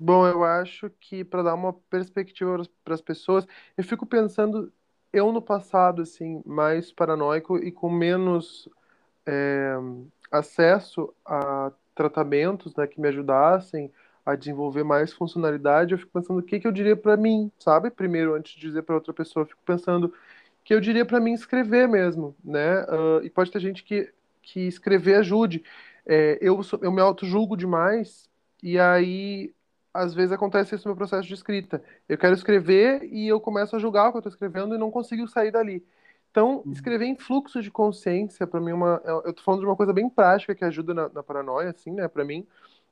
bom, 0.04 0.26
eu 0.26 0.44
acho 0.44 0.90
que 1.00 1.24
para 1.24 1.42
dar 1.42 1.54
uma 1.54 1.72
perspectiva 1.72 2.62
para 2.84 2.94
as 2.94 3.00
pessoas, 3.00 3.46
eu 3.76 3.84
fico 3.84 4.06
pensando 4.06 4.72
eu 5.12 5.32
no 5.32 5.40
passado 5.42 6.02
assim 6.02 6.42
mais 6.44 6.92
paranoico 6.92 7.56
e 7.58 7.70
com 7.72 7.90
menos 7.90 8.68
é, 9.26 9.74
acesso 10.30 11.14
a 11.24 11.72
tratamentos 11.94 12.74
né, 12.76 12.86
que 12.86 13.00
me 13.00 13.08
ajudassem 13.08 13.92
a 14.26 14.34
desenvolver 14.36 14.84
mais 14.84 15.12
funcionalidade, 15.12 15.92
eu 15.92 15.98
fico 15.98 16.12
pensando 16.12 16.40
o 16.40 16.42
que, 16.42 16.60
que 16.60 16.66
eu 16.66 16.72
diria 16.72 16.96
para 16.96 17.16
mim, 17.16 17.50
sabe? 17.58 17.90
Primeiro, 17.90 18.34
antes 18.34 18.54
de 18.54 18.60
dizer 18.60 18.82
para 18.82 18.94
outra 18.94 19.12
pessoa, 19.12 19.42
eu 19.44 19.48
fico 19.48 19.62
pensando 19.66 20.12
que 20.64 20.74
eu 20.74 20.80
diria 20.80 21.04
para 21.04 21.20
mim 21.20 21.32
escrever 21.34 21.88
mesmo, 21.88 22.34
né? 22.44 22.82
Uh, 22.84 23.24
e 23.24 23.30
pode 23.30 23.50
ter 23.50 23.60
gente 23.60 23.84
que, 23.84 24.12
que 24.42 24.60
escrever 24.60 25.16
ajude. 25.16 25.62
É, 26.06 26.38
eu, 26.40 26.60
eu 26.82 26.92
me 26.92 27.00
auto-julgo 27.00 27.56
demais, 27.56 28.28
e 28.62 28.78
aí, 28.78 29.52
às 29.94 30.12
vezes, 30.12 30.32
acontece 30.32 30.74
isso 30.74 30.88
no 30.88 30.90
meu 30.90 30.96
processo 30.96 31.26
de 31.28 31.34
escrita. 31.34 31.82
Eu 32.08 32.18
quero 32.18 32.34
escrever 32.34 33.04
e 33.04 33.28
eu 33.28 33.40
começo 33.40 33.76
a 33.76 33.78
julgar 33.78 34.08
o 34.08 34.10
que 34.10 34.16
eu 34.16 34.20
estou 34.20 34.32
escrevendo 34.32 34.74
e 34.74 34.78
não 34.78 34.90
consigo 34.90 35.28
sair 35.28 35.52
dali. 35.52 35.86
Então, 36.32 36.62
uhum. 36.66 36.72
escrever 36.72 37.06
em 37.06 37.14
fluxo 37.16 37.62
de 37.62 37.70
consciência, 37.70 38.44
para 38.44 38.60
mim, 38.60 38.72
é 38.72 38.74
uma, 38.74 39.00
eu 39.04 39.30
estou 39.30 39.44
falando 39.44 39.60
de 39.60 39.66
uma 39.66 39.76
coisa 39.76 39.92
bem 39.92 40.10
prática 40.10 40.52
que 40.52 40.64
ajuda 40.64 40.92
na, 40.92 41.08
na 41.08 41.22
paranoia, 41.22 41.70
assim, 41.70 41.92
né, 41.92 42.08
para 42.08 42.24
mim, 42.24 42.44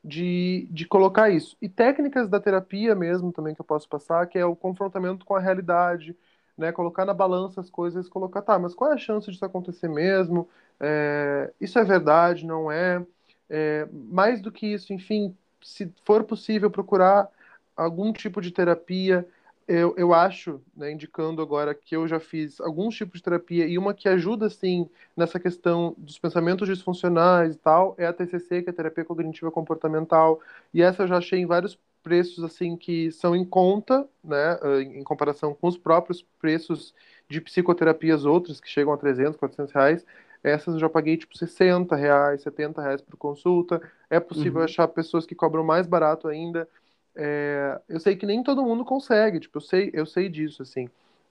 de, 0.04 0.68
de 0.70 0.86
colocar 0.86 1.28
isso. 1.28 1.56
E 1.60 1.68
técnicas 1.68 2.28
da 2.28 2.38
terapia 2.38 2.94
mesmo 2.94 3.32
também 3.32 3.52
que 3.52 3.60
eu 3.60 3.64
posso 3.64 3.88
passar, 3.88 4.26
que 4.28 4.38
é 4.38 4.44
o 4.44 4.54
confrontamento 4.54 5.26
com 5.26 5.34
a 5.34 5.40
realidade, 5.40 6.16
né, 6.56 6.70
colocar 6.70 7.04
na 7.04 7.12
balança 7.12 7.60
as 7.60 7.68
coisas, 7.68 8.08
colocar, 8.08 8.42
tá, 8.42 8.56
mas 8.60 8.74
qual 8.76 8.92
é 8.92 8.94
a 8.94 8.98
chance 8.98 9.28
disso 9.28 9.44
acontecer 9.44 9.88
mesmo? 9.88 10.48
É, 10.78 11.52
isso 11.60 11.78
é 11.80 11.84
verdade, 11.84 12.46
não 12.46 12.70
é? 12.70 13.04
é? 13.50 13.88
Mais 13.92 14.40
do 14.40 14.52
que 14.52 14.66
isso, 14.66 14.92
enfim, 14.92 15.36
se 15.62 15.92
for 16.04 16.24
possível 16.24 16.70
procurar 16.70 17.28
algum 17.76 18.12
tipo 18.12 18.40
de 18.40 18.50
terapia, 18.50 19.26
eu, 19.66 19.94
eu 19.96 20.12
acho, 20.12 20.60
né, 20.76 20.90
indicando 20.92 21.40
agora 21.40 21.74
que 21.74 21.96
eu 21.96 22.06
já 22.06 22.18
fiz 22.20 22.60
alguns 22.60 22.94
tipos 22.96 23.20
de 23.20 23.22
terapia 23.24 23.66
e 23.66 23.78
uma 23.78 23.94
que 23.94 24.08
ajuda, 24.08 24.46
assim, 24.46 24.88
nessa 25.16 25.38
questão 25.38 25.94
dos 25.96 26.18
pensamentos 26.18 26.68
disfuncionais 26.68 27.54
e 27.54 27.58
tal, 27.58 27.94
é 27.96 28.06
a 28.06 28.12
TCC, 28.12 28.62
que 28.62 28.70
é 28.70 28.72
a 28.72 28.74
Terapia 28.74 29.04
Cognitiva 29.04 29.50
Comportamental, 29.50 30.40
e 30.74 30.82
essa 30.82 31.04
eu 31.04 31.08
já 31.08 31.18
achei 31.18 31.40
em 31.40 31.46
vários 31.46 31.78
preços, 32.02 32.42
assim, 32.42 32.76
que 32.76 33.12
são 33.12 33.34
em 33.36 33.44
conta, 33.44 34.06
né, 34.24 34.58
em 34.82 35.04
comparação 35.04 35.54
com 35.54 35.68
os 35.68 35.78
próprios 35.78 36.22
preços 36.40 36.92
de 37.28 37.40
psicoterapias 37.40 38.24
outras, 38.24 38.60
que 38.60 38.68
chegam 38.68 38.92
a 38.92 38.96
300, 38.96 39.36
400 39.36 39.72
reais, 39.72 40.04
essas 40.42 40.74
eu 40.74 40.80
já 40.80 40.88
paguei, 40.88 41.16
tipo, 41.16 41.36
60 41.36 41.94
reais, 41.94 42.42
70 42.42 42.82
reais 42.82 43.00
por 43.00 43.16
consulta, 43.16 43.80
é 44.10 44.18
possível 44.18 44.58
uhum. 44.58 44.64
achar 44.64 44.88
pessoas 44.88 45.24
que 45.26 45.34
cobram 45.34 45.64
mais 45.64 45.86
barato 45.86 46.28
ainda, 46.28 46.68
é, 47.14 47.80
eu 47.88 48.00
sei 48.00 48.16
que 48.16 48.26
nem 48.26 48.42
todo 48.42 48.64
mundo 48.64 48.84
consegue, 48.84 49.40
tipo, 49.40 49.58
eu 49.58 49.62
sei, 49.62 49.90
eu 49.92 50.06
sei 50.06 50.28
disso, 50.28 50.62
assim. 50.62 50.88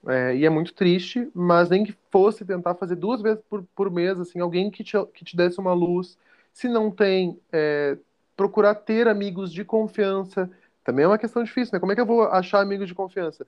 É, 0.08 0.36
e 0.36 0.46
é 0.46 0.50
muito 0.50 0.74
triste, 0.74 1.30
mas 1.34 1.70
nem 1.70 1.84
que 1.84 1.96
fosse 2.10 2.44
tentar 2.44 2.76
fazer 2.76 2.96
duas 2.96 3.22
vezes 3.22 3.42
por, 3.50 3.64
por 3.76 3.92
mês, 3.92 4.20
assim, 4.20 4.40
alguém 4.40 4.72
que 4.72 4.84
te, 4.84 4.94
que 5.14 5.24
te 5.24 5.36
desse 5.36 5.60
uma 5.60 5.74
luz. 5.74 6.18
Se 6.54 6.68
não 6.68 6.90
tem, 6.90 7.40
é, 7.52 7.98
procurar 8.36 8.76
ter 8.76 9.08
amigos 9.08 9.52
de 9.54 9.64
confiança. 9.64 10.50
Também 10.84 11.06
é 11.06 11.08
uma 11.08 11.18
questão 11.18 11.44
difícil, 11.44 11.74
né? 11.74 11.80
Como 11.80 11.92
é 11.92 11.96
que 11.96 12.02
eu 12.02 12.06
vou 12.06 12.24
achar 12.24 12.60
amigos 12.60 12.88
de 12.88 12.96
confiança? 12.96 13.46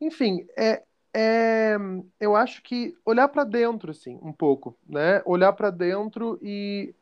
Enfim, 0.00 0.46
é, 0.56 0.82
é 1.14 1.76
eu 2.20 2.36
acho 2.36 2.62
que 2.62 2.96
olhar 3.04 3.28
para 3.28 3.44
dentro, 3.44 3.90
assim, 3.90 4.18
um 4.22 4.32
pouco, 4.32 4.76
né? 4.88 5.22
Olhar 5.24 5.52
para 5.52 5.70
dentro 5.70 6.38
e 6.42 6.94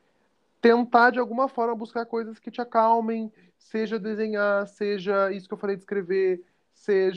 tentar 0.61 1.11
de 1.11 1.19
alguma 1.19 1.49
forma 1.49 1.75
buscar 1.75 2.07
coisas 2.07 2.39
que 2.39 2.51
te 2.51 2.61
acalmem, 2.61 3.33
seja 3.59 3.99
desenhar, 3.99 4.67
seja 4.67 5.31
isso 5.33 5.49
que 5.49 5.55
eu 5.55 5.59
falei 5.59 5.77
de 5.77 5.83
escrever, 5.83 6.43
seja 6.75 7.17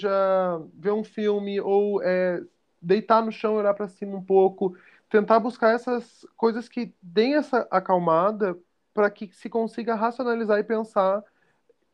ver 0.74 0.92
um 0.92 1.04
filme 1.04 1.60
ou 1.60 2.02
é, 2.04 2.42
deitar 2.82 3.24
no 3.24 3.32
chão 3.32 3.56
e 3.56 3.58
olhar 3.60 3.74
para 3.74 3.88
cima 3.88 4.16
um 4.16 4.24
pouco, 4.24 4.76
tentar 5.10 5.40
buscar 5.40 5.74
essas 5.74 6.26
coisas 6.38 6.70
que 6.70 6.94
deem 7.02 7.36
essa 7.36 7.68
acalmada 7.72 8.58
para 8.94 9.10
que 9.10 9.30
se 9.34 9.50
consiga 9.50 9.96
racionalizar 9.96 10.60
e 10.60 10.64
pensar 10.64 11.24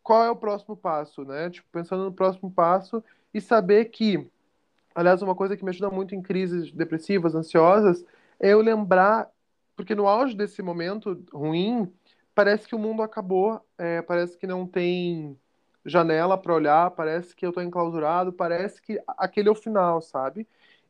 qual 0.04 0.24
é 0.24 0.30
o 0.30 0.36
próximo 0.36 0.78
passo, 0.78 1.24
né? 1.26 1.50
Tipo, 1.50 1.68
pensando 1.72 2.04
no 2.04 2.14
próximo 2.14 2.52
passo 2.52 3.04
e 3.34 3.42
saber 3.42 3.86
que, 3.86 4.30
aliás, 4.96 5.22
uma 5.22 5.36
coisa 5.36 5.56
que 5.58 5.64
me 5.64 5.70
ajuda 5.70 5.90
muito 5.90 6.16
em 6.16 6.22
crises 6.22 6.72
depressivas, 6.72 7.36
ansiosas, 7.36 8.04
é 8.40 8.54
eu 8.54 8.62
lembrar, 8.62 9.30
porque 9.76 9.94
no 9.94 10.08
auge 10.08 10.36
desse 10.36 10.62
momento 10.62 11.24
ruim, 11.32 11.92
parece 12.34 12.68
que 12.68 12.76
o 12.76 12.80
mundo 12.80 13.04
acabou, 13.04 13.62
é, 13.78 14.02
parece 14.02 14.38
que 14.38 14.48
não 14.48 14.66
tem 14.66 15.38
janela 15.86 16.38
para 16.38 16.54
olhar, 16.54 16.92
parece 16.92 17.36
que 17.36 17.46
eu 17.46 17.50
estou 17.50 17.62
enclausurado, 17.62 18.34
parece 18.34 18.82
que 18.82 19.00
aquele 19.08 19.50
é 19.50 19.52
o 19.52 19.56
final, 19.56 20.02
sabe? 20.02 20.48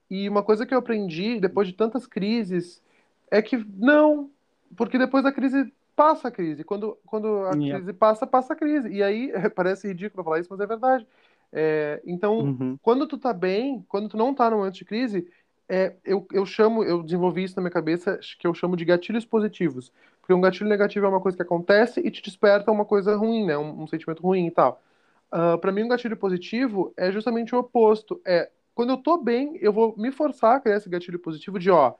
E 0.09 0.29
uma 0.29 0.43
coisa 0.43 0.65
que 0.65 0.73
eu 0.73 0.77
aprendi 0.77 1.39
depois 1.39 1.67
de 1.67 1.73
tantas 1.73 2.05
crises 2.05 2.81
é 3.29 3.41
que 3.41 3.57
não, 3.75 4.29
porque 4.77 4.97
depois 4.97 5.23
da 5.23 5.31
crise 5.31 5.73
passa 5.95 6.27
a 6.27 6.31
crise. 6.31 6.63
Quando, 6.63 6.97
quando 7.05 7.45
a 7.45 7.53
yeah. 7.55 7.77
crise 7.77 7.93
passa, 7.93 8.27
passa 8.27 8.53
a 8.53 8.55
crise. 8.55 8.89
E 8.89 9.01
aí 9.01 9.31
parece 9.55 9.87
ridículo 9.87 10.23
falar 10.23 10.39
isso, 10.39 10.49
mas 10.51 10.59
é 10.59 10.67
verdade. 10.67 11.07
É, 11.51 12.01
então, 12.05 12.39
uhum. 12.39 12.77
quando 12.81 13.07
tu 13.07 13.17
tá 13.17 13.33
bem, 13.33 13.85
quando 13.87 14.09
tu 14.09 14.17
não 14.17 14.33
tá 14.33 14.49
no 14.49 14.57
momento 14.57 14.75
de 14.75 14.85
crise, 14.85 15.27
é, 15.67 15.95
eu, 16.03 16.27
eu 16.31 16.45
chamo, 16.45 16.83
eu 16.83 17.01
desenvolvi 17.01 17.43
isso 17.43 17.55
na 17.55 17.61
minha 17.61 17.71
cabeça, 17.71 18.19
que 18.39 18.45
eu 18.45 18.53
chamo 18.53 18.75
de 18.75 18.85
gatilhos 18.85 19.25
positivos. 19.25 19.91
Porque 20.21 20.33
um 20.33 20.41
gatilho 20.41 20.69
negativo 20.69 21.05
é 21.05 21.09
uma 21.09 21.21
coisa 21.21 21.37
que 21.37 21.43
acontece 21.43 21.99
e 21.99 22.11
te 22.11 22.21
desperta 22.21 22.71
uma 22.71 22.85
coisa 22.85 23.15
ruim, 23.15 23.45
né? 23.45 23.57
Um, 23.57 23.83
um 23.83 23.87
sentimento 23.87 24.21
ruim 24.21 24.47
e 24.47 24.51
tal. 24.51 24.81
Uh, 25.31 25.53
ah, 25.53 25.57
para 25.57 25.71
mim, 25.71 25.83
um 25.83 25.87
gatilho 25.87 26.17
positivo 26.17 26.93
é 26.97 27.11
justamente 27.11 27.53
o 27.55 27.59
oposto. 27.59 28.21
É, 28.25 28.49
quando 28.73 28.91
eu 28.91 28.97
tô 28.97 29.17
bem, 29.17 29.57
eu 29.61 29.71
vou 29.71 29.95
me 29.97 30.11
forçar 30.11 30.55
a 30.55 30.59
criar 30.59 30.77
esse 30.77 30.89
gatilho 30.89 31.19
positivo 31.19 31.59
de, 31.59 31.69
ó, 31.69 31.93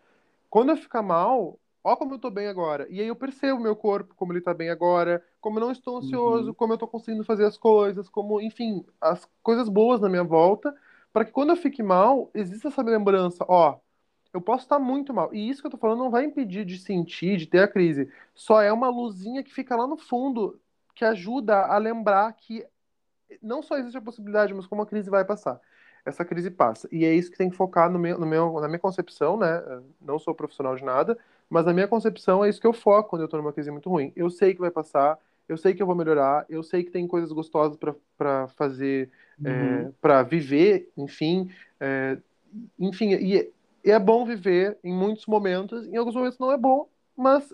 quando 0.50 0.70
eu 0.70 0.78
ficar 0.78 1.02
mal, 1.02 1.60
ó 1.86 1.96
como 1.96 2.16
eu 2.16 2.20
tô 2.20 2.32
bem 2.32 2.48
agora. 2.48 2.88
E 2.90 3.00
aí 3.00 3.08
eu 3.08 3.16
percebo 3.16 3.60
meu 3.60 3.76
corpo, 3.76 4.16
como 4.16 4.34
ele 4.34 4.42
tá 4.42 4.54
bem 4.54 4.72
agora, 4.72 5.24
como 5.40 5.60
eu 5.60 5.66
não 5.66 5.72
estou 5.72 5.98
ansioso, 5.98 6.48
uhum. 6.48 6.54
como 6.56 6.74
eu 6.74 6.78
tô 6.80 6.88
conseguindo 6.88 7.24
fazer 7.24 7.46
as 7.46 7.58
coisas, 7.58 8.10
como, 8.10 8.42
enfim, 8.42 8.84
as 9.00 9.30
coisas 9.44 9.70
boas 9.70 10.02
na 10.02 10.10
minha 10.10 10.24
volta 10.24 10.76
para 11.14 11.24
que 11.24 11.32
quando 11.32 11.52
eu 11.52 11.56
fique 11.56 11.84
mal, 11.84 12.30
exista 12.34 12.68
essa 12.68 12.82
lembrança, 12.82 13.46
ó, 13.48 13.78
eu 14.34 14.42
posso 14.42 14.64
estar 14.64 14.80
muito 14.80 15.14
mal. 15.14 15.34
E 15.34 15.50
isso 15.50 15.62
que 15.62 15.68
eu 15.68 15.72
tô 15.72 15.78
falando 15.78 16.00
não 16.00 16.10
vai 16.10 16.26
impedir 16.26 16.66
de 16.66 16.78
sentir, 16.78 17.38
de 17.38 17.46
ter 17.46 17.60
a 17.60 17.68
crise. 17.68 18.12
Só 18.34 18.62
é 18.62 18.74
uma 18.74 18.90
luzinha 18.90 19.44
que 19.44 19.54
fica 19.54 19.76
lá 19.76 19.88
no 19.88 19.96
fundo, 19.96 20.60
que 20.94 21.06
ajuda 21.06 21.68
a 21.68 21.78
lembrar 21.78 22.34
que 22.34 22.66
não 23.42 23.62
só 23.62 23.78
existe 23.78 23.98
a 23.98 24.02
possibilidade, 24.02 24.54
mas 24.54 24.68
como 24.68 24.82
a 24.82 24.86
crise 24.86 25.10
vai 25.10 25.24
passar. 25.24 25.62
Essa 26.06 26.26
crise 26.26 26.52
passa. 26.52 26.88
E 26.92 27.06
é 27.06 27.14
isso 27.14 27.32
que 27.32 27.38
tem 27.38 27.50
que 27.50 27.56
focar 27.56 27.90
no 27.90 27.98
meu, 27.98 28.18
no 28.20 28.26
meu, 28.26 28.60
na 28.60 28.68
minha 28.68 28.80
concepção, 28.80 29.38
né? 29.38 29.62
Não 30.02 30.20
sou 30.20 30.36
profissional 30.36 30.76
de 30.76 30.84
nada, 30.84 31.18
mas 31.50 31.66
na 31.66 31.74
minha 31.74 31.88
concepção 31.88 32.44
é 32.44 32.50
isso 32.50 32.60
que 32.60 32.68
eu 32.68 32.74
foco 32.74 33.10
quando 33.10 33.24
eu 33.24 33.28
tô 33.28 33.38
numa 33.38 33.54
crise 33.54 33.72
muito 33.72 33.90
ruim. 33.90 34.12
Eu 34.16 34.30
sei 34.30 34.54
que 34.54 34.60
vai 34.62 34.72
passar, 34.72 35.18
eu 35.48 35.58
sei 35.58 35.74
que 35.74 35.82
eu 35.82 35.88
vou 35.88 35.96
melhorar, 35.96 36.46
eu 36.50 36.64
sei 36.64 36.84
que 36.84 36.92
tem 36.92 37.08
coisas 37.08 37.32
gostosas 37.32 37.78
para 38.18 38.48
fazer, 38.50 39.10
é, 39.44 39.50
uhum. 39.50 39.88
é, 39.88 39.92
para 40.02 40.24
viver, 40.24 40.90
enfim. 40.98 41.50
É, 41.80 42.18
enfim, 42.80 43.14
e, 43.14 43.52
e, 43.84 43.92
é 43.92 44.00
bom 44.00 44.26
viver 44.26 44.78
em 44.84 44.94
muitos 44.94 45.26
momentos, 45.28 45.86
em 45.88 45.98
alguns 45.98 46.16
momentos 46.16 46.40
não 46.40 46.52
é 46.52 46.58
bom, 46.58 46.88
mas 47.16 47.54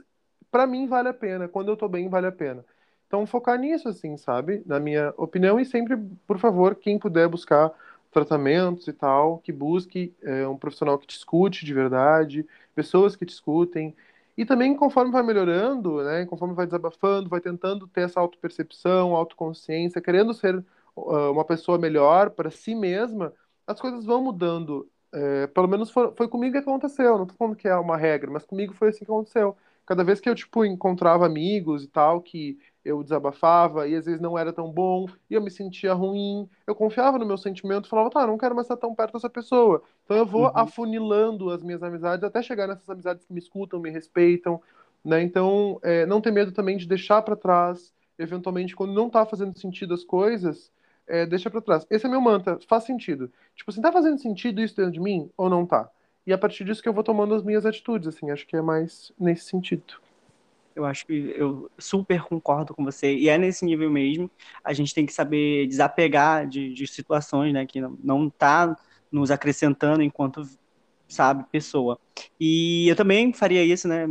para 0.49 0.65
mim 0.65 0.87
vale 0.87 1.09
a 1.09 1.13
pena, 1.13 1.47
quando 1.47 1.69
eu 1.69 1.77
tô 1.77 1.87
bem 1.87 2.07
vale 2.07 2.27
a 2.27 2.31
pena. 2.31 2.63
Então 3.07 3.25
focar 3.25 3.59
nisso, 3.59 3.89
assim, 3.89 4.15
sabe? 4.15 4.63
Na 4.65 4.79
minha 4.79 5.13
opinião, 5.17 5.59
e 5.59 5.65
sempre, 5.65 5.97
por 6.25 6.39
favor, 6.39 6.75
quem 6.75 6.97
puder 6.97 7.27
buscar 7.27 7.71
tratamentos 8.11 8.87
e 8.87 8.93
tal, 8.93 9.39
que 9.39 9.51
busque 9.51 10.13
é, 10.21 10.47
um 10.47 10.57
profissional 10.57 10.97
que 10.97 11.07
te 11.07 11.17
escute 11.17 11.65
de 11.65 11.73
verdade, 11.73 12.45
pessoas 12.71 13.15
que 13.15 13.25
te 13.25 13.33
escutem, 13.33 13.95
e 14.37 14.45
também, 14.45 14.75
conforme 14.75 15.11
vai 15.11 15.23
melhorando, 15.23 16.03
né, 16.03 16.25
conforme 16.25 16.53
vai 16.55 16.65
desabafando, 16.65 17.29
vai 17.29 17.41
tentando 17.41 17.87
ter 17.87 18.01
essa 18.01 18.19
autopercepção, 18.19 19.15
autoconsciência, 19.15 20.01
querendo 20.01 20.33
ser 20.33 20.63
uh, 20.95 21.31
uma 21.31 21.45
pessoa 21.45 21.77
melhor 21.77 22.31
para 22.31 22.49
si 22.49 22.73
mesma, 22.73 23.33
as 23.67 23.79
coisas 23.79 24.05
vão 24.05 24.23
mudando. 24.23 24.89
É, 25.13 25.47
pelo 25.47 25.67
menos 25.67 25.91
foi, 25.91 26.11
foi, 26.15 26.27
comigo 26.27 26.53
que 26.53 26.59
aconteceu. 26.59 27.17
Não 27.17 27.25
tô 27.25 27.35
falando 27.35 27.55
que 27.55 27.67
é 27.67 27.75
uma 27.75 27.97
regra, 27.97 28.31
mas 28.31 28.45
comigo 28.45 28.73
foi 28.73 28.89
assim 28.89 28.99
que 28.99 29.11
aconteceu. 29.11 29.55
Cada 29.85 30.03
vez 30.03 30.19
que 30.21 30.29
eu, 30.29 30.35
tipo, 30.35 30.63
encontrava 30.65 31.25
amigos 31.25 31.83
e 31.83 31.87
tal, 31.87 32.21
que 32.21 32.57
eu 32.83 33.03
desabafava 33.03 33.87
e 33.87 33.95
às 33.95 34.05
vezes 34.05 34.19
não 34.19 34.37
era 34.37 34.51
tão 34.51 34.71
bom 34.71 35.07
e 35.29 35.33
eu 35.33 35.41
me 35.41 35.51
sentia 35.51 35.93
ruim. 35.93 36.49
Eu 36.65 36.75
confiava 36.75 37.17
no 37.17 37.25
meu 37.25 37.37
sentimento, 37.37 37.87
falava, 37.87 38.09
tá, 38.09 38.25
não 38.27 38.37
quero 38.37 38.55
mais 38.55 38.65
estar 38.65 38.77
tão 38.77 38.95
perto 38.95 39.13
dessa 39.13 39.29
pessoa. 39.29 39.83
Então 40.05 40.17
eu 40.17 40.25
vou 40.25 40.45
uhum. 40.45 40.51
afunilando 40.55 41.49
as 41.49 41.61
minhas 41.63 41.83
amizades 41.83 42.23
até 42.23 42.41
chegar 42.41 42.67
nessas 42.67 42.89
amizades 42.89 43.25
que 43.25 43.33
me 43.33 43.39
escutam, 43.39 43.79
me 43.79 43.89
respeitam, 43.89 44.61
né? 45.03 45.21
Então, 45.21 45.79
é, 45.83 46.05
não 46.05 46.21
ter 46.21 46.31
medo 46.31 46.51
também 46.51 46.77
de 46.77 46.87
deixar 46.87 47.21
para 47.21 47.35
trás, 47.35 47.93
eventualmente 48.17 48.75
quando 48.75 48.93
não 48.93 49.09
tá 49.09 49.25
fazendo 49.25 49.57
sentido 49.57 49.93
as 49.93 50.03
coisas, 50.03 50.71
é, 51.07 51.25
deixa 51.25 51.49
para 51.49 51.61
trás. 51.61 51.85
Esse 51.89 52.05
é 52.05 52.09
meu 52.09 52.21
mantra, 52.21 52.59
faz 52.67 52.83
sentido. 52.83 53.31
Tipo 53.55 53.71
assim, 53.71 53.81
tá 53.81 53.91
fazendo 53.91 54.19
sentido 54.19 54.61
isso 54.61 54.75
dentro 54.75 54.91
de 54.91 54.99
mim 54.99 55.29
ou 55.37 55.49
não 55.49 55.65
tá? 55.65 55.89
e 56.25 56.31
a 56.33 56.37
partir 56.37 56.63
disso 56.63 56.81
que 56.81 56.89
eu 56.89 56.93
vou 56.93 57.03
tomando 57.03 57.33
as 57.33 57.43
minhas 57.43 57.65
atitudes, 57.65 58.07
assim, 58.07 58.29
acho 58.29 58.45
que 58.45 58.55
é 58.55 58.61
mais 58.61 59.11
nesse 59.19 59.45
sentido. 59.45 59.95
Eu 60.75 60.85
acho 60.85 61.05
que 61.05 61.33
eu 61.35 61.69
super 61.77 62.21
concordo 62.23 62.73
com 62.73 62.83
você. 62.83 63.13
E 63.13 63.29
é 63.29 63.37
nesse 63.37 63.65
nível 63.65 63.89
mesmo. 63.89 64.29
A 64.63 64.73
gente 64.73 64.93
tem 64.93 65.05
que 65.05 65.13
saber 65.13 65.67
desapegar 65.67 66.47
de, 66.47 66.73
de 66.73 66.87
situações, 66.87 67.53
né? 67.53 67.65
Que 67.65 67.81
não 67.81 68.27
está 68.27 68.75
nos 69.11 69.31
acrescentando 69.31 70.01
enquanto, 70.01 70.47
sabe, 71.07 71.45
pessoa. 71.51 71.99
E 72.39 72.87
eu 72.87 72.95
também 72.95 73.33
faria 73.33 73.63
isso, 73.63 73.87
né? 73.87 74.07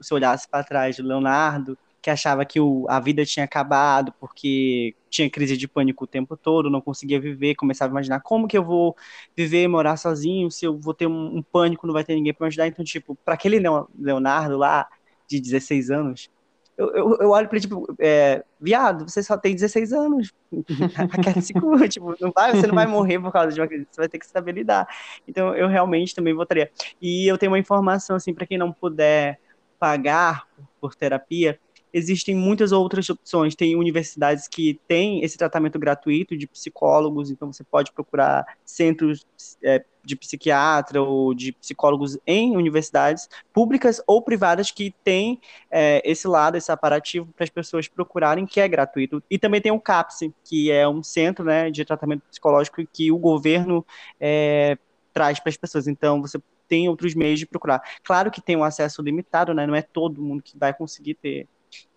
Se 0.00 0.12
olhasse 0.12 0.48
para 0.48 0.64
trás 0.64 0.96
do 0.96 1.06
Leonardo, 1.06 1.78
que 2.02 2.10
achava 2.10 2.44
que 2.44 2.58
o, 2.60 2.84
a 2.88 2.98
vida 2.98 3.24
tinha 3.24 3.44
acabado 3.44 4.12
porque 4.18 4.94
tinha 5.08 5.30
crise 5.30 5.56
de 5.56 5.68
pânico 5.68 6.04
o 6.04 6.06
tempo 6.06 6.36
todo, 6.36 6.68
não 6.68 6.80
conseguia 6.80 7.20
viver, 7.20 7.54
começava 7.54 7.92
a 7.92 7.94
imaginar 7.94 8.20
como 8.20 8.48
que 8.48 8.58
eu 8.58 8.64
vou 8.64 8.96
viver, 9.36 9.68
morar 9.68 9.96
sozinho, 9.96 10.50
se 10.50 10.64
eu 10.64 10.76
vou 10.76 10.92
ter 10.92 11.06
um, 11.06 11.36
um 11.36 11.42
pânico, 11.42 11.86
não 11.86 11.94
vai 11.94 12.02
ter 12.04 12.14
ninguém 12.16 12.34
para 12.34 12.44
me 12.44 12.48
ajudar. 12.48 12.66
Então, 12.66 12.84
tipo, 12.84 13.14
para 13.24 13.34
aquele 13.34 13.60
Leonardo 13.96 14.58
lá, 14.58 14.88
de 15.32 15.40
16 15.40 15.90
anos, 15.90 16.30
eu, 16.76 16.90
eu, 16.94 17.18
eu 17.20 17.30
olho 17.30 17.48
pra 17.48 17.56
ele, 17.56 17.62
tipo, 17.62 17.94
é, 17.98 18.42
viado, 18.60 19.08
você 19.08 19.22
só 19.22 19.36
tem 19.36 19.54
16 19.54 19.92
anos. 19.92 20.32
Aquela 21.12 21.40
segura, 21.40 21.88
tipo, 21.88 22.16
não 22.20 22.32
vai, 22.34 22.52
você 22.52 22.66
não 22.66 22.74
vai 22.74 22.86
morrer 22.86 23.20
por 23.20 23.30
causa 23.30 23.52
de 23.52 23.60
uma 23.60 23.68
crise, 23.68 23.86
você 23.90 24.00
vai 24.00 24.08
ter 24.08 24.18
que 24.18 24.26
saber 24.26 24.52
lidar. 24.52 24.88
Então, 25.28 25.54
eu 25.54 25.68
realmente 25.68 26.14
também 26.14 26.34
votaria. 26.34 26.70
E 27.00 27.26
eu 27.26 27.36
tenho 27.36 27.52
uma 27.52 27.58
informação, 27.58 28.16
assim, 28.16 28.32
para 28.32 28.46
quem 28.46 28.56
não 28.56 28.72
puder 28.72 29.38
pagar 29.78 30.46
por 30.80 30.94
terapia, 30.94 31.58
existem 31.92 32.34
muitas 32.34 32.72
outras 32.72 33.08
opções. 33.10 33.54
Tem 33.54 33.76
universidades 33.76 34.48
que 34.48 34.80
têm 34.88 35.22
esse 35.22 35.36
tratamento 35.36 35.78
gratuito 35.78 36.36
de 36.36 36.46
psicólogos, 36.46 37.30
então 37.30 37.52
você 37.52 37.62
pode 37.62 37.92
procurar 37.92 38.46
centros 38.64 39.26
é, 39.62 39.84
de 40.04 40.16
psiquiatra 40.16 41.00
ou 41.00 41.34
de 41.34 41.52
psicólogos 41.52 42.18
em 42.26 42.56
universidades 42.56 43.28
públicas 43.52 44.02
ou 44.06 44.20
privadas 44.22 44.70
que 44.70 44.94
têm 45.04 45.40
é, 45.70 46.02
esse 46.04 46.26
lado, 46.26 46.56
esse 46.56 46.70
aparativo 46.72 47.32
para 47.34 47.44
as 47.44 47.50
pessoas 47.50 47.88
procurarem, 47.88 48.46
que 48.46 48.60
é 48.60 48.68
gratuito. 48.68 49.22
E 49.30 49.38
também 49.38 49.60
tem 49.60 49.72
o 49.72 49.80
CAPS, 49.80 50.20
que 50.44 50.70
é 50.70 50.86
um 50.88 51.02
centro 51.02 51.44
né, 51.44 51.70
de 51.70 51.84
tratamento 51.84 52.22
psicológico 52.28 52.84
que 52.92 53.12
o 53.12 53.18
governo 53.18 53.84
é, 54.20 54.76
traz 55.12 55.38
para 55.38 55.50
as 55.50 55.56
pessoas. 55.56 55.86
Então, 55.86 56.20
você 56.20 56.40
tem 56.68 56.88
outros 56.88 57.14
meios 57.14 57.38
de 57.38 57.46
procurar. 57.46 57.82
Claro 58.02 58.30
que 58.30 58.40
tem 58.40 58.56
um 58.56 58.64
acesso 58.64 59.02
limitado, 59.02 59.52
né? 59.52 59.66
Não 59.66 59.74
é 59.74 59.82
todo 59.82 60.22
mundo 60.22 60.42
que 60.42 60.56
vai 60.56 60.72
conseguir 60.72 61.14
ter 61.14 61.46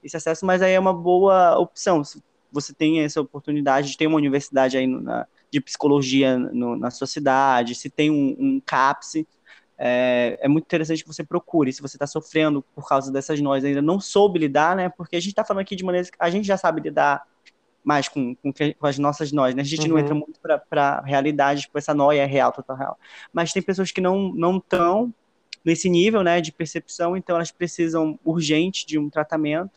esse 0.04 0.18
acesso, 0.18 0.46
mas 0.46 0.62
aí 0.62 0.74
é 0.74 0.80
uma 0.80 0.94
boa 0.94 1.58
opção. 1.58 2.04
Se 2.04 2.22
você 2.52 2.74
tem 2.74 3.02
essa 3.02 3.22
oportunidade 3.22 3.90
de 3.90 3.98
ter 3.98 4.08
uma 4.08 4.18
universidade 4.18 4.78
aí 4.78 4.88
na, 4.88 5.28
de 5.52 5.62
psicologia 5.62 6.38
no, 6.38 6.76
na 6.76 6.92
sua 6.92 7.08
cidade, 7.08 7.76
se 7.76 7.90
tem 7.90 8.10
um, 8.10 8.36
um 8.38 8.62
CAPS, 8.66 9.26
é, 9.78 10.38
é, 10.42 10.48
muito 10.48 10.66
interessante 10.66 11.04
que 11.04 11.08
você 11.08 11.24
procure, 11.24 11.72
se 11.74 11.82
você 11.82 11.98
está 11.98 12.08
sofrendo 12.08 12.64
por 12.74 12.88
causa 12.88 13.12
dessas 13.12 13.42
nós 13.42 13.64
ainda 13.64 13.82
não 13.82 14.00
soube 14.00 14.40
lidar, 14.40 14.76
né? 14.76 14.90
Porque 14.90 15.16
a 15.16 15.20
gente 15.20 15.32
está 15.32 15.44
falando 15.44 15.62
aqui 15.62 15.76
de 15.76 15.84
maneira 15.84 16.08
que 16.08 16.16
a 16.18 16.30
gente 16.30 16.48
já 16.48 16.58
sabe 16.58 16.82
lidar 16.82 17.24
mais 17.84 18.08
com, 18.08 18.36
com, 18.36 18.52
com 18.52 18.88
as 18.88 18.98
nossas 18.98 19.32
nós, 19.32 19.54
né? 19.54 19.62
A 19.62 19.66
gente 19.66 19.82
uhum. 19.82 19.90
não 19.90 20.00
entra 20.00 20.16
muito 20.16 20.40
para 20.40 21.00
a 21.00 21.02
realidade, 21.02 21.62
tipo, 21.62 21.78
essa 21.78 21.94
noia 21.94 22.22
é 22.22 22.26
real, 22.26 22.52
total 22.52 22.78
real. 22.78 23.00
Mas 23.34 23.52
tem 23.52 23.62
pessoas 23.62 23.92
que 23.92 24.02
não 24.02 24.34
não 24.34 24.58
estão 24.58 25.14
nesse 25.64 25.90
nível, 25.90 26.24
né, 26.24 26.40
de 26.40 26.52
percepção, 26.52 27.18
então 27.18 27.36
elas 27.36 27.52
precisam 27.52 28.20
urgente 28.24 28.86
de 28.86 29.00
um 29.00 29.10
tratamento 29.10 29.72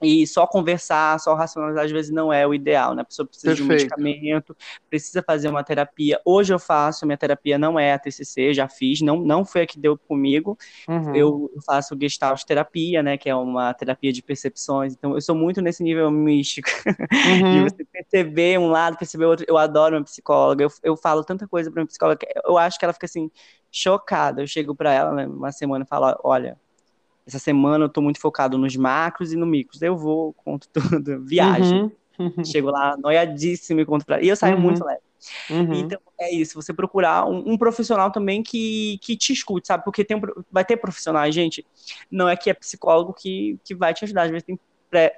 e 0.00 0.26
só 0.26 0.46
conversar, 0.46 1.18
só 1.18 1.34
racionalizar, 1.34 1.84
às 1.84 1.90
vezes 1.90 2.10
não 2.10 2.32
é 2.32 2.46
o 2.46 2.54
ideal, 2.54 2.94
né? 2.94 3.02
A 3.02 3.04
pessoa 3.04 3.26
precisa 3.26 3.54
Perfeito. 3.54 3.66
de 3.66 3.72
um 3.72 4.04
medicamento, 4.04 4.56
precisa 4.88 5.22
fazer 5.22 5.48
uma 5.48 5.64
terapia. 5.64 6.20
Hoje 6.24 6.54
eu 6.54 6.58
faço, 6.58 7.04
minha 7.04 7.16
terapia 7.16 7.58
não 7.58 7.78
é 7.78 7.92
a 7.92 7.98
TCC, 7.98 8.54
já 8.54 8.68
fiz, 8.68 9.00
não, 9.00 9.20
não 9.20 9.44
foi 9.44 9.62
a 9.62 9.66
que 9.66 9.78
deu 9.78 9.98
comigo. 9.98 10.56
Uhum. 10.88 11.16
Eu 11.16 11.50
faço 11.66 11.96
Gestalt 12.00 12.44
terapia, 12.44 13.02
né? 13.02 13.18
Que 13.18 13.28
é 13.28 13.34
uma 13.34 13.74
terapia 13.74 14.12
de 14.12 14.22
percepções. 14.22 14.92
Então 14.92 15.14
eu 15.14 15.20
sou 15.20 15.34
muito 15.34 15.60
nesse 15.60 15.82
nível 15.82 16.10
místico, 16.10 16.68
uhum. 16.86 17.64
de 17.64 17.70
você 17.70 17.84
perceber 17.84 18.58
um 18.58 18.68
lado, 18.68 18.96
perceber 18.96 19.24
outro. 19.24 19.44
Eu 19.48 19.58
adoro 19.58 19.96
minha 19.96 20.04
psicóloga, 20.04 20.62
eu, 20.62 20.70
eu 20.84 20.96
falo 20.96 21.24
tanta 21.24 21.48
coisa 21.48 21.70
pra 21.70 21.80
minha 21.80 21.88
psicóloga, 21.88 22.24
eu 22.44 22.56
acho 22.56 22.78
que 22.78 22.84
ela 22.84 22.94
fica 22.94 23.06
assim, 23.06 23.30
chocada. 23.70 24.42
Eu 24.42 24.46
chego 24.46 24.74
para 24.76 24.92
ela, 24.92 25.12
né, 25.12 25.26
uma 25.26 25.50
semana, 25.50 25.84
e 25.84 25.88
falo: 25.88 26.16
olha 26.22 26.56
essa 27.28 27.38
semana 27.38 27.84
eu 27.84 27.88
tô 27.90 28.00
muito 28.00 28.18
focado 28.18 28.56
nos 28.56 28.74
macros 28.74 29.32
e 29.32 29.36
no 29.36 29.44
micros. 29.44 29.82
Eu 29.82 29.96
vou, 29.96 30.32
conto 30.32 30.66
tudo, 30.72 31.22
viagem. 31.24 31.92
Uhum. 32.18 32.44
Chego 32.44 32.70
lá 32.70 32.96
noiadíssimo 32.96 33.80
e 33.80 33.84
conto 33.84 34.04
pra... 34.04 34.20
E 34.20 34.28
eu 34.28 34.34
saio 34.34 34.56
uhum. 34.56 34.62
muito 34.62 34.84
leve. 34.84 35.00
Uhum. 35.50 35.74
Então, 35.74 36.00
é 36.18 36.32
isso, 36.32 36.60
você 36.60 36.72
procurar 36.72 37.26
um, 37.26 37.52
um, 37.52 37.58
profissional 37.58 38.10
também 38.10 38.42
que, 38.42 38.98
que 39.02 39.16
te 39.16 39.32
escute, 39.32 39.66
sabe? 39.66 39.84
Porque 39.84 40.04
tem, 40.04 40.20
vai 40.50 40.64
ter 40.64 40.76
profissionais, 40.76 41.34
gente, 41.34 41.66
não 42.10 42.28
é 42.28 42.36
que 42.36 42.48
é 42.48 42.54
psicólogo 42.54 43.12
que, 43.12 43.58
que 43.64 43.74
vai 43.74 43.92
te 43.92 44.04
ajudar, 44.04 44.22
às 44.22 44.30
vezes 44.30 44.44
tem 44.44 44.58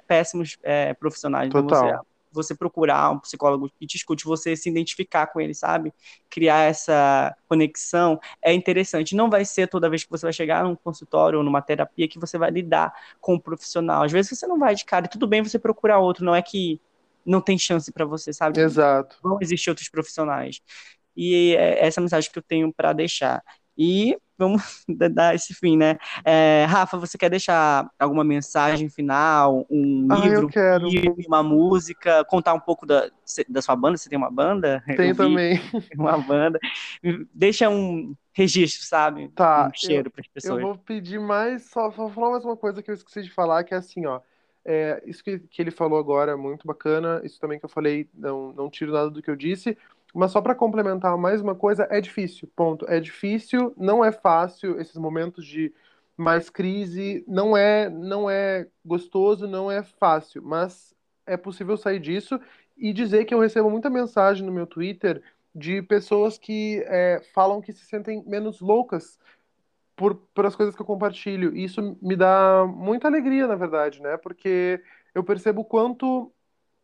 péssimos 0.07 0.57
é, 0.63 0.93
profissionais. 0.95 1.49
Total. 1.49 2.05
Você, 2.31 2.51
você 2.51 2.55
procurar 2.55 3.11
um 3.11 3.19
psicólogo 3.19 3.69
que 3.79 3.85
te 3.87 3.95
escute, 3.95 4.25
você 4.25 4.55
se 4.55 4.69
identificar 4.69 5.27
com 5.27 5.39
ele, 5.39 5.53
sabe? 5.53 5.93
Criar 6.29 6.61
essa 6.61 7.35
conexão 7.47 8.19
é 8.41 8.53
interessante. 8.53 9.15
Não 9.15 9.29
vai 9.29 9.45
ser 9.45 9.67
toda 9.67 9.89
vez 9.89 10.03
que 10.03 10.09
você 10.09 10.25
vai 10.25 10.33
chegar 10.33 10.63
num 10.63 10.75
consultório 10.75 11.39
ou 11.39 11.45
numa 11.45 11.61
terapia 11.61 12.07
que 12.07 12.19
você 12.19 12.37
vai 12.37 12.51
lidar 12.51 12.93
com 13.19 13.33
o 13.33 13.35
um 13.35 13.39
profissional. 13.39 14.03
Às 14.03 14.11
vezes 14.11 14.37
você 14.37 14.47
não 14.47 14.57
vai 14.59 14.75
de 14.75 14.85
cara, 14.85 15.05
e 15.05 15.09
tudo 15.09 15.27
bem 15.27 15.41
você 15.41 15.59
procurar 15.59 15.99
outro, 15.99 16.25
não 16.25 16.35
é 16.35 16.41
que 16.41 16.79
não 17.25 17.41
tem 17.41 17.57
chance 17.57 17.91
para 17.91 18.05
você, 18.05 18.33
sabe? 18.33 18.59
Exato. 18.59 19.17
Vão 19.21 19.37
existir 19.41 19.69
outros 19.69 19.89
profissionais. 19.89 20.61
E 21.15 21.55
é 21.55 21.85
essa 21.85 22.01
mensagem 22.01 22.31
que 22.31 22.39
eu 22.39 22.43
tenho 22.43 22.73
para 22.73 22.93
deixar. 22.93 23.43
E 23.77 24.17
vamos 24.41 24.83
dar 25.13 25.35
esse 25.35 25.53
fim, 25.53 25.77
né? 25.77 25.97
É, 26.25 26.65
Rafa, 26.67 26.97
você 26.97 27.17
quer 27.17 27.29
deixar 27.29 27.89
alguma 27.99 28.23
mensagem 28.23 28.89
final, 28.89 29.65
um 29.69 30.07
ah, 30.09 30.15
livro, 30.15 30.49
um 30.81 31.25
uma 31.27 31.43
música, 31.43 32.25
contar 32.25 32.53
um 32.53 32.59
pouco 32.59 32.85
da, 32.85 33.09
da 33.47 33.61
sua 33.61 33.75
banda? 33.75 33.97
Você 33.97 34.09
tem 34.09 34.17
uma 34.17 34.31
banda? 34.31 34.83
Tem 34.97 35.13
também. 35.13 35.59
Uma 35.95 36.17
banda. 36.17 36.59
Deixa 37.33 37.69
um 37.69 38.15
registro, 38.33 38.85
sabe? 38.85 39.29
Tá. 39.29 39.67
Um 39.67 39.77
cheiro 39.77 40.09
para 40.09 40.21
as 40.21 40.27
pessoas. 40.27 40.59
Eu 40.59 40.67
vou 40.67 40.77
pedir 40.77 41.19
mais, 41.19 41.69
só, 41.69 41.91
só 41.91 42.09
falar 42.09 42.31
mais 42.31 42.45
uma 42.45 42.57
coisa 42.57 42.81
que 42.81 42.89
eu 42.89 42.95
esqueci 42.95 43.23
de 43.23 43.31
falar, 43.31 43.63
que 43.63 43.73
é 43.73 43.77
assim, 43.77 44.05
ó. 44.05 44.19
É, 44.63 45.01
isso 45.05 45.23
que, 45.23 45.39
que 45.39 45.61
ele 45.61 45.71
falou 45.71 45.97
agora 45.97 46.33
é 46.33 46.35
muito 46.35 46.67
bacana. 46.67 47.21
Isso 47.23 47.39
também 47.39 47.59
que 47.59 47.65
eu 47.65 47.69
falei, 47.69 48.09
não, 48.13 48.53
não 48.53 48.69
tiro 48.69 48.91
nada 48.91 49.09
do 49.09 49.21
que 49.21 49.29
eu 49.29 49.35
disse. 49.35 49.77
Mas 50.13 50.31
só 50.31 50.41
para 50.41 50.55
complementar 50.55 51.17
mais 51.17 51.41
uma 51.41 51.55
coisa, 51.55 51.87
é 51.89 52.01
difícil, 52.01 52.49
ponto. 52.55 52.85
É 52.87 52.99
difícil, 52.99 53.73
não 53.77 54.03
é 54.03 54.11
fácil 54.11 54.79
esses 54.79 54.95
momentos 54.95 55.45
de 55.45 55.73
mais 56.17 56.49
crise, 56.49 57.23
não 57.27 57.55
é, 57.55 57.89
não 57.89 58.29
é 58.29 58.67
gostoso, 58.85 59.47
não 59.47 59.71
é 59.71 59.83
fácil, 59.83 60.41
mas 60.43 60.93
é 61.25 61.37
possível 61.37 61.77
sair 61.77 61.99
disso 61.99 62.39
e 62.77 62.93
dizer 62.93 63.25
que 63.25 63.33
eu 63.33 63.39
recebo 63.39 63.69
muita 63.69 63.89
mensagem 63.89 64.45
no 64.45 64.51
meu 64.51 64.67
Twitter 64.67 65.21
de 65.53 65.81
pessoas 65.81 66.37
que 66.37 66.83
é, 66.87 67.21
falam 67.33 67.61
que 67.61 67.73
se 67.73 67.85
sentem 67.85 68.23
menos 68.25 68.61
loucas 68.61 69.19
por, 69.95 70.15
por 70.33 70.45
as 70.45 70.55
coisas 70.55 70.75
que 70.75 70.81
eu 70.81 70.85
compartilho. 70.85 71.55
E 71.55 71.63
isso 71.63 71.97
me 72.01 72.15
dá 72.15 72.65
muita 72.67 73.07
alegria, 73.07 73.47
na 73.47 73.55
verdade, 73.55 74.01
né? 74.01 74.17
Porque 74.17 74.81
eu 75.13 75.23
percebo 75.23 75.63
quanto 75.65 76.31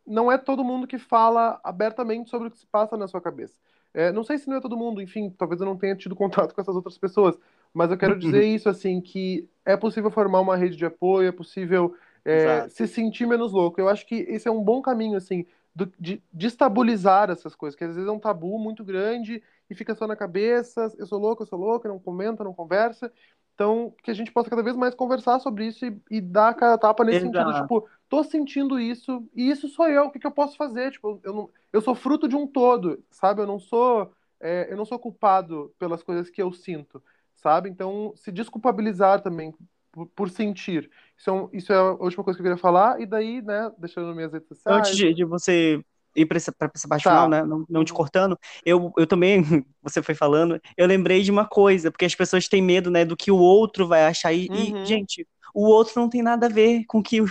não 0.07 0.31
é 0.31 0.37
todo 0.37 0.63
mundo 0.63 0.87
que 0.87 0.97
fala 0.97 1.59
abertamente 1.63 2.29
sobre 2.29 2.47
o 2.47 2.51
que 2.51 2.57
se 2.57 2.65
passa 2.65 2.95
na 2.95 3.07
sua 3.07 3.21
cabeça. 3.21 3.53
É, 3.93 4.11
não 4.11 4.23
sei 4.23 4.37
se 4.37 4.47
não 4.47 4.57
é 4.57 4.61
todo 4.61 4.77
mundo, 4.77 5.01
enfim, 5.01 5.29
talvez 5.37 5.59
eu 5.59 5.65
não 5.65 5.77
tenha 5.77 5.95
tido 5.95 6.15
contato 6.15 6.53
com 6.53 6.61
essas 6.61 6.75
outras 6.75 6.97
pessoas, 6.97 7.37
mas 7.73 7.91
eu 7.91 7.97
quero 7.97 8.13
uhum. 8.13 8.19
dizer 8.19 8.43
isso, 8.43 8.69
assim, 8.69 9.01
que 9.01 9.47
é 9.65 9.75
possível 9.75 10.09
formar 10.09 10.39
uma 10.39 10.55
rede 10.55 10.77
de 10.77 10.85
apoio, 10.85 11.27
é 11.27 11.31
possível 11.31 11.95
é, 12.23 12.67
se 12.69 12.87
sentir 12.87 13.25
menos 13.25 13.51
louco. 13.51 13.79
Eu 13.79 13.89
acho 13.89 14.05
que 14.05 14.15
esse 14.15 14.47
é 14.47 14.51
um 14.51 14.63
bom 14.63 14.81
caminho, 14.81 15.17
assim, 15.17 15.45
do, 15.75 15.91
de, 15.99 16.21
de 16.33 16.47
estabilizar 16.47 17.29
essas 17.29 17.55
coisas, 17.55 17.77
que 17.77 17.83
às 17.83 17.95
vezes 17.95 18.09
é 18.09 18.11
um 18.11 18.19
tabu 18.19 18.57
muito 18.57 18.83
grande 18.83 19.43
e 19.69 19.75
fica 19.75 19.93
só 19.93 20.07
na 20.07 20.15
cabeça, 20.15 20.91
eu 20.97 21.05
sou 21.05 21.19
louco, 21.19 21.43
eu 21.43 21.47
sou 21.47 21.59
louco, 21.59 21.87
não 21.87 21.99
comenta, 21.99 22.43
não 22.43 22.53
conversa. 22.53 23.11
Então, 23.53 23.93
que 24.03 24.11
a 24.11 24.13
gente 24.13 24.31
possa 24.31 24.49
cada 24.49 24.61
vez 24.61 24.75
mais 24.75 24.93
conversar 24.93 25.39
sobre 25.39 25.65
isso 25.65 25.83
e, 25.83 25.99
e 26.11 26.21
dar 26.21 26.53
cada 26.53 26.77
tapa 26.77 27.03
nesse 27.03 27.25
Exato. 27.25 27.37
sentido, 27.37 27.61
tipo, 27.61 27.89
tô 28.09 28.23
sentindo 28.23 28.79
isso, 28.79 29.27
e 29.35 29.49
isso 29.49 29.67
sou 29.67 29.87
eu, 29.87 30.05
o 30.05 30.11
que, 30.11 30.19
que 30.19 30.27
eu 30.27 30.31
posso 30.31 30.55
fazer? 30.55 30.91
Tipo, 30.91 31.19
eu, 31.23 31.33
não, 31.33 31.49
eu 31.71 31.81
sou 31.81 31.95
fruto 31.95 32.27
de 32.27 32.35
um 32.35 32.47
todo, 32.47 33.03
sabe? 33.09 33.41
Eu 33.41 33.47
não 33.47 33.59
sou 33.59 34.11
é, 34.39 34.67
eu 34.71 34.77
não 34.77 34.85
sou 34.85 34.99
culpado 34.99 35.73
pelas 35.79 36.03
coisas 36.03 36.29
que 36.29 36.41
eu 36.41 36.51
sinto, 36.51 37.01
sabe? 37.35 37.69
Então, 37.69 38.13
se 38.15 38.31
desculpabilizar 38.31 39.21
também 39.21 39.53
por, 39.91 40.07
por 40.07 40.29
sentir. 40.29 40.89
Isso 41.17 41.29
é, 41.29 41.33
um, 41.33 41.49
isso 41.51 41.73
é, 41.73 41.75
a 41.75 41.91
última 41.93 42.23
coisa 42.23 42.37
que 42.37 42.41
eu 42.41 42.45
queria 42.45 42.61
falar, 42.61 43.01
e 43.01 43.05
daí, 43.05 43.41
né, 43.41 43.71
deixando 43.77 44.13
minhas 44.13 44.31
redes 44.31 44.47
sociais. 44.47 44.77
Antes 44.77 44.95
de, 44.95 45.13
de 45.13 45.25
você 45.25 45.81
ir 46.15 46.25
para 46.25 46.37
essa, 46.37 46.53
essa 46.73 46.87
parte 46.87 47.03
tá. 47.03 47.09
final, 47.11 47.29
né? 47.29 47.43
Não, 47.43 47.65
não 47.69 47.83
te 47.83 47.93
cortando, 47.93 48.37
eu, 48.65 48.91
eu 48.97 49.07
também, 49.07 49.41
você 49.81 50.01
foi 50.01 50.15
falando, 50.15 50.59
eu 50.75 50.87
lembrei 50.87 51.21
de 51.23 51.31
uma 51.31 51.47
coisa, 51.47 51.91
porque 51.91 52.05
as 52.05 52.15
pessoas 52.15 52.47
têm 52.47 52.61
medo, 52.61 52.89
né, 52.91 53.05
do 53.05 53.17
que 53.17 53.31
o 53.31 53.37
outro 53.37 53.87
vai 53.87 54.05
achar. 54.05 54.33
E, 54.33 54.47
uhum. 54.49 54.83
e 54.83 54.85
gente, 54.85 55.27
o 55.57 55.65
outro 55.65 55.99
não 55.99 56.07
tem 56.07 56.21
nada 56.21 56.45
a 56.45 56.49
ver 56.49 56.85
com 56.85 57.01
que, 57.01 57.19
o 57.19 57.27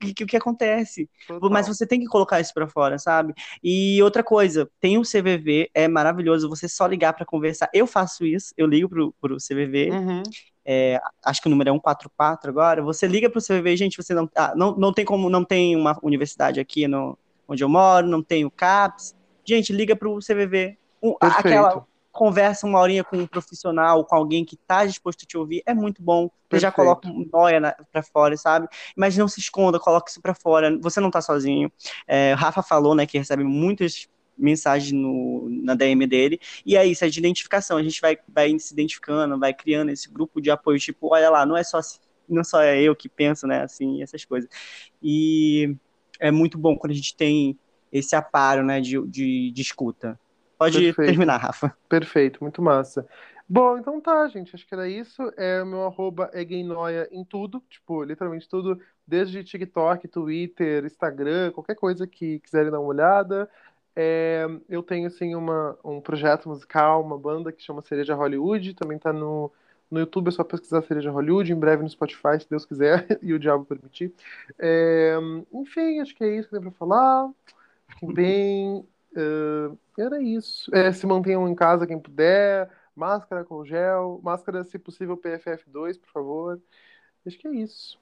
que, 0.00 0.14
que, 0.14 0.26
que 0.26 0.36
acontece. 0.36 1.10
Total. 1.26 1.50
Mas 1.50 1.66
você 1.66 1.84
tem 1.84 1.98
que 1.98 2.06
colocar 2.06 2.40
isso 2.40 2.54
para 2.54 2.68
fora, 2.68 3.00
sabe? 3.00 3.34
E 3.64 4.00
outra 4.00 4.22
coisa, 4.22 4.70
tem 4.80 4.96
o 4.96 5.02
CVV, 5.02 5.70
é 5.74 5.88
maravilhoso 5.88 6.48
você 6.48 6.68
só 6.68 6.86
ligar 6.86 7.14
para 7.14 7.26
conversar. 7.26 7.68
Eu 7.74 7.84
faço 7.84 8.24
isso, 8.24 8.54
eu 8.56 8.68
ligo 8.68 8.88
pro, 8.88 9.12
pro 9.20 9.38
CVV. 9.38 9.90
Uhum. 9.90 10.22
É, 10.64 11.00
acho 11.24 11.42
que 11.42 11.48
o 11.48 11.50
número 11.50 11.70
é 11.70 11.72
144 11.72 12.48
agora. 12.48 12.80
Você 12.80 13.08
liga 13.08 13.28
pro 13.28 13.42
CVV, 13.42 13.76
gente, 13.76 13.96
você 13.96 14.14
não, 14.14 14.30
ah, 14.36 14.52
não, 14.54 14.76
não 14.76 14.92
tem 14.92 15.04
como, 15.04 15.28
não 15.28 15.44
tem 15.44 15.74
uma 15.74 15.98
universidade 16.00 16.60
aqui 16.60 16.86
no, 16.86 17.18
onde 17.48 17.64
eu 17.64 17.68
moro, 17.68 18.06
não 18.06 18.22
tem 18.22 18.44
o 18.44 18.52
CAPS. 18.52 19.16
Gente, 19.44 19.72
liga 19.72 19.96
pro 19.96 20.20
CVV. 20.20 20.78
Um, 21.02 21.16
aquela 21.20 21.84
conversa 22.14 22.64
uma 22.64 22.78
horinha 22.78 23.02
com 23.02 23.16
um 23.18 23.26
profissional, 23.26 24.04
com 24.04 24.14
alguém 24.14 24.44
que 24.44 24.54
está 24.54 24.86
disposto 24.86 25.24
a 25.24 25.26
te 25.26 25.36
ouvir, 25.36 25.62
é 25.66 25.74
muito 25.74 26.00
bom. 26.00 26.30
Você 26.48 26.60
já 26.60 26.70
coloca 26.70 27.08
um 27.08 27.28
noia 27.30 27.76
para 27.92 28.02
fora, 28.04 28.36
sabe? 28.36 28.68
Mas 28.96 29.16
não 29.16 29.26
se 29.26 29.40
esconda, 29.40 29.80
coloque 29.80 30.10
isso 30.10 30.22
para 30.22 30.32
fora. 30.32 30.78
Você 30.80 31.00
não 31.00 31.08
está 31.08 31.20
sozinho. 31.20 31.70
É, 32.06 32.32
o 32.32 32.36
Rafa 32.36 32.62
falou, 32.62 32.94
né, 32.94 33.04
que 33.04 33.18
recebe 33.18 33.42
muitas 33.42 34.08
mensagens 34.38 34.92
no, 34.92 35.48
na 35.50 35.74
DM 35.74 36.06
dele, 36.06 36.40
e 36.64 36.76
é 36.76 36.86
isso, 36.86 37.04
é 37.04 37.08
de 37.08 37.18
identificação. 37.18 37.76
A 37.76 37.82
gente 37.82 38.00
vai, 38.00 38.16
vai 38.28 38.56
se 38.58 38.72
identificando, 38.72 39.38
vai 39.38 39.52
criando 39.52 39.90
esse 39.90 40.08
grupo 40.08 40.40
de 40.40 40.50
apoio, 40.50 40.78
tipo, 40.78 41.12
olha 41.12 41.28
lá, 41.28 41.44
não 41.44 41.56
é 41.56 41.64
só 41.64 41.80
não 42.28 42.42
só 42.42 42.62
é 42.62 42.80
eu 42.80 42.96
que 42.96 43.08
penso, 43.08 43.46
né, 43.46 43.62
assim, 43.62 44.02
essas 44.02 44.24
coisas. 44.24 44.48
E 45.02 45.76
é 46.20 46.30
muito 46.30 46.56
bom 46.56 46.76
quando 46.76 46.92
a 46.92 46.94
gente 46.94 47.14
tem 47.16 47.58
esse 47.92 48.14
aparo, 48.14 48.64
né, 48.64 48.80
de, 48.80 49.04
de, 49.06 49.50
de 49.50 49.62
escuta. 49.62 50.18
Pode 50.58 50.78
Perfeito. 50.78 51.08
terminar, 51.08 51.38
Rafa. 51.38 51.76
Perfeito, 51.88 52.42
muito 52.42 52.62
massa. 52.62 53.06
Bom, 53.48 53.76
então 53.78 54.00
tá, 54.00 54.26
gente. 54.28 54.54
Acho 54.54 54.66
que 54.66 54.74
era 54.74 54.88
isso. 54.88 55.22
É, 55.36 55.62
o 55.62 55.66
meu 55.66 55.84
arroba 55.84 56.30
é 56.32 56.44
gaynoia 56.44 57.08
em 57.12 57.24
tudo, 57.24 57.62
tipo, 57.68 58.02
literalmente 58.02 58.48
tudo, 58.48 58.80
desde 59.06 59.44
TikTok, 59.44 60.08
Twitter, 60.08 60.84
Instagram, 60.84 61.52
qualquer 61.52 61.74
coisa 61.74 62.06
que 62.06 62.40
quiserem 62.40 62.70
dar 62.70 62.80
uma 62.80 62.88
olhada. 62.88 63.48
É, 63.96 64.46
eu 64.68 64.82
tenho, 64.82 65.06
assim, 65.06 65.34
uma, 65.34 65.78
um 65.84 66.00
projeto 66.00 66.48
musical, 66.48 67.02
uma 67.02 67.18
banda 67.18 67.52
que 67.52 67.62
chama 67.62 67.82
Cereja 67.82 68.14
Hollywood, 68.14 68.74
também 68.74 68.98
tá 68.98 69.12
no, 69.12 69.52
no 69.90 70.00
YouTube, 70.00 70.28
é 70.28 70.30
só 70.32 70.42
pesquisar 70.42 70.82
Cereja 70.82 71.10
Hollywood, 71.10 71.52
em 71.52 71.58
breve 71.58 71.82
no 71.82 71.88
Spotify, 71.88 72.40
se 72.40 72.48
Deus 72.48 72.64
quiser 72.64 73.06
e 73.22 73.32
o 73.32 73.38
diabo 73.38 73.64
permitir. 73.64 74.12
É, 74.58 75.16
enfim, 75.52 76.00
acho 76.00 76.14
que 76.14 76.24
é 76.24 76.36
isso 76.36 76.48
que 76.48 76.54
tem 76.54 76.62
pra 76.62 76.70
falar. 76.72 77.30
Fiquem 78.00 78.14
bem. 78.14 78.88
Uh, 79.16 79.78
era 79.98 80.20
isso. 80.20 80.74
É, 80.74 80.92
se 80.92 81.06
mantenham 81.06 81.48
em 81.48 81.54
casa 81.54 81.86
quem 81.86 81.98
puder. 81.98 82.68
Máscara 82.94 83.44
com 83.44 83.64
gel. 83.64 84.20
Máscara, 84.22 84.64
se 84.64 84.78
possível, 84.78 85.16
PFF2, 85.16 85.98
por 86.00 86.10
favor. 86.12 86.60
Acho 87.26 87.38
que 87.38 87.48
é 87.48 87.52
isso. 87.52 87.98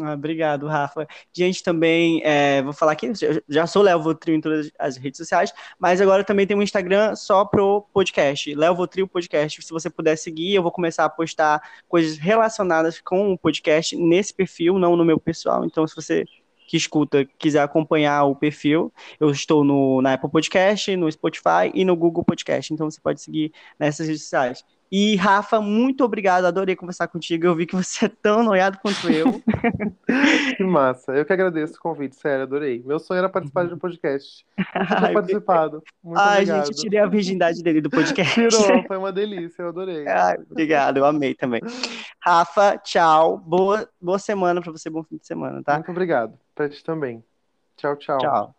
Ah, 0.00 0.14
obrigado, 0.14 0.66
Rafa. 0.66 1.06
Gente, 1.32 1.62
também, 1.62 2.20
é, 2.24 2.60
vou 2.62 2.72
falar 2.72 2.92
aqui, 2.92 3.12
já 3.48 3.64
sou 3.64 3.80
Léo 3.80 4.02
Votrio 4.02 4.34
em 4.34 4.40
todas 4.40 4.68
as 4.76 4.96
redes 4.96 5.18
sociais, 5.18 5.52
mas 5.78 6.00
agora 6.00 6.24
também 6.24 6.46
tem 6.48 6.56
um 6.56 6.62
Instagram 6.62 7.14
só 7.14 7.44
pro 7.44 7.82
podcast, 7.92 8.52
Léo 8.56 8.74
Votrio 8.74 9.06
Podcast. 9.06 9.62
Se 9.62 9.70
você 9.70 9.88
puder 9.88 10.16
seguir, 10.16 10.54
eu 10.54 10.62
vou 10.64 10.72
começar 10.72 11.04
a 11.04 11.08
postar 11.08 11.62
coisas 11.86 12.18
relacionadas 12.18 13.00
com 13.00 13.32
o 13.32 13.38
podcast 13.38 13.96
nesse 13.96 14.34
perfil, 14.34 14.80
não 14.80 14.96
no 14.96 15.04
meu 15.04 15.20
pessoal. 15.20 15.64
Então, 15.64 15.86
se 15.86 15.94
você 15.94 16.24
que 16.66 16.76
escuta 16.76 17.24
quiser 17.38 17.62
acompanhar 17.62 18.24
o 18.24 18.34
perfil, 18.34 18.92
eu 19.20 19.30
estou 19.30 19.64
no, 19.64 20.00
na 20.02 20.14
Apple 20.14 20.30
Podcast, 20.30 20.94
no 20.96 21.10
Spotify 21.10 21.70
e 21.74 21.84
no 21.84 21.96
Google 21.96 22.24
Podcast, 22.24 22.72
então 22.72 22.90
você 22.90 23.00
pode 23.00 23.20
seguir 23.20 23.52
nessas 23.78 24.06
redes 24.06 24.22
sociais. 24.22 24.64
E, 24.96 25.16
Rafa, 25.16 25.60
muito 25.60 26.04
obrigado, 26.04 26.44
adorei 26.44 26.76
conversar 26.76 27.08
contigo. 27.08 27.44
Eu 27.44 27.56
vi 27.56 27.66
que 27.66 27.74
você 27.74 28.04
é 28.04 28.08
tão 28.08 28.44
noiado 28.44 28.78
quanto 28.78 29.10
eu. 29.10 29.42
que 30.56 30.62
massa. 30.62 31.10
Eu 31.10 31.24
que 31.24 31.32
agradeço 31.32 31.74
o 31.74 31.80
convite, 31.80 32.14
sério, 32.14 32.44
adorei. 32.44 32.80
Meu 32.86 33.00
sonho 33.00 33.18
era 33.18 33.28
participar 33.28 33.66
de 33.66 33.74
um 33.74 33.78
podcast. 33.78 34.46
Eu 34.56 34.86
tinha 34.86 35.12
participado. 35.12 35.82
Muito 36.00 36.16
Ai, 36.16 36.42
obrigado. 36.42 36.66
gente, 36.66 36.80
tirei 36.80 37.00
a 37.00 37.06
virgindade 37.06 37.60
dele 37.60 37.80
do 37.80 37.90
podcast. 37.90 38.34
Tirou, 38.34 38.84
foi 38.86 38.96
uma 38.96 39.10
delícia, 39.10 39.62
eu 39.62 39.70
adorei. 39.70 40.06
Ai, 40.06 40.36
obrigado, 40.48 40.98
eu 40.98 41.04
amei 41.04 41.34
também. 41.34 41.60
Rafa, 42.20 42.78
tchau. 42.78 43.36
Boa, 43.38 43.90
boa 44.00 44.20
semana 44.20 44.62
para 44.62 44.70
você, 44.70 44.88
bom 44.88 45.02
fim 45.02 45.16
de 45.16 45.26
semana, 45.26 45.60
tá? 45.60 45.74
Muito 45.74 45.90
obrigado. 45.90 46.38
Pra 46.54 46.68
ti 46.68 46.84
também. 46.84 47.20
Tchau, 47.76 47.96
tchau. 47.96 48.18
Tchau. 48.18 48.54